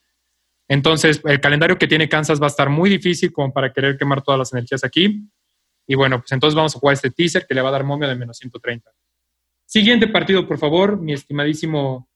Entonces, 0.68 1.20
el 1.24 1.40
calendario 1.40 1.78
que 1.78 1.86
tiene 1.86 2.08
Kansas 2.08 2.40
va 2.40 2.46
a 2.46 2.48
estar 2.48 2.70
muy 2.70 2.88
difícil 2.88 3.32
como 3.32 3.52
para 3.52 3.72
querer 3.72 3.98
quemar 3.98 4.22
todas 4.22 4.38
las 4.38 4.52
energías 4.52 4.84
aquí. 4.84 5.28
Y 5.86 5.94
bueno, 5.94 6.18
pues 6.20 6.32
entonces 6.32 6.54
vamos 6.54 6.74
a 6.74 6.78
jugar 6.78 6.94
este 6.94 7.10
teaser 7.10 7.46
que 7.46 7.54
le 7.54 7.60
va 7.60 7.68
a 7.68 7.72
dar 7.72 7.84
momio 7.84 8.08
de 8.08 8.14
menos 8.14 8.38
130. 8.38 8.90
Siguiente 9.66 10.06
partido, 10.06 10.46
por 10.46 10.58
favor, 10.58 11.00
mi 11.00 11.12
estimadísimo 11.12 12.08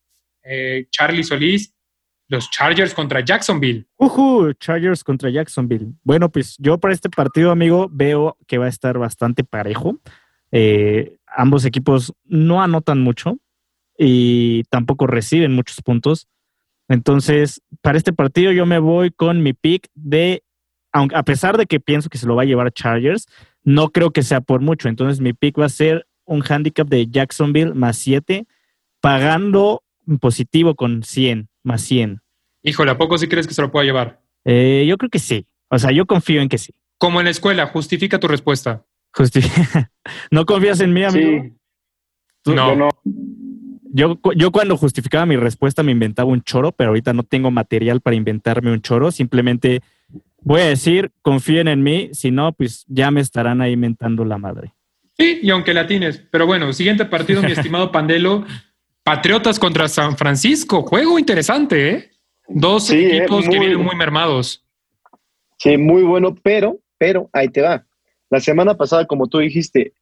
eh, 0.43 0.87
Charlie 0.91 1.25
Solís. 1.25 1.73
Los 2.29 2.51
Chargers 2.51 2.93
contra 2.93 3.21
Jacksonville. 3.21 3.87
Ujú, 3.99 4.53
Chargers 4.55 5.05
contra 5.05 5.31
Jacksonville. 5.31 5.93
Bueno, 6.03 6.29
pues 6.29 6.57
yo 6.59 6.77
para 6.79 6.93
este 6.93 7.09
partido, 7.09 7.53
amigo, 7.53 7.89
veo 7.89 8.37
que 8.49 8.59
va 8.59 8.67
a 8.67 8.69
estar 8.69 8.99
bastante 8.99 9.45
parejo. 9.45 10.01
Eh, 10.51 11.16
ambos 11.27 11.65
equipos 11.65 12.13
no 12.25 12.63
anotan 12.63 13.01
mucho 13.01 13.39
y 13.99 14.65
tampoco 14.65 15.07
reciben 15.07 15.55
muchos 15.55 15.81
puntos. 15.83 16.29
Entonces, 16.89 17.63
para 17.83 17.99
este 17.99 18.13
partido 18.13 18.53
yo 18.53 18.67
me 18.67 18.79
voy 18.79 19.11
con 19.11 19.43
mi 19.43 19.53
pick 19.53 19.89
de, 19.95 20.43
aunque 20.93 21.17
a 21.17 21.23
pesar 21.23 21.57
de 21.57 21.67
que 21.67 21.81
pienso 21.81 22.09
que 22.09 22.19
se 22.19 22.27
lo 22.27 22.37
va 22.37 22.43
a 22.43 22.47
llevar 22.47 22.73
Chargers, 22.73 23.27
no 23.65 23.91
creo 23.91 24.13
que 24.13 24.23
sea 24.23 24.41
por 24.41 24.61
mucho. 24.61 24.89
Entonces, 24.89 25.21
mi 25.21 25.33
pick 25.33 25.59
va 25.59 25.67
a 25.67 25.71
ser 25.71 26.07
un 26.25 26.43
handicap 26.49 26.89
de 26.89 27.07
Jacksonville 27.07 27.75
más 27.75 27.97
7, 27.99 28.47
pagando 29.01 29.83
positivo 30.21 30.75
con 30.75 31.03
100, 31.03 31.49
más 31.63 31.83
100. 31.83 32.21
Híjole, 32.63 32.91
¿a 32.93 32.99
poco 32.99 33.19
sí 33.19 33.29
crees 33.29 33.47
que 33.47 33.55
se 33.55 33.63
lo 33.63 33.71
pueda 33.71 33.85
llevar? 33.85 34.21
Eh, 34.45 34.85
yo 34.89 34.97
creo 34.99 35.11
que 35.11 35.19
sí. 35.19 35.47
O 35.69 35.79
sea, 35.79 35.91
yo 35.91 36.07
confío 36.07 36.41
en 36.41 36.49
que 36.49 36.59
sí. 36.59 36.73
Como 36.99 37.21
en 37.21 37.25
la 37.25 37.31
escuela, 37.31 37.67
justifica 37.67 38.19
tu 38.21 38.29
respuesta. 38.29 38.85
Justi- 39.17 39.41
¿No 40.31 40.45
confías 40.45 40.81
en 40.81 40.93
mí, 40.93 41.03
amigo? 41.05 41.43
Sí, 41.45 41.53
Tú- 42.43 42.55
No. 42.55 42.69
yo 42.71 42.77
no. 42.77 42.89
Yo, 43.93 44.21
yo 44.37 44.53
cuando 44.53 44.77
justificaba 44.77 45.25
mi 45.25 45.37
respuesta 45.37 45.83
me 45.83 45.91
inventaba 45.93 46.29
un 46.31 46.43
choro, 46.43 46.71
pero 46.73 46.89
ahorita 46.91 47.15
no 47.15 47.23
tengo 47.23 47.51
material 47.51 48.03
para 48.03 48.15
inventarme 48.15 48.71
un 48.71 48.83
choro. 48.83 49.11
Simplemente 49.11 49.81
voy 50.43 50.61
a 50.61 50.67
decir, 50.67 51.13
confíen 51.23 51.67
en 51.69 51.83
mí. 51.83 52.11
Si 52.13 52.31
no, 52.31 52.53
pues 52.53 52.85
ya 52.89 53.11
me 53.11 53.23
estarán 53.23 53.63
ahí 53.63 53.75
mentando 53.77 54.25
la 54.27 54.37
madre. 54.37 54.75
Sí, 55.19 55.39
y 55.43 55.49
aunque 55.49 55.73
la 55.73 55.87
tienes. 55.87 56.19
Pero 56.31 56.45
bueno, 56.47 56.71
siguiente 56.75 57.07
partido, 57.07 57.41
mi 57.43 57.53
estimado 57.53 57.91
Pandelo. 57.91 58.45
Patriotas 59.03 59.59
contra 59.59 59.89
San 59.89 60.17
Francisco. 60.19 60.83
Juego 60.83 61.19
interesante, 61.19 61.91
¿eh? 61.91 62.11
Dos 62.49 62.89
Sí, 62.89 62.97
eh, 62.97 63.17
equipos 63.19 63.49
que 63.49 63.59
vienen 63.59 63.81
muy 63.83 63.97
mermados. 63.97 64.63
Sí, 65.59 65.79
muy 65.79 66.03
bueno, 66.03 66.35
pero, 66.43 66.79
pero 66.99 67.31
ahí 67.33 67.49
te 67.49 67.63
va. 67.63 67.86
La 68.31 68.41
semana 68.41 68.77
pasada, 68.77 69.07
como 69.07 69.29
tú 69.29 69.39
dijiste, 69.39 69.93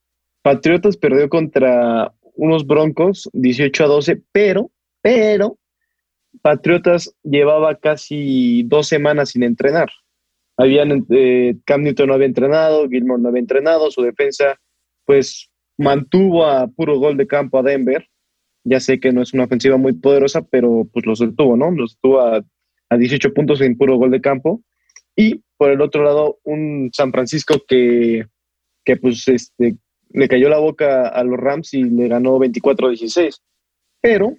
Patriotas 0.42 0.96
perdió 0.96 1.28
contra 1.28 2.12
unos 2.34 2.66
Broncos 2.66 3.28
18 3.32 3.84
a 3.84 3.86
12, 3.86 4.22
pero, 4.32 4.70
pero, 5.02 5.58
Patriotas 6.42 7.14
llevaba 7.22 7.76
casi 7.76 8.62
dos 8.64 8.88
semanas 8.88 9.30
sin 9.30 9.42
entrenar. 9.42 9.90
Habían, 10.56 11.06
eh, 11.10 11.56
Cam 11.64 11.82
Newton 11.82 12.08
no 12.08 12.14
había 12.14 12.26
entrenado, 12.26 12.88
Gilmore 12.88 13.22
no 13.22 13.28
había 13.28 13.40
entrenado, 13.40 13.90
su 13.90 14.02
defensa, 14.02 14.58
pues, 15.04 15.50
mantuvo 15.76 16.46
a 16.46 16.66
puro 16.68 16.98
gol 16.98 17.16
de 17.16 17.26
campo 17.26 17.58
a 17.58 17.62
Denver. 17.62 18.08
Ya 18.64 18.80
sé 18.80 18.98
que 19.00 19.12
no 19.12 19.22
es 19.22 19.34
una 19.34 19.44
ofensiva 19.44 19.76
muy 19.76 19.92
poderosa, 19.92 20.42
pero 20.42 20.88
pues 20.92 21.04
los 21.06 21.18
detuvo, 21.18 21.56
¿no? 21.56 21.70
Los 21.70 21.96
detuvo 21.96 22.20
a, 22.20 22.42
a 22.88 22.96
18 22.96 23.34
puntos 23.34 23.60
en 23.60 23.76
puro 23.76 23.96
gol 23.96 24.10
de 24.10 24.20
campo. 24.20 24.62
Y 25.16 25.42
por 25.56 25.70
el 25.70 25.80
otro 25.80 26.02
lado, 26.02 26.38
un 26.44 26.90
San 26.92 27.12
Francisco 27.12 27.62
que, 27.66 28.26
que 28.84 28.96
pues 28.96 29.26
este, 29.28 29.76
le 30.10 30.28
cayó 30.28 30.48
la 30.48 30.58
boca 30.58 31.08
a 31.08 31.24
los 31.24 31.38
Rams 31.38 31.74
y 31.74 31.84
le 31.84 32.08
ganó 32.08 32.38
24-16. 32.38 33.40
Pero 34.00 34.36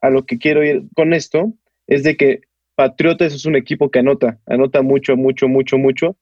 a 0.00 0.10
lo 0.10 0.24
que 0.24 0.38
quiero 0.38 0.64
ir 0.64 0.84
con 0.94 1.12
esto 1.12 1.52
es 1.86 2.02
de 2.02 2.16
que 2.16 2.42
Patriotas 2.74 3.34
es 3.34 3.44
un 3.44 3.56
equipo 3.56 3.90
que 3.90 3.98
anota, 3.98 4.38
anota 4.46 4.82
mucho, 4.82 5.16
mucho, 5.16 5.48
mucho, 5.48 5.78
mucho. 5.78 6.16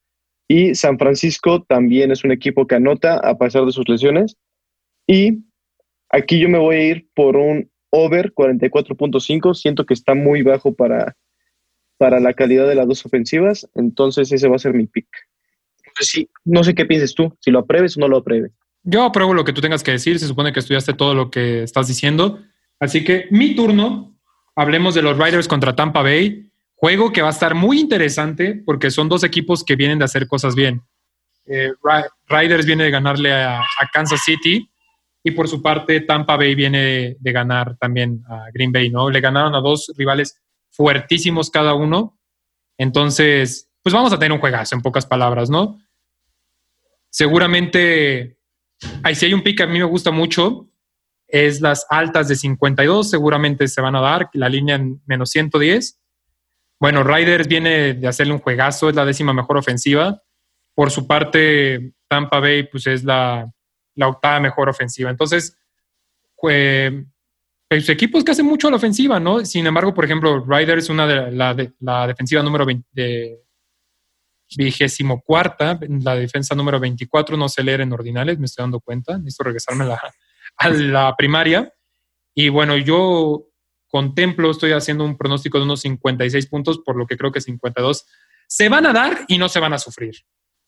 Y 0.48 0.74
San 0.74 0.98
Francisco 0.98 1.62
también 1.62 2.10
es 2.10 2.24
un 2.24 2.32
equipo 2.32 2.66
que 2.66 2.76
anota 2.76 3.18
a 3.18 3.36
pesar 3.36 3.66
de 3.66 3.72
sus 3.72 3.86
lesiones. 3.88 4.36
Y 5.06 5.44
aquí 6.08 6.40
yo 6.40 6.48
me 6.48 6.58
voy 6.58 6.76
a 6.76 6.84
ir 6.84 7.08
por 7.14 7.36
un 7.36 7.70
over 7.90 8.32
44.5. 8.32 9.54
Siento 9.54 9.84
que 9.84 9.94
está 9.94 10.14
muy 10.14 10.42
bajo 10.42 10.74
para, 10.74 11.14
para 11.98 12.20
la 12.20 12.32
calidad 12.34 12.66
de 12.68 12.74
las 12.74 12.86
dos 12.88 13.04
ofensivas. 13.06 13.68
Entonces 13.74 14.30
ese 14.32 14.48
va 14.48 14.56
a 14.56 14.60
ser 14.60 14.74
mi 14.74 14.86
pick. 14.86 15.06
Entonces, 15.78 16.08
sí, 16.10 16.28
no 16.44 16.62
sé 16.64 16.74
qué 16.74 16.84
pienses 16.84 17.14
tú, 17.14 17.34
si 17.40 17.50
lo 17.50 17.60
apruebes 17.60 17.96
o 17.96 18.00
no 18.00 18.08
lo 18.08 18.18
apruebes. 18.18 18.52
Yo 18.82 19.02
apruebo 19.04 19.34
lo 19.34 19.44
que 19.44 19.52
tú 19.52 19.60
tengas 19.60 19.82
que 19.82 19.92
decir. 19.92 20.18
Se 20.18 20.26
supone 20.26 20.52
que 20.52 20.60
estudiaste 20.60 20.92
todo 20.94 21.14
lo 21.14 21.30
que 21.30 21.62
estás 21.62 21.88
diciendo. 21.88 22.40
Así 22.78 23.02
que 23.04 23.26
mi 23.30 23.54
turno. 23.54 24.12
Hablemos 24.58 24.94
de 24.94 25.02
los 25.02 25.18
Riders 25.18 25.48
contra 25.48 25.76
Tampa 25.76 26.02
Bay. 26.02 26.50
Juego 26.76 27.12
que 27.12 27.20
va 27.22 27.28
a 27.28 27.32
estar 27.32 27.54
muy 27.54 27.78
interesante 27.80 28.62
porque 28.64 28.90
son 28.90 29.08
dos 29.08 29.22
equipos 29.24 29.62
que 29.64 29.76
vienen 29.76 29.98
de 29.98 30.04
hacer 30.06 30.26
cosas 30.26 30.54
bien. 30.54 30.82
Eh, 31.46 31.72
Ri- 31.82 32.08
Riders 32.28 32.64
viene 32.66 32.84
de 32.84 32.90
ganarle 32.90 33.32
a, 33.32 33.58
a 33.60 33.88
Kansas 33.92 34.22
City 34.24 34.68
y 35.22 35.30
por 35.32 35.46
su 35.48 35.60
parte 35.62 36.00
Tampa 36.02 36.36
Bay 36.36 36.54
viene 36.54 36.78
de, 36.82 37.16
de 37.20 37.32
ganar 37.32 37.76
también 37.78 38.22
a 38.28 38.46
Green 38.52 38.72
Bay, 38.72 38.88
¿no? 38.90 39.10
Le 39.10 39.20
ganaron 39.20 39.54
a 39.54 39.60
dos 39.60 39.92
rivales 39.96 40.40
fuertísimos 40.76 41.50
cada 41.50 41.74
uno. 41.74 42.18
Entonces, 42.78 43.70
pues 43.82 43.94
vamos 43.94 44.12
a 44.12 44.18
tener 44.18 44.32
un 44.32 44.40
juegazo 44.40 44.74
en 44.74 44.82
pocas 44.82 45.06
palabras, 45.06 45.48
¿no? 45.48 45.78
Seguramente, 47.08 48.38
ahí 49.02 49.14
sí 49.14 49.26
hay 49.26 49.34
un 49.34 49.42
pick 49.42 49.56
que 49.56 49.62
a 49.62 49.66
mí 49.66 49.78
me 49.78 49.84
gusta 49.84 50.10
mucho, 50.10 50.68
es 51.26 51.60
las 51.60 51.86
altas 51.88 52.28
de 52.28 52.36
52, 52.36 53.08
seguramente 53.08 53.66
se 53.68 53.80
van 53.80 53.96
a 53.96 54.00
dar, 54.00 54.28
la 54.34 54.48
línea 54.48 54.76
en 54.76 55.00
menos 55.06 55.30
110. 55.30 55.98
Bueno, 56.78 57.02
Riders 57.02 57.48
viene 57.48 57.94
de 57.94 58.06
hacerle 58.06 58.34
un 58.34 58.40
juegazo, 58.40 58.90
es 58.90 58.94
la 58.94 59.06
décima 59.06 59.32
mejor 59.32 59.56
ofensiva. 59.56 60.22
Por 60.74 60.90
su 60.90 61.06
parte, 61.06 61.94
Tampa 62.06 62.38
Bay, 62.38 62.64
pues 62.64 62.86
es 62.86 63.02
la, 63.02 63.50
la 63.94 64.08
octava 64.08 64.40
mejor 64.40 64.68
ofensiva. 64.68 65.08
Entonces, 65.08 65.56
pues, 66.36 66.92
equipos 67.70 68.22
que 68.24 68.30
hacen 68.32 68.46
mucho 68.46 68.68
a 68.68 68.70
la 68.70 68.76
ofensiva, 68.76 69.18
¿no? 69.18 69.44
Sin 69.44 69.66
embargo, 69.66 69.92
por 69.92 70.04
ejemplo, 70.04 70.44
Riders, 70.46 70.88
una 70.88 71.06
de 71.06 71.32
la, 71.32 71.54
de- 71.54 71.72
la 71.80 72.06
defensiva 72.06 72.42
número 72.42 72.64
20 72.64 72.86
de 72.92 73.40
vigésimo 74.56 75.20
cuarta, 75.22 75.78
la 75.88 76.14
defensa 76.14 76.54
número 76.54 76.78
24, 76.78 77.36
no 77.36 77.48
sé 77.48 77.64
leer 77.64 77.80
en 77.80 77.92
ordinales, 77.92 78.38
me 78.38 78.46
estoy 78.46 78.62
dando 78.62 78.78
cuenta, 78.80 79.18
necesito 79.18 79.44
regresarme 79.44 79.84
a 79.84 79.88
la, 79.88 80.00
a 80.58 80.68
la 80.68 81.16
primaria. 81.16 81.72
Y 82.34 82.48
bueno, 82.48 82.76
yo 82.76 83.48
contemplo, 83.88 84.50
estoy 84.50 84.72
haciendo 84.72 85.04
un 85.04 85.16
pronóstico 85.16 85.58
de 85.58 85.64
unos 85.64 85.80
56 85.80 86.46
puntos, 86.46 86.78
por 86.78 86.96
lo 86.96 87.06
que 87.06 87.16
creo 87.16 87.32
que 87.32 87.40
52 87.40 88.04
se 88.46 88.68
van 88.68 88.86
a 88.86 88.92
dar 88.92 89.24
y 89.26 89.38
no 89.38 89.48
se 89.48 89.58
van 89.58 89.72
a 89.72 89.78
sufrir. 89.78 90.14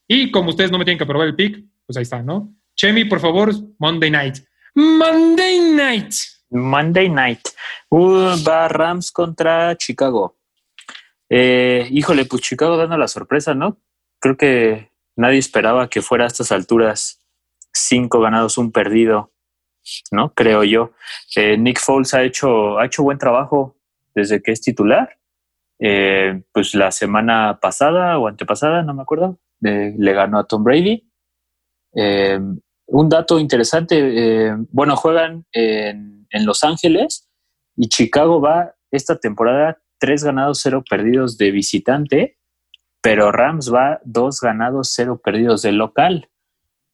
Y 0.08 0.30
como 0.32 0.48
ustedes 0.50 0.72
no 0.72 0.78
me 0.78 0.84
tienen 0.84 0.98
que 0.98 1.04
aprobar 1.04 1.28
el 1.28 1.36
pick, 1.36 1.64
pues 1.86 1.96
ahí 1.96 2.02
está, 2.02 2.22
¿no? 2.22 2.52
Chemi, 2.74 3.04
por 3.04 3.20
favor, 3.20 3.52
Monday 3.78 4.10
Night. 4.10 4.38
Monday 4.74 5.60
Night. 5.74 6.14
Monday 6.50 7.08
Night. 7.08 7.40
Uh, 7.90 8.34
va 8.46 8.68
Rams 8.68 9.10
contra 9.12 9.76
Chicago. 9.76 10.36
Eh, 11.28 11.88
híjole, 11.90 12.24
pues 12.24 12.42
Chicago 12.42 12.76
dando 12.76 12.96
la 12.96 13.08
sorpresa, 13.08 13.54
¿no? 13.54 13.78
Creo 14.20 14.36
que 14.36 14.90
nadie 15.16 15.38
esperaba 15.38 15.88
que 15.88 16.02
fuera 16.02 16.24
a 16.24 16.28
estas 16.28 16.52
alturas 16.52 17.20
cinco 17.72 18.20
ganados, 18.20 18.58
un 18.58 18.72
perdido, 18.72 19.32
¿no? 20.10 20.32
Creo 20.34 20.64
yo. 20.64 20.92
Eh, 21.36 21.58
Nick 21.58 21.80
Foles 21.80 22.14
ha 22.14 22.22
hecho, 22.22 22.78
ha 22.78 22.86
hecho 22.86 23.02
buen 23.02 23.18
trabajo 23.18 23.76
desde 24.14 24.42
que 24.42 24.52
es 24.52 24.60
titular. 24.60 25.18
Eh, 25.80 26.42
pues 26.52 26.74
la 26.74 26.90
semana 26.90 27.58
pasada 27.60 28.18
o 28.18 28.26
antepasada, 28.26 28.82
no 28.82 28.94
me 28.94 29.02
acuerdo, 29.02 29.38
eh, 29.62 29.94
le 29.96 30.12
ganó 30.12 30.38
a 30.38 30.46
Tom 30.46 30.64
Brady. 30.64 31.08
Eh, 31.94 32.40
un 32.86 33.08
dato 33.08 33.38
interesante, 33.38 34.54
bueno, 34.70 34.96
juegan 34.96 35.44
en, 35.52 36.17
en 36.30 36.46
Los 36.46 36.64
Ángeles 36.64 37.28
y 37.76 37.88
Chicago 37.88 38.40
va 38.40 38.74
esta 38.90 39.18
temporada 39.18 39.78
tres 39.98 40.24
ganados, 40.24 40.60
cero 40.62 40.82
perdidos 40.88 41.38
de 41.38 41.50
visitante, 41.50 42.38
pero 43.00 43.32
Rams 43.32 43.72
va 43.72 44.00
dos 44.04 44.40
ganados, 44.40 44.92
cero 44.94 45.20
perdidos 45.22 45.62
de 45.62 45.72
local. 45.72 46.30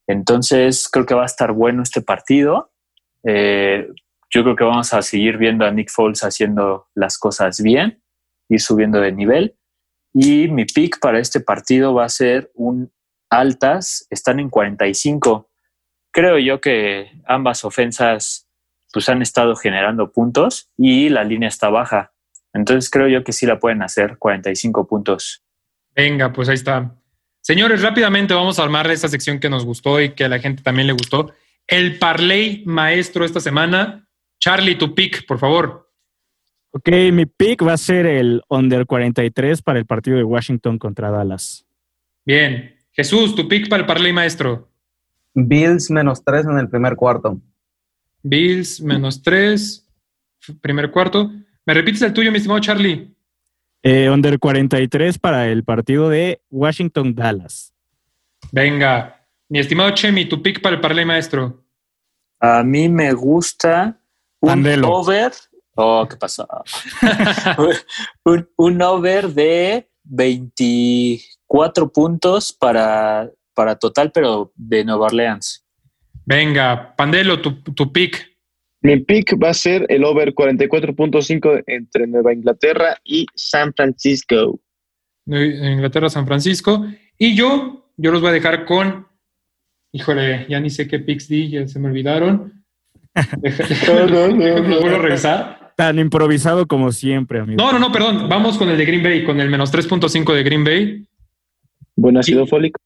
Entonces 0.07 0.89
creo 0.91 1.07
que 1.07 1.15
va 1.15 1.23
a 1.23 1.27
estar 1.27 1.53
bueno 1.53 1.83
este 1.83 2.03
partido. 2.03 2.73
Eh, 3.23 3.89
yo 4.31 4.43
creo 4.43 4.57
que 4.57 4.65
vamos 4.65 4.93
a 4.93 5.03
seguir 5.03 5.39
viendo 5.39 5.65
a 5.65 5.71
Nick 5.71 5.91
Foles 5.91 6.25
haciendo 6.25 6.89
las 6.95 7.19
cosas 7.19 7.61
bien, 7.63 8.03
ir 8.49 8.61
subiendo 8.61 9.01
de 9.01 9.13
nivel. 9.13 9.57
Y 10.13 10.49
mi 10.49 10.65
pick 10.65 11.01
para 11.01 11.19
este 11.19 11.41
partido 11.41 11.95
va 11.95 12.05
a 12.05 12.09
ser 12.09 12.51
un 12.55 12.93
altas, 13.31 14.07
están 14.11 14.41
en 14.41 14.51
45. 14.51 15.51
Creo 16.13 16.39
yo 16.39 16.61
que 16.61 17.11
ambas 17.27 17.65
ofensas 17.65 18.44
pues 18.95 19.09
han 19.09 19.21
estado 19.21 19.57
generando 19.57 20.13
puntos 20.13 20.71
y 20.79 21.09
la 21.09 21.25
línea 21.25 21.49
está 21.49 21.69
baja. 21.69 22.13
Entonces 22.53 22.89
creo 22.89 23.09
yo 23.09 23.25
que 23.25 23.33
sí 23.33 23.45
la 23.45 23.59
pueden 23.59 23.83
hacer 23.83 24.17
45 24.19 24.87
puntos. 24.87 25.43
Venga, 25.97 26.33
pues 26.33 26.49
ahí 26.49 26.55
está. 26.55 26.95
Señores, 27.41 27.83
rápidamente 27.83 28.33
vamos 28.35 28.59
a 28.59 28.63
armar 28.63 28.89
esta 28.91 29.09
sección 29.09 29.41
que 29.41 29.51
nos 29.51 29.67
gustó 29.67 30.01
y 30.01 30.11
que 30.11 30.25
a 30.25 30.29
la 30.29 30.39
gente 30.39 30.63
también 30.63 30.87
le 30.87 30.93
gustó. 30.93 31.33
El 31.67 31.99
parlay 31.99 32.63
maestro 32.67 33.25
esta 33.25 33.41
semana. 33.41 34.07
Charlie, 34.39 34.77
tu 34.77 34.95
pick, 34.95 35.27
por 35.27 35.41
favor. 35.41 35.91
Ok, 36.71 36.89
mi 37.13 37.27
pick 37.27 37.67
va 37.67 37.73
a 37.73 37.77
ser 37.77 38.07
el 38.07 38.43
under 38.49 38.87
43 38.87 39.61
para 39.63 39.81
el 39.81 39.87
partido 39.87 40.17
de 40.17 40.25
Washington 40.25 40.79
contra 40.79 41.11
Dallas. 41.11 41.67
Bien. 42.25 42.77
Jesús, 42.93 43.35
tu 43.35 43.49
pick 43.49 43.69
para 43.69 43.81
el 43.81 43.87
parlay 43.87 44.13
maestro. 44.13 44.71
Bills 45.35 45.91
menos 45.91 46.23
tres 46.23 46.47
en 46.47 46.59
el 46.59 46.69
primer 46.69 46.95
cuarto. 46.95 47.41
Bills 48.25 48.81
menos 48.81 49.23
tres, 49.23 49.87
primer 50.61 50.91
cuarto. 50.91 51.31
¿Me 51.67 51.75
repites 51.75 52.03
el 52.03 52.13
tuyo, 52.13 52.33
mi 52.33 52.39
estimado 52.39 52.61
Charlie? 52.61 53.15
Eh, 53.83 54.09
under 54.09 54.39
43 54.39 55.19
para 55.19 55.47
el 55.49 55.63
partido 55.63 56.09
de 56.09 56.41
Washington-Dallas. 56.51 57.75
Venga. 58.51 59.27
Mi 59.49 59.59
estimado 59.59 59.91
Chemi, 59.91 60.25
tu 60.25 60.43
pick 60.43 60.63
para 60.63 60.77
el 60.77 60.81
parlay 60.81 61.05
maestro. 61.05 61.63
A 62.41 62.63
mí 62.63 62.89
me 62.89 63.13
gusta 63.13 64.01
un 64.41 64.85
over. 64.85 65.33
Oh, 65.77 66.07
¿qué 66.09 66.17
pasó? 66.17 66.49
un, 68.25 68.49
un 68.57 68.83
over 68.83 69.29
de 69.29 69.91
24 70.05 71.93
puntos 71.93 72.53
para, 72.53 73.31
para 73.55 73.77
total, 73.77 74.13
pero 74.13 74.53
de 74.55 74.85
Nueva 74.85 75.07
Orleans. 75.07 75.64
Venga, 76.27 76.95
Pandelo, 76.97 77.41
tu, 77.41 77.53
tu 77.63 77.93
pick. 77.93 78.33
Mi 78.83 78.99
pick 79.01 79.35
va 79.43 79.51
a 79.51 79.55
ser 79.55 79.87
el 79.89 80.05
over 80.05 80.35
44.5 80.35 81.65
entre 81.67 82.07
Nueva 82.07 82.33
Inglaterra 82.33 82.99
y 83.05 83.27
San 83.35 83.73
Francisco. 83.75 84.61
Inglaterra, 85.27 86.11
San 86.11 86.27
Francisco. 86.27 86.85
Y 87.17 87.35
yo, 87.35 87.91
yo 87.97 88.11
los 88.13 88.21
voy 88.21 88.31
a 88.31 88.35
dejar 88.35 88.65
con. 88.67 89.07
Híjole, 89.93 90.47
ya 90.49 90.61
ni 90.61 90.71
sé 90.71 90.87
qué 90.89 90.99
picks 90.99 91.29
di, 91.29 91.49
ya 91.51 91.67
se 91.67 91.79
me 91.79 91.89
olvidaron. 91.89 92.65
Deja- 93.39 93.65
déjame, 93.69 94.11
lo 94.11 94.81
vuelvo 94.81 94.97
a 94.97 94.99
revisar. 94.99 95.73
Tan 95.77 95.99
improvisado 95.99 96.67
como 96.67 96.93
siempre, 96.93 97.41
amigo. 97.41 97.63
No, 97.63 97.73
no, 97.73 97.79
no, 97.79 97.91
perdón. 97.91 98.29
Vamos 98.29 98.59
con 98.59 98.69
el 98.69 98.77
de 98.77 98.85
Green 98.85 99.03
Bay, 99.03 99.25
con 99.25 99.41
el 99.41 99.49
menos 99.51 99.73
3.5 99.73 100.33
de 100.35 100.43
Green 100.43 100.63
Bay. 100.65 101.07
Buen 101.97 102.17
ácido 102.17 102.47
fólico. 102.47 102.79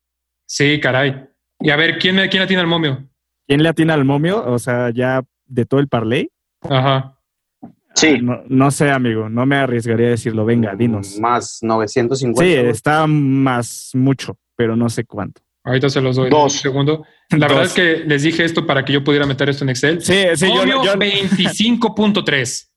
Sí, 0.47 0.78
caray. 0.80 1.24
Y 1.61 1.70
a 1.70 1.76
ver, 1.76 1.99
¿quién, 1.99 2.16
me, 2.16 2.28
quién 2.28 2.47
tiene 2.47 2.61
al 2.62 2.66
momio? 2.68 3.05
¿Quién 3.49 3.63
le 3.63 3.71
atina 3.71 3.95
al 3.95 4.05
momio? 4.05 4.45
O 4.47 4.59
sea, 4.59 4.91
ya 4.91 5.25
de 5.47 5.65
todo 5.65 5.81
el 5.81 5.89
parlay. 5.89 6.31
Ajá. 6.61 7.19
Sí. 7.95 8.19
No, 8.21 8.43
no 8.47 8.71
sé, 8.71 8.91
amigo. 8.91 9.31
No 9.31 9.47
me 9.47 9.57
arriesgaría 9.57 10.09
a 10.09 10.11
decirlo. 10.11 10.45
Venga, 10.45 10.75
dinos. 10.77 11.19
Más 11.19 11.61
950. 11.63 12.43
Sí, 12.43 12.69
está 12.69 13.07
más 13.07 13.91
mucho, 13.95 14.37
pero 14.55 14.77
no 14.77 14.91
sé 14.91 15.05
cuánto. 15.05 15.41
Ahorita 15.65 15.89
se 15.89 16.03
los 16.03 16.17
doy. 16.17 16.29
Dos. 16.29 16.53
Un 16.57 16.61
segundo. 16.61 17.07
La 17.31 17.49
verdad 17.49 17.65
es 17.65 17.73
que 17.73 18.05
les 18.07 18.23
dije 18.23 18.45
esto 18.45 18.67
para 18.67 18.85
que 18.85 18.93
yo 18.93 19.03
pudiera 19.03 19.25
meter 19.25 19.49
esto 19.49 19.65
en 19.65 19.71
Excel. 19.71 20.03
Sí, 20.03 20.25
sí, 20.35 20.47
yo, 20.47 20.55
Momio 20.55 20.85
yo 20.85 20.93
25.3. 20.93 22.69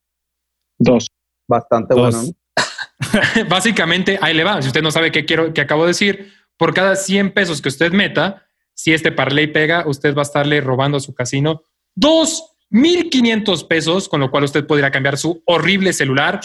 Dos. 0.79 1.07
Bastante 1.49 1.93
Dos. 1.93 2.15
bueno. 2.15 2.27
¿no? 2.27 3.45
Básicamente, 3.49 4.17
ahí 4.21 4.33
le 4.33 4.45
va. 4.45 4.61
Si 4.61 4.69
usted 4.69 4.81
no 4.81 4.91
sabe 4.91 5.11
qué 5.11 5.25
quiero, 5.25 5.53
qué 5.53 5.59
acabo 5.59 5.83
de 5.83 5.89
decir, 5.89 6.31
por 6.55 6.73
cada 6.73 6.95
100 6.95 7.33
pesos 7.33 7.61
que 7.61 7.67
usted 7.67 7.91
meta, 7.91 8.47
si 8.73 8.93
este 8.93 9.11
parlay 9.11 9.47
pega, 9.47 9.83
usted 9.87 10.15
va 10.15 10.21
a 10.21 10.23
estarle 10.23 10.61
robando 10.61 10.97
a 10.97 11.01
su 11.01 11.13
casino 11.13 11.61
2.500 11.99 13.67
pesos, 13.67 14.07
con 14.09 14.19
lo 14.19 14.31
cual 14.31 14.43
usted 14.45 14.65
podría 14.65 14.91
cambiar 14.91 15.17
su 15.17 15.41
horrible 15.45 15.93
celular, 15.93 16.39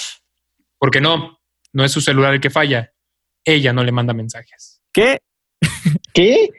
porque 0.79 1.01
no, 1.01 1.41
no 1.73 1.85
es 1.85 1.93
su 1.93 2.01
celular 2.01 2.35
el 2.35 2.41
que 2.41 2.51
falla. 2.51 2.93
Ella 3.45 3.73
no 3.73 3.85
le 3.85 3.93
manda 3.93 4.13
mensajes. 4.13 4.83
¿Qué? 4.93 5.19
¿Qué? 6.13 6.51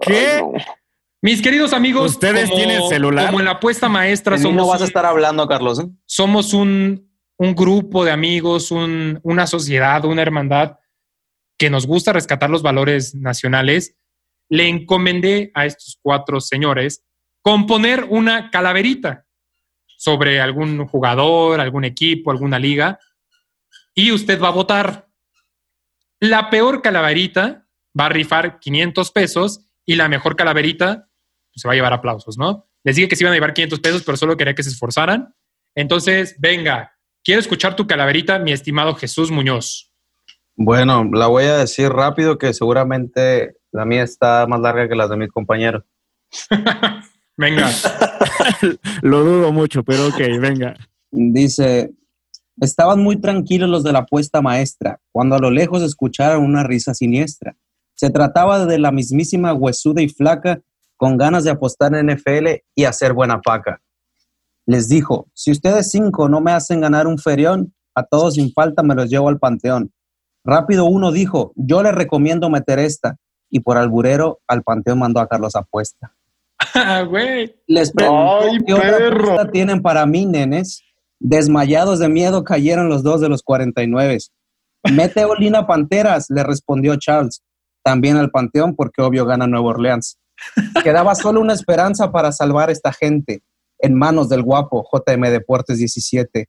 ¿Qué? 0.00 0.38
No. 0.40 0.52
Mis 1.24 1.40
queridos 1.40 1.72
amigos, 1.72 2.12
¿Ustedes 2.12 2.50
tienen 2.50 2.82
celular? 2.88 3.26
Como 3.26 3.38
en 3.38 3.44
la 3.44 3.52
apuesta 3.52 3.88
maestra 3.88 4.36
somos 4.38 4.56
no 4.56 4.66
vas 4.66 4.80
a 4.80 4.84
un- 4.84 4.88
estar 4.88 5.06
hablando, 5.06 5.46
Carlos. 5.46 5.78
¿eh? 5.78 5.86
somos 6.04 6.52
un, 6.52 7.08
un 7.38 7.54
grupo 7.54 8.04
de 8.04 8.10
amigos, 8.10 8.72
un- 8.72 9.20
una 9.22 9.46
sociedad, 9.46 10.04
una 10.04 10.22
hermandad 10.22 10.78
que 11.56 11.70
nos 11.70 11.86
gusta 11.86 12.12
rescatar 12.12 12.50
los 12.50 12.62
valores 12.62 13.14
nacionales, 13.14 13.94
le 14.52 14.68
encomendé 14.68 15.50
a 15.54 15.64
estos 15.64 15.98
cuatro 16.02 16.38
señores 16.38 17.02
componer 17.40 18.04
una 18.10 18.50
calaverita 18.50 19.24
sobre 19.86 20.42
algún 20.42 20.86
jugador, 20.86 21.58
algún 21.58 21.86
equipo, 21.86 22.30
alguna 22.30 22.58
liga, 22.58 22.98
y 23.94 24.12
usted 24.12 24.38
va 24.38 24.48
a 24.48 24.52
votar. 24.52 25.08
La 26.20 26.50
peor 26.50 26.82
calaverita 26.82 27.66
va 27.98 28.06
a 28.06 28.08
rifar 28.10 28.58
500 28.58 29.10
pesos 29.12 29.64
y 29.86 29.94
la 29.94 30.10
mejor 30.10 30.36
calaverita 30.36 31.08
pues, 31.50 31.62
se 31.62 31.66
va 31.66 31.72
a 31.72 31.76
llevar 31.76 31.94
aplausos, 31.94 32.36
¿no? 32.36 32.68
Les 32.84 32.96
dije 32.96 33.08
que 33.08 33.16
se 33.16 33.24
iban 33.24 33.32
a 33.32 33.36
llevar 33.36 33.54
500 33.54 33.80
pesos, 33.80 34.02
pero 34.04 34.18
solo 34.18 34.36
quería 34.36 34.54
que 34.54 34.62
se 34.62 34.68
esforzaran. 34.68 35.34
Entonces, 35.74 36.36
venga, 36.38 36.92
quiero 37.24 37.40
escuchar 37.40 37.74
tu 37.74 37.86
calaverita, 37.86 38.38
mi 38.38 38.52
estimado 38.52 38.94
Jesús 38.96 39.30
Muñoz. 39.30 39.91
Bueno, 40.56 41.08
la 41.12 41.26
voy 41.26 41.44
a 41.44 41.56
decir 41.56 41.90
rápido 41.90 42.38
que 42.38 42.52
seguramente 42.52 43.56
la 43.72 43.84
mía 43.84 44.02
está 44.02 44.46
más 44.46 44.60
larga 44.60 44.88
que 44.88 44.94
las 44.94 45.10
de 45.10 45.16
mis 45.16 45.30
compañeros. 45.30 45.84
Venga, 47.36 47.70
Lo 49.02 49.24
dudo 49.24 49.52
mucho, 49.52 49.82
pero 49.82 50.08
ok, 50.08 50.18
venga. 50.38 50.76
Dice, 51.10 51.92
estaban 52.60 53.02
muy 53.02 53.20
tranquilos 53.20 53.70
los 53.70 53.84
de 53.84 53.92
la 53.92 54.00
apuesta 54.00 54.42
maestra, 54.42 55.00
cuando 55.10 55.36
a 55.36 55.38
lo 55.38 55.50
lejos 55.50 55.82
escucharon 55.82 56.44
una 56.44 56.62
risa 56.62 56.94
siniestra. 56.94 57.56
Se 57.94 58.10
trataba 58.10 58.66
de 58.66 58.78
la 58.78 58.92
mismísima 58.92 59.54
huesuda 59.54 60.02
y 60.02 60.08
flaca 60.08 60.60
con 60.96 61.16
ganas 61.16 61.44
de 61.44 61.50
apostar 61.50 61.94
en 61.94 62.06
NFL 62.08 62.48
y 62.74 62.84
hacer 62.84 63.12
buena 63.12 63.40
paca. 63.40 63.80
Les 64.66 64.88
dijo, 64.88 65.28
si 65.34 65.50
ustedes 65.50 65.90
cinco 65.90 66.28
no 66.28 66.40
me 66.40 66.52
hacen 66.52 66.80
ganar 66.80 67.06
un 67.06 67.18
ferión, 67.18 67.74
a 67.94 68.04
todos 68.04 68.34
sin 68.34 68.52
falta 68.52 68.82
me 68.82 68.94
los 68.94 69.08
llevo 69.08 69.28
al 69.28 69.38
panteón. 69.38 69.92
Rápido 70.44 70.84
uno 70.84 71.12
dijo, 71.12 71.52
yo 71.56 71.82
le 71.82 71.92
recomiendo 71.92 72.50
meter 72.50 72.78
esta, 72.78 73.16
y 73.50 73.60
por 73.60 73.76
alburero 73.76 74.40
al 74.48 74.62
panteón 74.62 74.98
mandó 74.98 75.20
a 75.20 75.28
Carlos 75.28 75.54
Apuesta. 75.54 76.14
Ah, 76.74 77.02
güey. 77.02 77.54
Les 77.66 77.92
preguntó 77.92 78.40
¡Ay, 78.40 78.58
qué 78.64 78.72
otra 78.72 78.96
perro! 78.96 79.32
apuesta 79.32 79.50
tienen 79.50 79.82
para 79.82 80.06
mí, 80.06 80.24
nenes. 80.24 80.82
Desmayados 81.18 81.98
de 81.98 82.08
miedo 82.08 82.44
cayeron 82.44 82.88
los 82.88 83.02
dos 83.02 83.20
de 83.20 83.28
los 83.28 83.42
49. 83.42 84.18
Mete 84.90 85.24
Olina 85.24 85.66
Panteras, 85.66 86.26
le 86.30 86.44
respondió 86.44 86.96
Charles. 86.96 87.42
También 87.82 88.16
al 88.16 88.30
Panteón, 88.30 88.74
porque 88.74 89.02
obvio 89.02 89.26
gana 89.26 89.46
Nueva 89.46 89.70
Orleans. 89.70 90.18
Quedaba 90.82 91.14
solo 91.14 91.40
una 91.40 91.52
esperanza 91.52 92.10
para 92.10 92.32
salvar 92.32 92.68
a 92.68 92.72
esta 92.72 92.92
gente 92.92 93.42
en 93.78 93.94
manos 93.94 94.28
del 94.28 94.42
guapo 94.42 94.88
JM 94.90 95.22
Deportes 95.30 95.78
17. 95.78 96.48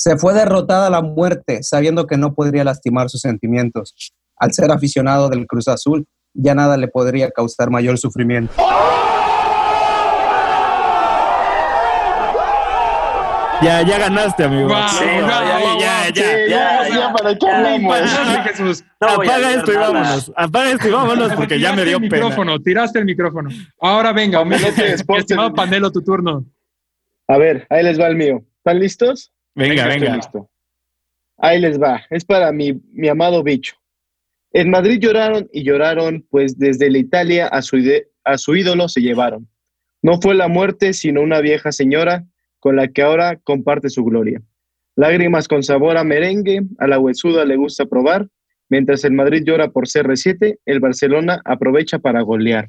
Se 0.00 0.16
fue 0.16 0.32
derrotada 0.32 0.86
a 0.86 0.90
la 0.90 1.02
muerte, 1.02 1.64
sabiendo 1.64 2.06
que 2.06 2.16
no 2.16 2.32
podría 2.32 2.62
lastimar 2.62 3.10
sus 3.10 3.20
sentimientos. 3.20 4.12
Al 4.36 4.52
ser 4.52 4.70
aficionado 4.70 5.28
del 5.28 5.44
Cruz 5.48 5.66
Azul, 5.66 6.06
ya 6.34 6.54
nada 6.54 6.76
le 6.76 6.86
podría 6.86 7.32
causar 7.32 7.68
mayor 7.70 7.98
sufrimiento. 7.98 8.54
Ya, 13.60 13.82
ya 13.82 13.98
ganaste, 13.98 14.44
amigo. 14.44 14.68
Sí, 14.68 15.04
ya, 15.04 15.26
ya, 15.26 15.78
ya, 15.80 16.04
Sí, 16.14 16.22
ya, 16.48 16.88
ya, 16.88 16.96
ya, 16.96 17.12
¿para 17.12 17.34
qué 17.36 17.50
hablamos? 17.50 17.98
No 19.00 19.08
Apaga 19.08 19.50
esto 19.52 19.72
y 19.72 19.74
nada. 19.74 19.90
vámonos. 19.90 20.32
Apaga 20.36 20.70
esto 20.70 20.88
y 20.88 20.92
vámonos 20.92 21.32
porque 21.32 21.58
ya 21.58 21.72
me 21.72 21.84
dio 21.84 21.96
el 21.96 22.08
pena. 22.08 22.22
micrófono, 22.26 22.60
tiraste 22.60 23.00
el 23.00 23.04
micrófono. 23.04 23.50
Ahora 23.80 24.12
venga, 24.12 24.44
estimado 25.16 25.52
Pandelo, 25.52 25.90
tu 25.90 26.04
turno. 26.04 26.44
A 27.26 27.36
ver, 27.36 27.66
ahí 27.68 27.82
les 27.82 27.98
va 27.98 28.06
el 28.06 28.14
mío. 28.14 28.44
¿Están 28.58 28.78
listos? 28.78 29.32
Venga, 29.58 29.86
venga. 29.86 30.16
listo. 30.16 30.48
Ahí 31.36 31.60
les 31.60 31.80
va. 31.80 32.02
Es 32.10 32.24
para 32.24 32.50
mi, 32.52 32.80
mi 32.92 33.08
amado 33.08 33.42
bicho. 33.42 33.74
En 34.52 34.70
Madrid 34.70 34.98
lloraron 35.00 35.48
y 35.52 35.62
lloraron, 35.62 36.26
pues 36.30 36.58
desde 36.58 36.90
la 36.90 36.98
Italia 36.98 37.46
a 37.48 37.60
su, 37.62 37.76
a 38.24 38.38
su 38.38 38.56
ídolo 38.56 38.88
se 38.88 39.00
llevaron. 39.00 39.48
No 40.02 40.20
fue 40.20 40.34
la 40.34 40.48
muerte, 40.48 40.92
sino 40.94 41.20
una 41.20 41.40
vieja 41.40 41.70
señora 41.72 42.24
con 42.58 42.76
la 42.76 42.88
que 42.88 43.02
ahora 43.02 43.36
comparte 43.36 43.90
su 43.90 44.04
gloria. 44.04 44.40
Lágrimas 44.96 45.46
con 45.46 45.62
sabor 45.62 45.96
a 45.96 46.02
merengue, 46.04 46.62
a 46.78 46.86
la 46.88 46.98
huesuda 46.98 47.44
le 47.44 47.56
gusta 47.56 47.86
probar. 47.86 48.26
Mientras 48.68 49.04
el 49.04 49.12
Madrid 49.12 49.42
llora 49.44 49.68
por 49.68 49.86
CR7, 49.86 50.58
el 50.66 50.80
Barcelona 50.80 51.40
aprovecha 51.44 51.98
para 52.00 52.20
golear. 52.22 52.68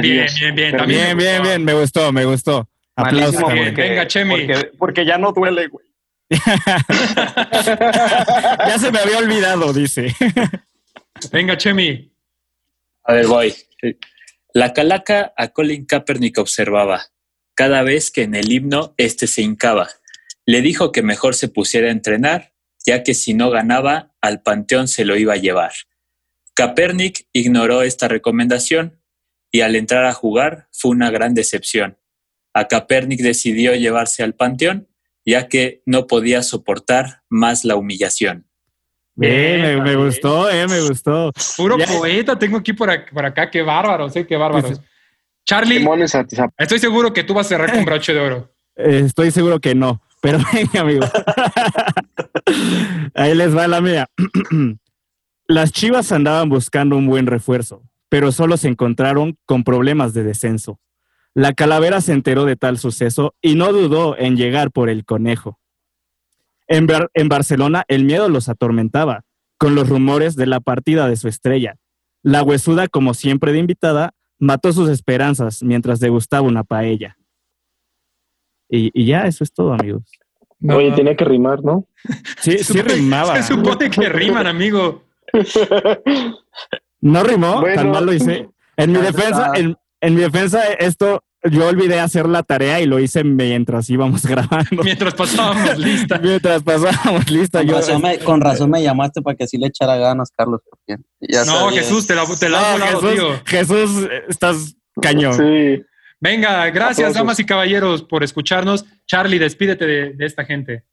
Bien, 0.00 0.20
Adiós. 0.22 0.34
bien, 0.40 0.54
bien. 0.54 0.76
También 0.76 1.00
Bien, 1.00 1.16
me 1.16 1.22
bien, 1.22 1.38
gustó. 1.38 1.48
bien. 1.50 1.64
Me 1.64 1.74
gustó, 1.74 2.12
me 2.12 2.24
gustó. 2.24 2.68
Aplausos. 2.96 3.40
Porque, 3.42 3.70
Venga, 3.72 4.06
Chemi. 4.06 4.30
Porque, 4.46 4.70
porque 4.78 5.04
ya 5.06 5.18
no 5.18 5.32
duele, 5.32 5.66
güey. 5.68 5.83
Ya 8.66 8.78
se 8.78 8.90
me 8.90 8.98
había 8.98 9.18
olvidado, 9.18 9.72
dice. 9.72 10.14
Venga, 11.32 11.56
Chemi. 11.56 12.12
A 13.04 13.12
ver, 13.14 13.26
voy. 13.26 13.54
La 14.52 14.72
calaca 14.72 15.32
a 15.36 15.48
Colin 15.48 15.84
Kaepernick 15.86 16.38
observaba. 16.38 17.06
Cada 17.54 17.82
vez 17.82 18.10
que 18.10 18.22
en 18.22 18.34
el 18.34 18.50
himno 18.52 18.94
este 18.96 19.26
se 19.26 19.42
hincaba, 19.42 19.88
le 20.46 20.60
dijo 20.60 20.92
que 20.92 21.02
mejor 21.02 21.34
se 21.34 21.48
pusiera 21.48 21.88
a 21.88 21.92
entrenar, 21.92 22.52
ya 22.84 23.02
que 23.02 23.14
si 23.14 23.34
no 23.34 23.50
ganaba, 23.50 24.12
al 24.20 24.42
panteón 24.42 24.88
se 24.88 25.04
lo 25.04 25.16
iba 25.16 25.34
a 25.34 25.38
llevar. 25.38 25.72
Kaepernick 26.54 27.26
ignoró 27.32 27.82
esta 27.82 28.08
recomendación 28.08 29.00
y 29.50 29.60
al 29.60 29.76
entrar 29.76 30.04
a 30.04 30.12
jugar 30.12 30.68
fue 30.72 30.90
una 30.90 31.10
gran 31.10 31.34
decepción. 31.34 31.98
A 32.52 32.68
Kaepernick 32.68 33.20
decidió 33.20 33.74
llevarse 33.74 34.22
al 34.22 34.34
panteón, 34.34 34.88
ya 35.24 35.48
que 35.48 35.82
no 35.86 36.06
podía 36.06 36.42
soportar 36.42 37.22
más 37.28 37.64
la 37.64 37.76
humillación. 37.76 38.46
Bien, 39.16 39.62
me, 39.62 39.80
me 39.82 39.96
gustó, 39.96 40.50
eh, 40.50 40.66
me 40.66 40.80
gustó. 40.80 41.32
Puro 41.56 41.78
Ya- 41.78 41.86
poeta 41.86 42.38
tengo 42.38 42.58
aquí 42.58 42.72
por 42.72 42.90
acá, 42.90 43.10
por 43.12 43.24
acá. 43.24 43.50
Qué 43.50 43.62
bárbaros, 43.62 44.14
eh, 44.16 44.26
qué 44.26 44.36
bárbaros. 44.36 44.80
Charlie, 45.46 45.86
estoy 46.58 46.78
seguro 46.78 47.12
que 47.12 47.22
tú 47.22 47.34
vas 47.34 47.46
a 47.46 47.48
cerrar 47.50 47.72
con 47.72 47.84
broche 47.84 48.12
de 48.12 48.20
oro. 48.20 48.50
Eh, 48.76 49.02
estoy 49.04 49.30
seguro 49.30 49.60
que 49.60 49.74
no, 49.74 50.02
pero 50.20 50.38
venga, 50.52 50.80
amigo. 50.80 51.06
Ahí 53.14 53.34
les 53.34 53.56
va 53.56 53.68
la 53.68 53.80
mía. 53.80 54.08
Las 55.46 55.72
Chivas 55.72 56.10
andaban 56.10 56.48
buscando 56.48 56.96
un 56.96 57.06
buen 57.06 57.26
refuerzo, 57.26 57.82
pero 58.08 58.32
solo 58.32 58.56
se 58.56 58.68
encontraron 58.68 59.36
con 59.44 59.62
problemas 59.62 60.14
de 60.14 60.24
descenso. 60.24 60.80
La 61.34 61.52
calavera 61.52 62.00
se 62.00 62.12
enteró 62.12 62.44
de 62.44 62.56
tal 62.56 62.78
suceso 62.78 63.34
y 63.42 63.56
no 63.56 63.72
dudó 63.72 64.16
en 64.16 64.36
llegar 64.36 64.70
por 64.70 64.88
el 64.88 65.04
conejo. 65.04 65.58
En, 66.68 66.86
Bar- 66.86 67.10
en 67.14 67.28
Barcelona 67.28 67.84
el 67.88 68.04
miedo 68.04 68.28
los 68.28 68.48
atormentaba, 68.48 69.24
con 69.58 69.74
los 69.74 69.88
rumores 69.88 70.36
de 70.36 70.46
la 70.46 70.60
partida 70.60 71.08
de 71.08 71.16
su 71.16 71.28
estrella. 71.28 71.76
La 72.22 72.42
huesuda, 72.42 72.88
como 72.88 73.14
siempre 73.14 73.52
de 73.52 73.58
invitada, 73.58 74.14
mató 74.38 74.72
sus 74.72 74.88
esperanzas 74.88 75.62
mientras 75.62 76.00
degustaba 76.00 76.46
una 76.46 76.64
paella. 76.64 77.16
Y, 78.68 78.90
y 78.94 79.06
ya, 79.06 79.22
eso 79.26 79.44
es 79.44 79.52
todo, 79.52 79.72
amigos. 79.74 80.02
No, 80.60 80.76
Oye, 80.76 80.92
tenía 80.92 81.16
que 81.16 81.24
rimar, 81.24 81.62
¿no? 81.62 81.86
Sí, 82.40 82.58
sí 82.58 82.80
rimaba. 82.82 83.42
Se 83.42 83.54
supone 83.54 83.90
que 83.90 84.08
riman, 84.08 84.46
amigo. 84.46 85.04
No 87.00 87.22
rimó, 87.22 87.60
Bueno. 87.60 87.74
tan 87.82 87.90
mal 87.90 88.06
lo 88.06 88.12
hice. 88.12 88.48
En 88.76 88.92
mi 88.92 88.98
defensa, 88.98 89.50
en, 89.54 89.76
en 90.00 90.14
mi 90.14 90.20
defensa, 90.22 90.64
esto, 90.74 91.22
yo 91.50 91.66
olvidé 91.68 92.00
hacer 92.00 92.26
la 92.28 92.42
tarea 92.42 92.80
y 92.80 92.86
lo 92.86 92.98
hice 92.98 93.22
mientras 93.24 93.88
íbamos 93.90 94.22
grabando. 94.26 94.82
Mientras 94.82 95.14
pasábamos 95.14 95.78
lista. 95.78 96.18
Mientras 96.18 96.62
pasábamos 96.62 97.30
lista, 97.30 97.58
Con 97.60 97.68
yo. 97.68 97.74
razón, 97.76 98.02
me, 98.02 98.18
con 98.18 98.40
razón 98.40 98.70
me 98.70 98.82
llamaste 98.82 99.22
para 99.22 99.36
que 99.36 99.46
sí 99.46 99.58
le 99.58 99.66
echara 99.68 99.96
ganas, 99.96 100.30
Carlos. 100.36 100.60
porque 100.68 101.02
ya 101.20 101.44
No, 101.44 101.52
sabía. 101.66 101.80
Jesús, 101.82 102.06
te 102.06 102.14
la, 102.14 102.24
te 102.38 102.48
la 102.48 102.58
has 102.60 102.66
No, 102.66 102.72
volado, 102.86 103.00
Jesús, 103.00 103.14
tío. 103.14 103.42
Jesús, 103.44 104.08
estás 104.28 104.76
cañón. 105.00 105.34
Sí. 105.34 105.82
Venga, 106.20 106.70
gracias, 106.70 107.12
damas 107.14 107.38
y 107.40 107.44
caballeros, 107.44 108.02
por 108.02 108.24
escucharnos. 108.24 108.86
Charlie, 109.06 109.38
despídete 109.38 109.86
de, 109.86 110.12
de 110.14 110.24
esta 110.26 110.44
gente. 110.44 110.84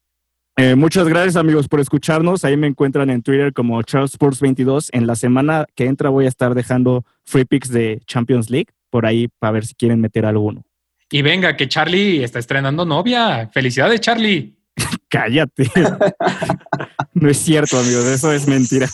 Eh, 0.58 0.74
muchas 0.74 1.08
gracias, 1.08 1.36
amigos, 1.36 1.66
por 1.66 1.80
escucharnos. 1.80 2.44
Ahí 2.44 2.58
me 2.58 2.66
encuentran 2.66 3.08
en 3.08 3.22
Twitter 3.22 3.54
como 3.54 3.82
Charles 3.82 4.10
Sports 4.10 4.40
22. 4.40 4.90
En 4.92 5.06
la 5.06 5.16
semana 5.16 5.64
que 5.74 5.86
entra 5.86 6.10
voy 6.10 6.26
a 6.26 6.28
estar 6.28 6.54
dejando 6.54 7.06
free 7.24 7.46
picks 7.46 7.70
de 7.70 8.02
Champions 8.06 8.50
League 8.50 8.66
por 8.92 9.06
ahí 9.06 9.28
para 9.38 9.52
ver 9.52 9.64
si 9.64 9.74
quieren 9.74 10.00
meter 10.02 10.26
alguno. 10.26 10.62
Y 11.10 11.22
venga, 11.22 11.56
que 11.56 11.66
Charlie 11.66 12.22
está 12.22 12.38
estrenando 12.38 12.84
novia. 12.84 13.48
Felicidades, 13.52 14.00
Charlie. 14.02 14.54
Cállate. 15.08 15.70
no 17.14 17.28
es 17.30 17.38
cierto, 17.38 17.78
amigos, 17.78 18.04
eso 18.04 18.30
es 18.32 18.46
mentira. 18.46 18.86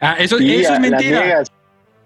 Ah, 0.00 0.16
eso, 0.18 0.38
Sí, 0.38 0.54
eso 0.56 0.74
es 0.74 0.80
mentira. 0.80 1.44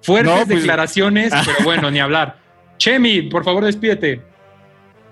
Fuertes 0.02 0.32
No, 0.32 0.44
pues- 0.46 0.58
declaraciones, 0.60 1.32
pero 1.44 1.58
bueno, 1.64 1.90
ni 1.90 2.00
hablar. 2.00 2.38
Chemi, 2.76 3.22
por 3.22 3.44
favor, 3.44 3.64
despídete. 3.64 4.20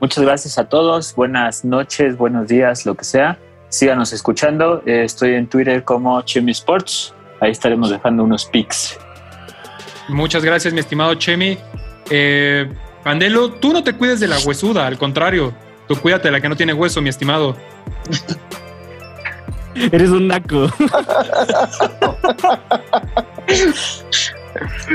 Muchas 0.00 0.22
gracias 0.22 0.58
a 0.58 0.68
todos. 0.68 1.14
Buenas 1.14 1.64
noches, 1.64 2.18
buenos 2.18 2.48
días, 2.48 2.84
lo 2.84 2.94
que 2.94 3.04
sea. 3.04 3.38
Síganos 3.70 4.12
escuchando. 4.12 4.82
Eh, 4.84 5.04
estoy 5.04 5.34
en 5.34 5.46
Twitter 5.48 5.82
como 5.82 6.20
Chemi 6.22 6.52
Sports. 6.52 7.14
Ahí 7.40 7.50
estaremos 7.52 7.88
dejando 7.88 8.22
unos 8.24 8.44
pics. 8.44 8.98
Muchas 10.08 10.44
gracias, 10.44 10.74
mi 10.74 10.80
estimado 10.80 11.14
Chemi. 11.14 11.58
Eh, 12.10 12.68
Pandelo, 13.02 13.50
tú 13.50 13.72
no 13.72 13.84
te 13.84 13.92
cuides 13.92 14.20
de 14.20 14.28
la 14.28 14.38
huesuda, 14.38 14.86
al 14.86 14.98
contrario. 14.98 15.54
Tú 15.86 15.96
cuídate 15.96 16.28
de 16.28 16.32
la 16.32 16.40
que 16.40 16.48
no 16.48 16.56
tiene 16.56 16.72
hueso, 16.72 17.02
mi 17.02 17.10
estimado. 17.10 17.56
Eres 19.92 20.10
un 20.10 20.28
naco. 20.28 20.68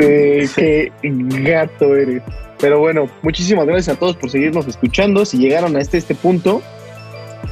Eh, 0.02 0.50
qué 0.56 0.92
gato 1.02 1.94
eres. 1.96 2.24
Pero 2.60 2.80
bueno, 2.80 3.10
muchísimas 3.22 3.66
gracias 3.66 3.96
a 3.96 4.00
todos 4.00 4.16
por 4.16 4.30
seguirnos 4.30 4.68
escuchando. 4.68 5.26
Si 5.26 5.38
llegaron 5.38 5.76
a 5.76 5.80
este, 5.80 5.98
este 5.98 6.16
punto, 6.16 6.62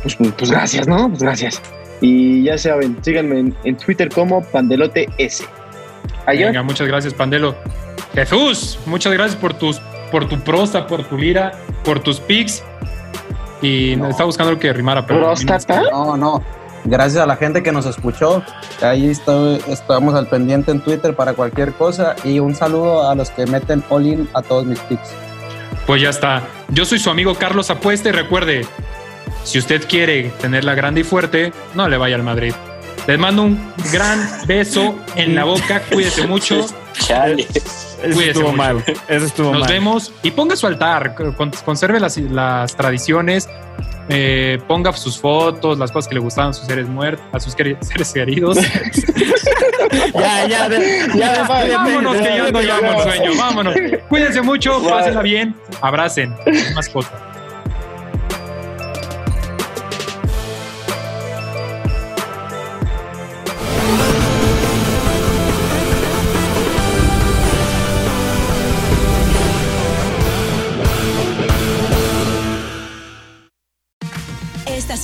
pues, 0.04 0.16
pues, 0.16 0.32
pues 0.38 0.52
gracias, 0.52 0.88
¿no? 0.88 1.10
Pues 1.10 1.22
gracias. 1.22 1.62
Y 2.00 2.44
ya 2.44 2.58
saben, 2.58 2.98
síganme 3.02 3.40
en, 3.40 3.56
en 3.64 3.78
Twitter 3.78 4.10
como 4.10 4.42
Pandelote 4.42 5.10
S. 5.18 5.44
Allá. 6.26 6.48
Venga, 6.48 6.64
muchas 6.64 6.88
gracias, 6.88 7.14
Pandelo. 7.14 7.56
Jesús, 8.18 8.80
muchas 8.88 9.14
gracias 9.14 9.40
por 9.40 9.54
tus, 9.54 9.80
por 10.12 10.28
tu 10.28 10.40
prosa, 10.40 10.88
por 10.88 11.04
tu 11.04 11.18
lira, 11.20 11.52
por 11.84 12.00
tus 12.00 12.20
pics. 12.20 12.64
Y 13.62 13.96
No. 13.96 14.08
estaba 14.10 14.26
buscando 14.26 14.54
lo 14.54 14.60
que 14.60 14.74
rimara, 14.74 15.06
pero 15.06 15.20
¿Próstata? 15.20 15.84
No, 15.92 16.18
no. 16.18 16.44
Gracias 16.86 17.22
a 17.22 17.28
la 17.28 17.36
gente 17.36 17.62
que 17.62 17.72
nos 17.72 17.86
escuchó. 17.86 18.42
Ahí 18.82 19.10
estoy, 19.12 19.62
estamos 19.68 20.16
al 20.16 20.26
pendiente 20.28 20.72
en 20.72 20.80
Twitter 20.80 21.16
para 21.16 21.34
cualquier 21.34 21.74
cosa. 21.74 22.16
Y 22.24 22.40
un 22.40 22.56
saludo 22.56 23.08
a 23.08 23.14
los 23.14 23.30
que 23.30 23.46
meten 23.46 23.84
all 23.90 24.06
in 24.08 24.28
a 24.34 24.42
todos 24.42 24.66
mis 24.66 24.80
picks. 24.80 25.10
Pues 25.86 26.02
ya 26.02 26.10
está. 26.10 26.42
Yo 26.70 26.86
soy 26.86 26.98
su 26.98 27.12
amigo 27.12 27.36
Carlos 27.36 27.70
Apuesta 27.70 28.10
y 28.10 28.14
recuerde, 28.14 28.66
si 29.44 29.60
usted 29.60 29.88
quiere 29.88 30.32
tenerla 30.42 30.74
grande 30.74 31.02
y 31.02 31.04
fuerte, 31.04 31.54
no 31.76 31.88
le 31.88 31.98
vaya 31.98 32.16
al 32.16 32.24
Madrid. 32.24 32.54
Les 33.06 33.20
mando 33.20 33.44
un 33.44 33.74
gran 33.94 34.20
beso 34.48 34.96
en 35.16 35.36
la 35.36 35.44
boca. 35.44 35.82
Cuídese 35.92 36.26
mucho. 36.26 36.66
Chale. 36.94 37.46
Eso 38.04 38.14
Cuídese 38.14 38.28
estuvo 38.32 38.46
mucho. 38.52 38.58
mal. 38.58 38.84
Eso 39.08 39.26
estuvo 39.26 39.52
Nos 39.52 39.62
mal. 39.62 39.70
vemos 39.72 40.14
y 40.24 40.32
ponga 40.32 40.56
su 40.56 40.68
altar, 40.68 41.16
con- 41.16 41.52
conserve 41.66 42.00
las, 42.00 42.18
las 42.18 42.76
tradiciones, 42.76 43.50
eh, 44.10 44.60
ponga 44.68 44.94
sus 44.94 45.20
fotos, 45.20 45.78
las 45.80 45.92
cosas 45.92 46.08
que 46.08 46.16
le 46.16 46.22
gustaban 46.22 46.52
a 46.52 46.54
sus 46.54 46.66
seres 46.68 46.88
muertos, 46.88 47.26
a 47.34 47.40
sus 47.40 47.54
seres 47.82 48.14
queridos. 48.14 48.58
Ya, 50.14 50.48
ya, 50.48 50.70
de- 50.70 51.08
ya, 51.16 51.34
Ya, 51.66 51.78
vámonos, 51.78 52.16
que 52.18 52.22
despídete, 52.24 52.62
llevamos 52.64 53.04
ya. 53.06 53.12
el 53.12 53.18
sueño. 53.18 53.32
Vámonos. 53.38 53.76
Cuídense 54.10 54.42
mucho, 54.42 54.82
pásenla 54.88 55.22
bien, 55.22 55.56
abracen. 55.82 56.36
Esta 56.46 56.74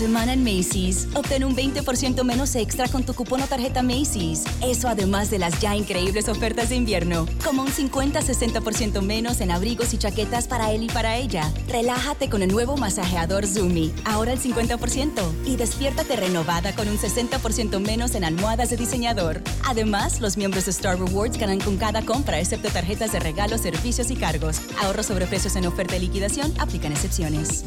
semana 0.03 0.33
en 0.33 0.43
Macy's, 0.43 1.07
obtén 1.13 1.45
un 1.45 1.55
20% 1.55 2.25
menos 2.25 2.57
extra 2.57 2.89
con 2.89 3.05
tu 3.05 3.13
cupón 3.13 3.41
o 3.41 3.47
tarjeta 3.47 3.81
Macy's. 3.81 4.43
Eso 4.61 4.89
además 4.89 5.29
de 5.29 5.39
las 5.39 5.61
ya 5.61 5.77
increíbles 5.77 6.27
ofertas 6.27 6.67
de 6.67 6.75
invierno, 6.75 7.25
como 7.41 7.61
un 7.61 7.69
50-60% 7.69 9.01
menos 9.01 9.39
en 9.39 9.49
abrigos 9.49 9.93
y 9.93 9.97
chaquetas 9.97 10.49
para 10.49 10.73
él 10.73 10.83
y 10.83 10.87
para 10.87 11.15
ella. 11.15 11.49
Relájate 11.69 12.29
con 12.29 12.41
el 12.41 12.51
nuevo 12.51 12.75
masajeador 12.75 13.47
Zumi, 13.47 13.93
ahora 14.03 14.33
el 14.33 14.41
50%. 14.41 15.21
Y 15.45 15.55
despiértate 15.55 16.17
renovada 16.17 16.75
con 16.75 16.89
un 16.89 16.97
60% 16.97 17.79
menos 17.79 18.13
en 18.15 18.25
almohadas 18.25 18.71
de 18.71 18.75
diseñador. 18.75 19.41
Además, 19.65 20.19
los 20.19 20.35
miembros 20.35 20.65
de 20.65 20.71
Star 20.71 20.99
Rewards 20.99 21.37
ganan 21.37 21.61
con 21.61 21.77
cada 21.77 22.01
compra, 22.01 22.41
excepto 22.41 22.67
tarjetas 22.67 23.13
de 23.13 23.21
regalo, 23.21 23.57
servicios 23.57 24.11
y 24.11 24.17
cargos. 24.17 24.59
Ahorro 24.81 25.01
sobre 25.01 25.27
precios 25.27 25.55
en 25.55 25.65
oferta 25.65 25.95
y 25.95 26.01
liquidación, 26.01 26.53
aplican 26.59 26.91
excepciones. 26.91 27.63